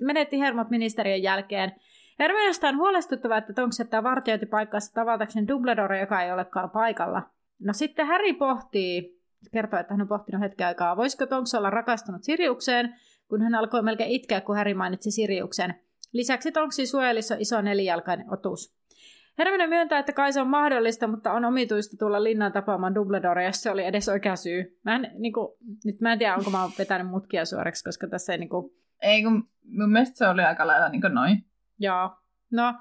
menetti 0.00 0.38
hermot 0.38 0.70
ministeriön 0.70 1.22
jälkeen. 1.22 1.72
Hermionestä 2.18 2.68
on 2.68 2.76
huolestuttavaa, 2.76 3.38
että 3.38 3.52
Tonks 3.52 3.78
jättää 3.78 4.02
vartiointipaikkaansa 4.02 4.94
tavatakseen 4.94 5.48
Dumbledore, 5.48 6.00
joka 6.00 6.22
ei 6.22 6.32
olekaan 6.32 6.70
paikalla. 6.70 7.22
No 7.60 7.72
sitten 7.72 8.06
Harry 8.06 8.32
pohtii, 8.32 9.13
kertoo, 9.52 9.80
että 9.80 9.94
hän 9.94 10.00
on 10.00 10.08
pohtinut 10.08 10.42
hetken 10.42 10.66
aikaa, 10.66 10.96
voisiko 10.96 11.26
Tonks 11.26 11.54
olla 11.54 11.70
rakastunut 11.70 12.24
Siriukseen, 12.24 12.94
kun 13.28 13.42
hän 13.42 13.54
alkoi 13.54 13.82
melkein 13.82 14.10
itkeä, 14.10 14.40
kun 14.40 14.56
Harry 14.56 14.74
mainitsi 14.74 15.10
Siriuksen. 15.10 15.74
Lisäksi 16.12 16.52
Tonksin 16.52 16.88
suojelissa 16.88 17.34
on 17.34 17.40
iso 17.40 17.62
nelijalkainen 17.62 18.32
otus. 18.32 18.74
Hermione 19.38 19.66
myöntää, 19.66 19.98
että 19.98 20.12
kai 20.12 20.32
se 20.32 20.40
on 20.40 20.48
mahdollista, 20.48 21.06
mutta 21.06 21.32
on 21.32 21.44
omituista 21.44 21.96
tulla 21.96 22.24
linnaan 22.24 22.52
tapaamaan 22.52 22.94
Dumbledore, 22.94 23.44
jos 23.44 23.62
se 23.62 23.70
oli 23.70 23.84
edes 23.84 24.08
oikea 24.08 24.36
syy. 24.36 24.78
Mä 24.84 24.94
en, 24.94 25.10
niin 25.18 25.32
kuin, 25.32 25.48
nyt 25.84 26.00
mä 26.00 26.12
en 26.12 26.18
tiedä, 26.18 26.36
onko 26.36 26.50
mä 26.50 26.68
vetänyt 26.78 27.06
mutkia 27.06 27.44
suoreksi, 27.44 27.84
koska 27.84 28.06
tässä 28.06 28.32
ei... 28.32 28.38
Niin 28.38 28.48
kuin... 28.48 28.70
Ei, 29.02 29.22
kun 29.22 29.48
mun 29.64 29.92
mielestä 29.92 30.18
se 30.18 30.28
oli 30.28 30.42
aika 30.42 30.66
lailla 30.66 30.88
niin 30.88 31.00
kuin 31.00 31.14
noin. 31.14 31.44
Joo. 31.78 32.10
No, 32.50 32.74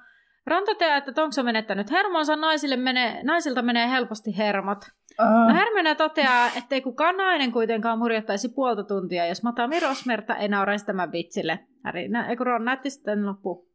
Ron 0.47 0.65
toteaa, 0.65 0.97
että 0.97 1.11
Tonks 1.11 1.39
on 1.39 1.45
menettänyt 1.45 1.91
hermonsa, 1.91 2.35
naisille 2.35 2.75
menee, 2.75 3.23
naisilta 3.23 3.61
menee 3.61 3.89
helposti 3.89 4.37
hermot. 4.37 4.85
Uh. 5.19 5.47
No 5.47 5.53
Hermione 5.53 5.95
toteaa, 5.95 6.49
ettei 6.57 6.81
kukaan 6.81 7.17
nainen 7.17 7.51
kuitenkaan 7.51 7.99
murjottaisi 7.99 8.49
puolta 8.49 8.83
tuntia, 8.83 9.27
jos 9.27 9.43
Matami 9.43 9.79
Rosmerta 9.79 10.35
ei 10.35 10.47
nauraisi 10.47 10.85
tämän 10.85 11.11
vitsille. 11.11 11.59
Harry, 11.83 12.07
nä, 12.07 12.35
kun 12.35 12.47
Ron 12.47 12.65
näytti 12.65 12.89
sitten 12.89 13.25
loppu, 13.25 13.67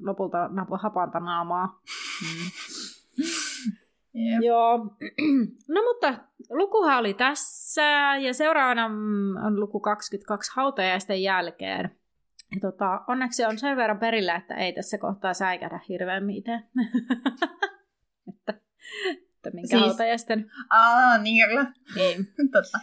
lopulta 0.00 0.38
hapanta 0.82 1.20
naamaa. 1.20 1.66
Mm. 1.66 2.50
Yep. 4.18 4.42
Joo. 4.42 4.78
No 5.74 5.82
mutta 5.82 6.14
lukuhan 6.50 6.98
oli 6.98 7.14
tässä 7.14 7.82
ja 8.20 8.34
seuraavana 8.34 8.84
on 9.46 9.60
luku 9.60 9.80
22 9.80 10.52
hautajaisten 10.54 11.22
jälkeen. 11.22 11.90
Ja 12.54 12.60
tota, 12.60 13.00
onneksi 13.08 13.44
on 13.44 13.58
sen 13.58 13.76
verran 13.76 13.98
perillä, 13.98 14.36
että 14.36 14.54
ei 14.54 14.72
tässä 14.72 14.98
kohtaa 14.98 15.34
säikädä 15.34 15.80
hirveän 15.88 16.24
mitään. 16.24 16.64
että, 18.28 18.54
että 19.48 19.54
minkä 19.54 19.68
siis... 19.68 19.82
hautajaisten. 19.82 20.50
Aa, 20.70 21.18
niin 21.18 21.48
kyllä. 21.48 21.66
Niin. 21.94 22.26
Totta. 22.52 22.78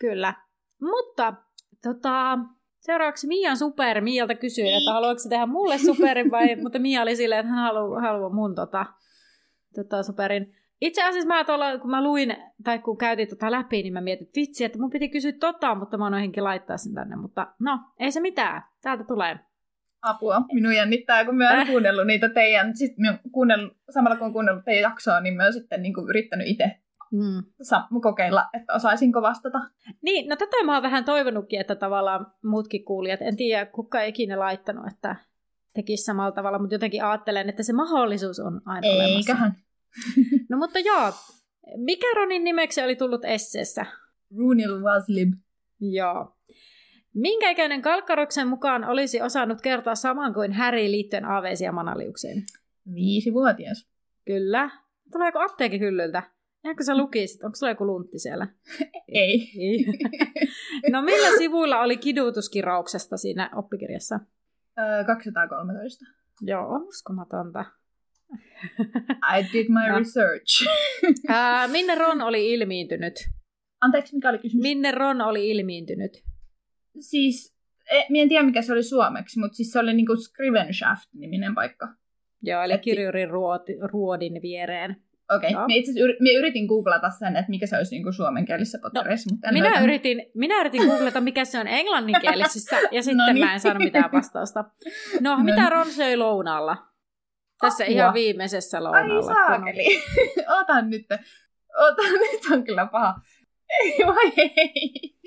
Kyllä. 0.00 0.34
Mutta 0.80 1.34
tota, 1.82 2.38
seuraavaksi 2.80 3.26
Mian 3.26 3.56
super. 3.56 4.00
Mialta 4.00 4.34
kysyin, 4.34 4.74
että 4.74 4.92
haluatko 4.92 5.28
tehdä 5.28 5.46
mulle 5.46 5.78
superin 5.78 6.30
vai, 6.30 6.56
mutta 6.62 6.78
Mia 6.78 7.02
oli 7.02 7.16
silleen, 7.16 7.40
että 7.40 7.52
hän 7.52 7.62
haluaa, 7.62 8.00
haluaa 8.00 8.30
mun 8.34 8.54
tota, 8.54 8.86
tota, 9.74 10.02
superin. 10.02 10.54
Itse 10.80 11.02
asiassa 11.02 11.28
mä 11.28 11.44
tuolla, 11.44 11.78
kun 11.78 11.90
mä 11.90 12.02
luin, 12.02 12.36
tai 12.64 12.78
kun 12.78 12.98
käytin 12.98 13.28
tota 13.28 13.50
läpi, 13.50 13.82
niin 13.82 13.92
mä 13.92 14.00
mietin, 14.00 14.26
että 14.26 14.40
vitsi, 14.40 14.64
että 14.64 14.78
mun 14.78 14.90
piti 14.90 15.08
kysyä 15.08 15.32
tota, 15.32 15.74
mutta 15.74 15.98
mä 15.98 16.10
noihinkin 16.10 16.44
laittaa 16.44 16.76
sen 16.76 16.94
tänne. 16.94 17.16
Mutta 17.16 17.46
no, 17.58 17.78
ei 17.98 18.12
se 18.12 18.20
mitään. 18.20 18.62
Täältä 18.82 19.04
tulee. 19.04 19.38
Apua. 20.04 20.42
Minun 20.52 20.74
jännittää, 20.74 21.24
kun 21.24 21.36
mä 21.36 21.50
oon 21.50 21.58
äh. 21.58 21.66
kuunnellut 21.66 22.06
niitä 22.06 22.28
teidän, 22.28 22.76
sit 22.76 22.98
mä 22.98 23.18
kuunnellut, 23.32 23.76
samalla 23.90 24.16
kun 24.16 24.32
kuunnellut 24.32 24.64
teidän 24.64 24.82
jaksoa, 24.82 25.20
niin 25.20 25.34
mä 25.34 25.42
oon 25.42 25.52
sitten 25.52 25.82
niin 25.82 25.94
kuin 25.94 26.08
yrittänyt 26.08 26.46
itse 26.46 26.76
mm. 27.12 28.00
kokeilla, 28.02 28.44
että 28.52 28.72
osaisinko 28.72 29.22
vastata. 29.22 29.58
Niin, 30.02 30.28
no 30.28 30.36
tätä 30.36 30.64
mä 30.64 30.74
oon 30.74 30.82
vähän 30.82 31.04
toivonutkin, 31.04 31.60
että 31.60 31.74
tavallaan 31.74 32.26
muutkin 32.44 32.84
kuulijat, 32.84 33.22
en 33.22 33.36
tiedä 33.36 33.66
kuka 33.66 34.00
ei 34.00 34.08
ikinä 34.08 34.38
laittanut, 34.38 34.86
että 34.92 35.16
tekisi 35.74 36.04
samalla 36.04 36.32
tavalla, 36.32 36.58
mutta 36.58 36.74
jotenkin 36.74 37.04
ajattelen, 37.04 37.48
että 37.48 37.62
se 37.62 37.72
mahdollisuus 37.72 38.40
on 38.40 38.60
aina 38.66 38.86
Eiköhän. 38.86 39.42
olemassa. 39.42 39.64
No 40.50 40.56
mutta 40.58 40.78
joo, 40.78 41.12
mikä 41.76 42.06
Ronin 42.16 42.44
nimeksi 42.44 42.82
oli 42.82 42.96
tullut 42.96 43.24
esseessä? 43.24 43.86
Runil 44.36 44.82
Waslib. 44.82 45.32
Joo. 45.80 46.36
Minkä 47.14 47.50
ikäinen 47.50 47.82
Kalkkaroksen 47.82 48.48
mukaan 48.48 48.84
olisi 48.84 49.22
osannut 49.22 49.60
kertoa 49.60 49.94
saman 49.94 50.34
kuin 50.34 50.52
Harry 50.52 50.90
liittyen 50.90 51.24
aaveisiin 51.24 51.66
ja 51.66 51.72
manaliuksiin? 51.72 52.42
Viisivuotias. 52.94 53.88
Kyllä. 54.26 54.70
Tuleeko 55.12 55.38
apteekin 55.38 55.80
hyllyltä? 55.80 56.22
Ehkä 56.64 56.84
sä 56.84 56.96
lukisit? 56.96 57.44
Onko 57.44 57.56
sulla 57.56 57.72
joku 57.72 57.86
luntti 57.86 58.18
siellä? 58.18 58.48
Ei. 59.08 59.50
Ei. 59.58 59.84
no 60.92 61.02
millä 61.02 61.38
sivuilla 61.38 61.80
oli 61.80 61.96
kidutuskirauksesta 61.96 63.16
siinä 63.16 63.50
oppikirjassa? 63.56 64.20
Öö, 64.78 65.04
213. 65.04 66.04
Joo, 66.40 66.76
uskomatonta. 66.76 67.64
I 69.38 69.52
did 69.52 69.66
my 69.68 69.88
no. 69.88 69.98
research. 69.98 70.66
minne 71.72 71.94
Ron 71.94 72.20
oli 72.20 72.52
ilmiintynyt? 72.52 73.14
Anteeksi, 73.80 74.14
mikä 74.14 74.28
oli 74.28 74.38
kysymys? 74.38 74.62
Minne 74.62 74.90
Ron 74.90 75.20
oli 75.20 75.50
ilmiintynyt? 75.50 76.24
Siis, 77.00 77.56
e, 77.90 77.98
en 78.20 78.28
tiedä 78.28 78.42
mikä 78.42 78.62
se 78.62 78.72
oli 78.72 78.82
suomeksi, 78.82 79.40
mutta 79.40 79.56
siis 79.56 79.72
se 79.72 79.78
oli 79.78 79.94
niinku 79.94 80.16
Scrivenshaft-niminen 80.16 81.54
paikka. 81.54 81.88
Joo, 82.42 82.62
eli 82.62 82.78
kirjurin 82.78 83.28
ruodin 83.92 84.42
viereen. 84.42 84.96
Okei, 85.36 85.50
okay. 85.50 85.66
itse 85.68 85.90
asiassa 85.90 86.38
yritin 86.38 86.66
googlata 86.66 87.10
sen, 87.10 87.36
että 87.36 87.50
mikä 87.50 87.66
se 87.66 87.76
olisi 87.76 87.98
niin 87.98 88.12
suomenkielisessä 88.12 88.78
potterissa, 88.82 89.30
no, 89.30 89.34
mutta 89.34 89.52
minä, 89.52 89.64
löytänyt. 89.64 89.84
yritin, 89.84 90.22
minä 90.34 90.60
yritin 90.60 90.86
googlata, 90.86 91.20
mikä 91.20 91.44
se 91.44 91.58
on 91.58 91.68
englanninkielisissä, 91.68 92.76
ja 92.90 93.02
sitten 93.04 93.16
no 93.16 93.32
niin. 93.32 93.46
mä 93.46 93.52
en 93.52 93.60
saanut 93.60 93.82
mitään 93.82 94.12
vastausta. 94.12 94.64
No, 95.20 95.36
no 95.36 95.44
mitä 95.44 95.70
Ron 95.70 95.90
söi 95.90 96.16
lounaalla? 96.16 96.76
Tässä 97.60 97.84
Apua. 97.84 97.94
ihan 97.94 98.14
viimeisessä 98.14 98.84
lounalla. 98.84 99.14
Ai 99.14 99.34
saakeli. 99.34 100.02
Otan 100.60 100.90
nyt. 100.90 101.06
Otan 101.78 102.12
nyt 102.32 102.40
on 102.52 102.64
kyllä 102.64 102.86
paha. 102.86 103.14
Ei 103.80 103.98
vai 104.06 104.32
ei. 104.36 105.18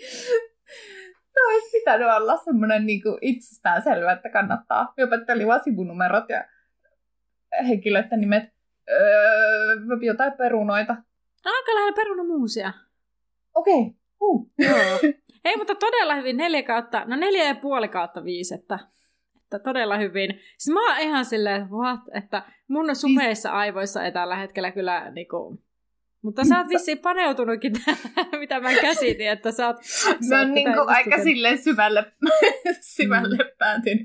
No 1.37 1.53
olisi 1.53 1.69
pitänyt 1.71 2.07
olla 2.17 2.37
semmoinen 2.37 2.85
niin 2.85 3.01
itsestäänselvä, 3.21 4.11
että 4.11 4.29
kannattaa. 4.29 4.93
Me 4.97 5.03
opettelin 5.03 5.47
vaan 5.47 5.63
sivunumerot 5.63 6.29
ja 6.29 6.45
henkilöiden 7.67 8.21
nimet. 8.21 8.43
Öö, 8.89 9.75
jotain 10.01 10.33
perunoita. 10.33 10.95
Aika 11.45 11.75
lähellä 11.75 11.95
perunamuusia. 11.95 12.73
Okei. 13.55 13.81
Okay. 13.81 13.93
Uh. 14.21 14.51
Joo. 14.57 15.13
Ei, 15.45 15.57
mutta 15.57 15.75
todella 15.75 16.15
hyvin 16.15 16.37
neljä 16.37 16.63
kautta, 16.63 17.03
no 17.05 17.15
neljä 17.15 17.43
ja 17.43 17.55
puoli 17.55 17.87
kautta 17.87 18.23
viisi, 18.23 18.53
että 18.53 18.79
että 19.43 19.59
todella 19.59 19.97
hyvin. 19.97 20.39
Siis 20.57 20.73
mä 20.73 20.89
oon 20.89 21.01
ihan 21.01 21.25
silleen, 21.25 21.69
what, 21.69 21.99
että 22.13 22.43
mun 22.67 22.95
sumeissa 22.95 23.51
aivoissa 23.51 24.03
ei 24.03 24.11
tällä 24.11 24.35
hetkellä 24.35 24.71
kyllä 24.71 25.11
niinku, 25.11 25.63
mutta 26.27 26.43
sä 26.43 26.57
oot 26.57 26.69
vissiin 26.69 26.99
paneutunutkin 26.99 27.73
tähän, 27.73 28.27
mitä 28.39 28.59
mä 28.59 28.73
käsitin, 28.81 29.29
että 29.29 29.51
sä 29.51 29.67
oot... 29.67 29.77
Mä 30.29 30.39
oon 30.39 30.51
niinku 30.53 30.79
aika 30.87 31.23
silleen 31.23 31.57
syvälle, 31.57 32.05
syvälle 32.95 33.35
mm. 33.35 33.57
päätyn. 33.57 33.97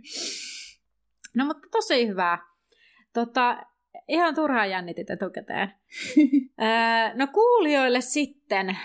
No 1.36 1.44
mutta 1.44 1.68
tosi 1.72 2.08
hyvää. 2.08 2.38
Tota, 3.14 3.62
ihan 4.08 4.34
turhaan 4.34 4.70
jännitit 4.70 5.10
etukäteen. 5.10 5.72
no 7.18 7.26
kuulijoille 7.26 8.00
sitten 8.00 8.76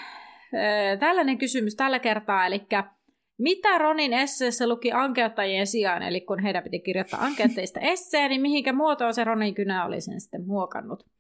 tällainen 1.00 1.38
kysymys 1.38 1.76
tällä 1.76 2.00
kertaa, 2.00 2.46
eli 2.46 2.68
mitä 3.38 3.78
Ronin 3.78 4.14
esseessä 4.14 4.68
luki 4.68 4.92
ankeuttajien 4.92 5.68
sijaan, 5.68 6.04
eli 6.04 6.22
kun 6.22 6.40
heidän 6.40 6.64
piti 6.64 6.80
kirjoittaa 6.80 7.26
ankeuttajista 7.26 7.80
esseen, 7.80 8.30
niin 8.30 8.42
mihinkä 8.42 8.74
muotoon 8.74 9.14
se 9.14 9.24
Ronin 9.24 9.56
kynä 9.56 9.86
oli 9.86 10.02
sen 10.02 10.22
sitten 10.22 10.48
muokannut? 10.48 11.17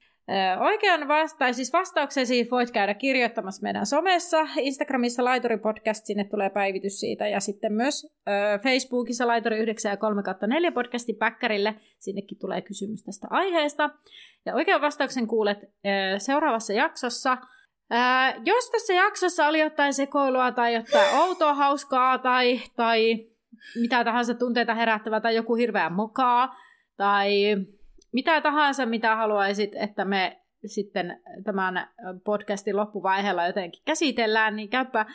Oikean 0.60 1.08
vasta- 1.08 1.54
siis 1.54 1.74
vastauksesi 1.74 2.48
voit 2.52 2.72
käydä 2.72 2.94
kirjoittamassa 2.94 3.64
meidän 3.64 3.86
somessa, 3.86 4.48
Instagramissa 4.58 5.24
Laituri 5.24 5.58
Podcast, 5.58 6.06
sinne 6.06 6.24
tulee 6.24 6.50
päivitys 6.50 7.00
siitä, 7.00 7.28
ja 7.28 7.40
sitten 7.40 7.74
myös 7.74 8.18
Facebookissa 8.64 9.28
Laituri 9.28 9.58
9 9.58 9.90
ja 9.90 9.98
3 9.98 10.22
4 10.48 10.72
podcasti 10.72 11.14
päkkärille, 11.14 11.76
sinnekin 12.00 12.40
tulee 12.40 12.62
kysymys 12.62 13.04
tästä 13.04 13.28
aiheesta. 13.30 13.90
Ja 14.46 14.56
oikean 14.56 14.82
vastauksen 14.82 15.28
kuulet 15.28 15.58
seuraavassa 16.18 16.74
jaksossa. 16.74 17.38
Jos 18.46 18.70
tässä 18.70 18.94
jaksossa 18.94 19.48
oli 19.48 19.60
jotain 19.60 19.94
sekoilua 19.94 20.52
tai 20.52 20.74
jotain 20.74 21.16
outoa, 21.16 21.54
hauskaa 21.54 22.18
tai, 22.18 22.62
tai 22.76 23.26
mitä 23.82 24.04
tahansa 24.04 24.34
tunteita 24.34 24.74
herättävää 24.74 25.22
tai 25.22 25.36
joku 25.36 25.56
hirveä 25.56 25.90
mokaa 25.90 26.56
tai 26.98 27.56
mitä 28.18 28.42
tahansa, 28.42 28.86
mitä 28.86 29.16
haluaisit, 29.16 29.72
että 29.76 30.06
me 30.06 30.42
sitten 30.66 31.22
tämän 31.44 31.90
podcastin 32.24 32.76
loppuvaiheella 32.76 33.48
jotenkin 33.48 33.82
käsitellään, 33.86 34.56
niin 34.56 34.70
käypä 34.70 35.06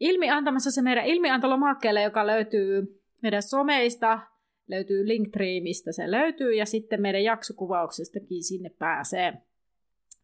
ilmi 0.00 0.30
antamassa 0.30 0.70
se 0.70 0.82
meidän 0.82 1.06
ilmiantolomakkeelle, 1.06 2.02
joka 2.02 2.26
löytyy 2.26 3.00
meidän 3.22 3.42
someista, 3.42 4.20
löytyy 4.68 5.08
Linktree, 5.08 5.60
mistä 5.60 5.92
se 5.92 6.10
löytyy, 6.10 6.54
ja 6.54 6.66
sitten 6.66 7.02
meidän 7.02 7.24
jaksokuvauksestakin 7.24 8.44
sinne 8.44 8.70
pääsee. 8.78 9.32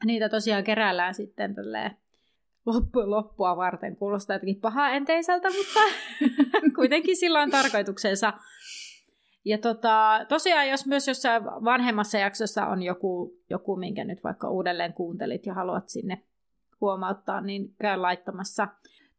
Niitä 0.05 0.29
tosiaan 0.29 0.65
keräillään 0.65 1.15
sitten 1.15 1.55
tälleen 1.55 1.91
loppu, 2.67 3.11
loppua 3.11 3.57
varten. 3.57 3.97
Kuulostaa 3.97 4.37
jotenkin 4.37 4.61
paha 4.61 4.91
enteiseltä, 4.91 5.49
mutta 5.49 5.81
kuitenkin 6.77 7.17
sillä 7.17 7.43
on 7.43 7.51
tarkoituksensa. 7.51 8.33
Ja 9.47 9.59
tota, 9.59 10.21
tosiaan, 10.29 10.69
jos 10.69 10.87
myös 10.87 11.09
jossain 11.09 11.45
vanhemmassa 11.45 12.19
jaksossa 12.19 12.67
on 12.67 12.83
joku, 12.83 13.33
joku, 13.51 13.77
minkä 13.77 14.05
nyt 14.05 14.25
vaikka 14.25 14.51
uudelleen 14.51 14.93
kuuntelit 14.93 15.47
ja 15.47 15.55
haluat 15.55 15.89
sinne 15.89 16.23
huomauttaa, 16.81 17.41
niin 17.41 17.75
käy 17.81 17.99
laittamassa. 17.99 18.69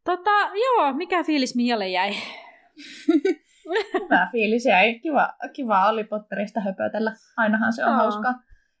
Tota, 0.04 0.30
joo, 0.64 0.92
mikä 0.92 1.24
fiilis 1.24 1.56
Mialle 1.56 1.88
jäi? 1.88 2.10
Hyvä 3.94 4.28
fiilis 4.32 4.66
jäi. 4.66 5.00
Kiva, 5.00 5.34
kiva 5.52 5.88
oli 5.88 6.04
Potterista 6.04 6.60
höpötellä. 6.60 7.12
Ainahan 7.36 7.72
se 7.72 7.84
on 7.84 7.90
joo. 7.90 7.96
hauskaa. 7.96 8.34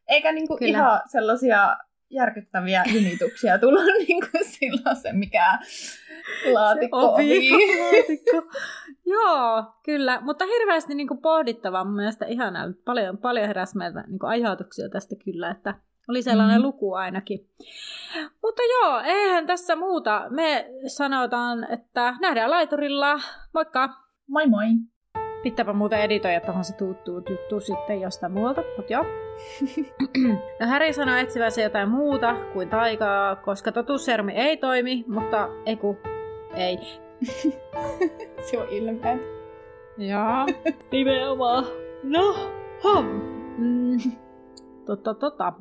Eikä 0.08 0.32
niinku 0.32 0.58
ihan 0.60 1.00
sellaisia 1.06 1.76
järkyttäviä 2.10 2.84
junituksia 2.94 3.58
tullut 3.58 3.82
niin 4.08 4.20
kuin 4.20 4.44
silloin 4.44 4.96
se 4.96 5.12
mikä 5.12 5.58
laatikko 6.52 7.00
se 7.00 7.06
ovi. 7.06 7.50
laatikko. 7.80 8.42
Joo, 9.06 9.64
kyllä. 9.84 10.20
Mutta 10.20 10.44
hirveästi 10.44 10.94
niin 10.94 11.08
kuin 11.08 11.20
pohdittavaa 11.20 11.84
mun 11.84 11.96
mielestä 11.96 12.26
ihanaa. 12.26 12.72
Paljon, 12.84 13.18
paljon 13.18 13.46
heräsi 13.46 13.76
meiltä 13.76 14.04
niin 14.06 14.18
kuin 14.18 14.30
ajatuksia 14.30 14.88
tästä 14.88 15.16
kyllä, 15.24 15.50
että 15.50 15.74
oli 16.08 16.22
sellainen 16.22 16.60
mm. 16.60 16.62
luku 16.62 16.94
ainakin. 16.94 17.50
Mutta 18.42 18.62
joo, 18.62 19.00
eihän 19.04 19.46
tässä 19.46 19.76
muuta. 19.76 20.26
Me 20.30 20.66
sanotaan, 20.86 21.72
että 21.72 22.14
nähdään 22.20 22.50
laiturilla. 22.50 23.20
Moikka! 23.54 23.88
Moi 24.28 24.46
moi! 24.46 24.66
Pitääpä 25.42 25.72
muuten 25.72 26.00
editoida 26.00 26.40
tuohon 26.40 26.64
se 26.64 26.76
tuuttuu 26.76 27.22
juttu 27.30 27.60
sitten 27.60 28.00
jostain 28.00 28.32
muualta, 28.32 28.62
mutta 28.76 28.92
joo. 28.92 29.04
no 30.60 30.66
Harry 30.66 30.92
sanoi 30.92 31.20
etsivänsä 31.20 31.60
jotain 31.60 31.88
muuta 31.88 32.36
kuin 32.52 32.68
taikaa, 32.68 33.36
koska 33.36 33.72
totuussermi 33.72 34.32
ei 34.32 34.56
toimi, 34.56 35.04
mutta 35.08 35.48
ei 35.66 35.76
ku, 35.76 35.96
ei. 36.54 36.78
se 38.40 38.58
on 38.58 38.68
ilmeä. 38.70 39.18
Joo, 39.98 40.46
nimenomaan. 40.92 41.64
No, 42.02 42.34
hom. 42.84 43.06
Mm. 43.58 43.98
Totta, 44.86 45.14
totta. 45.14 45.52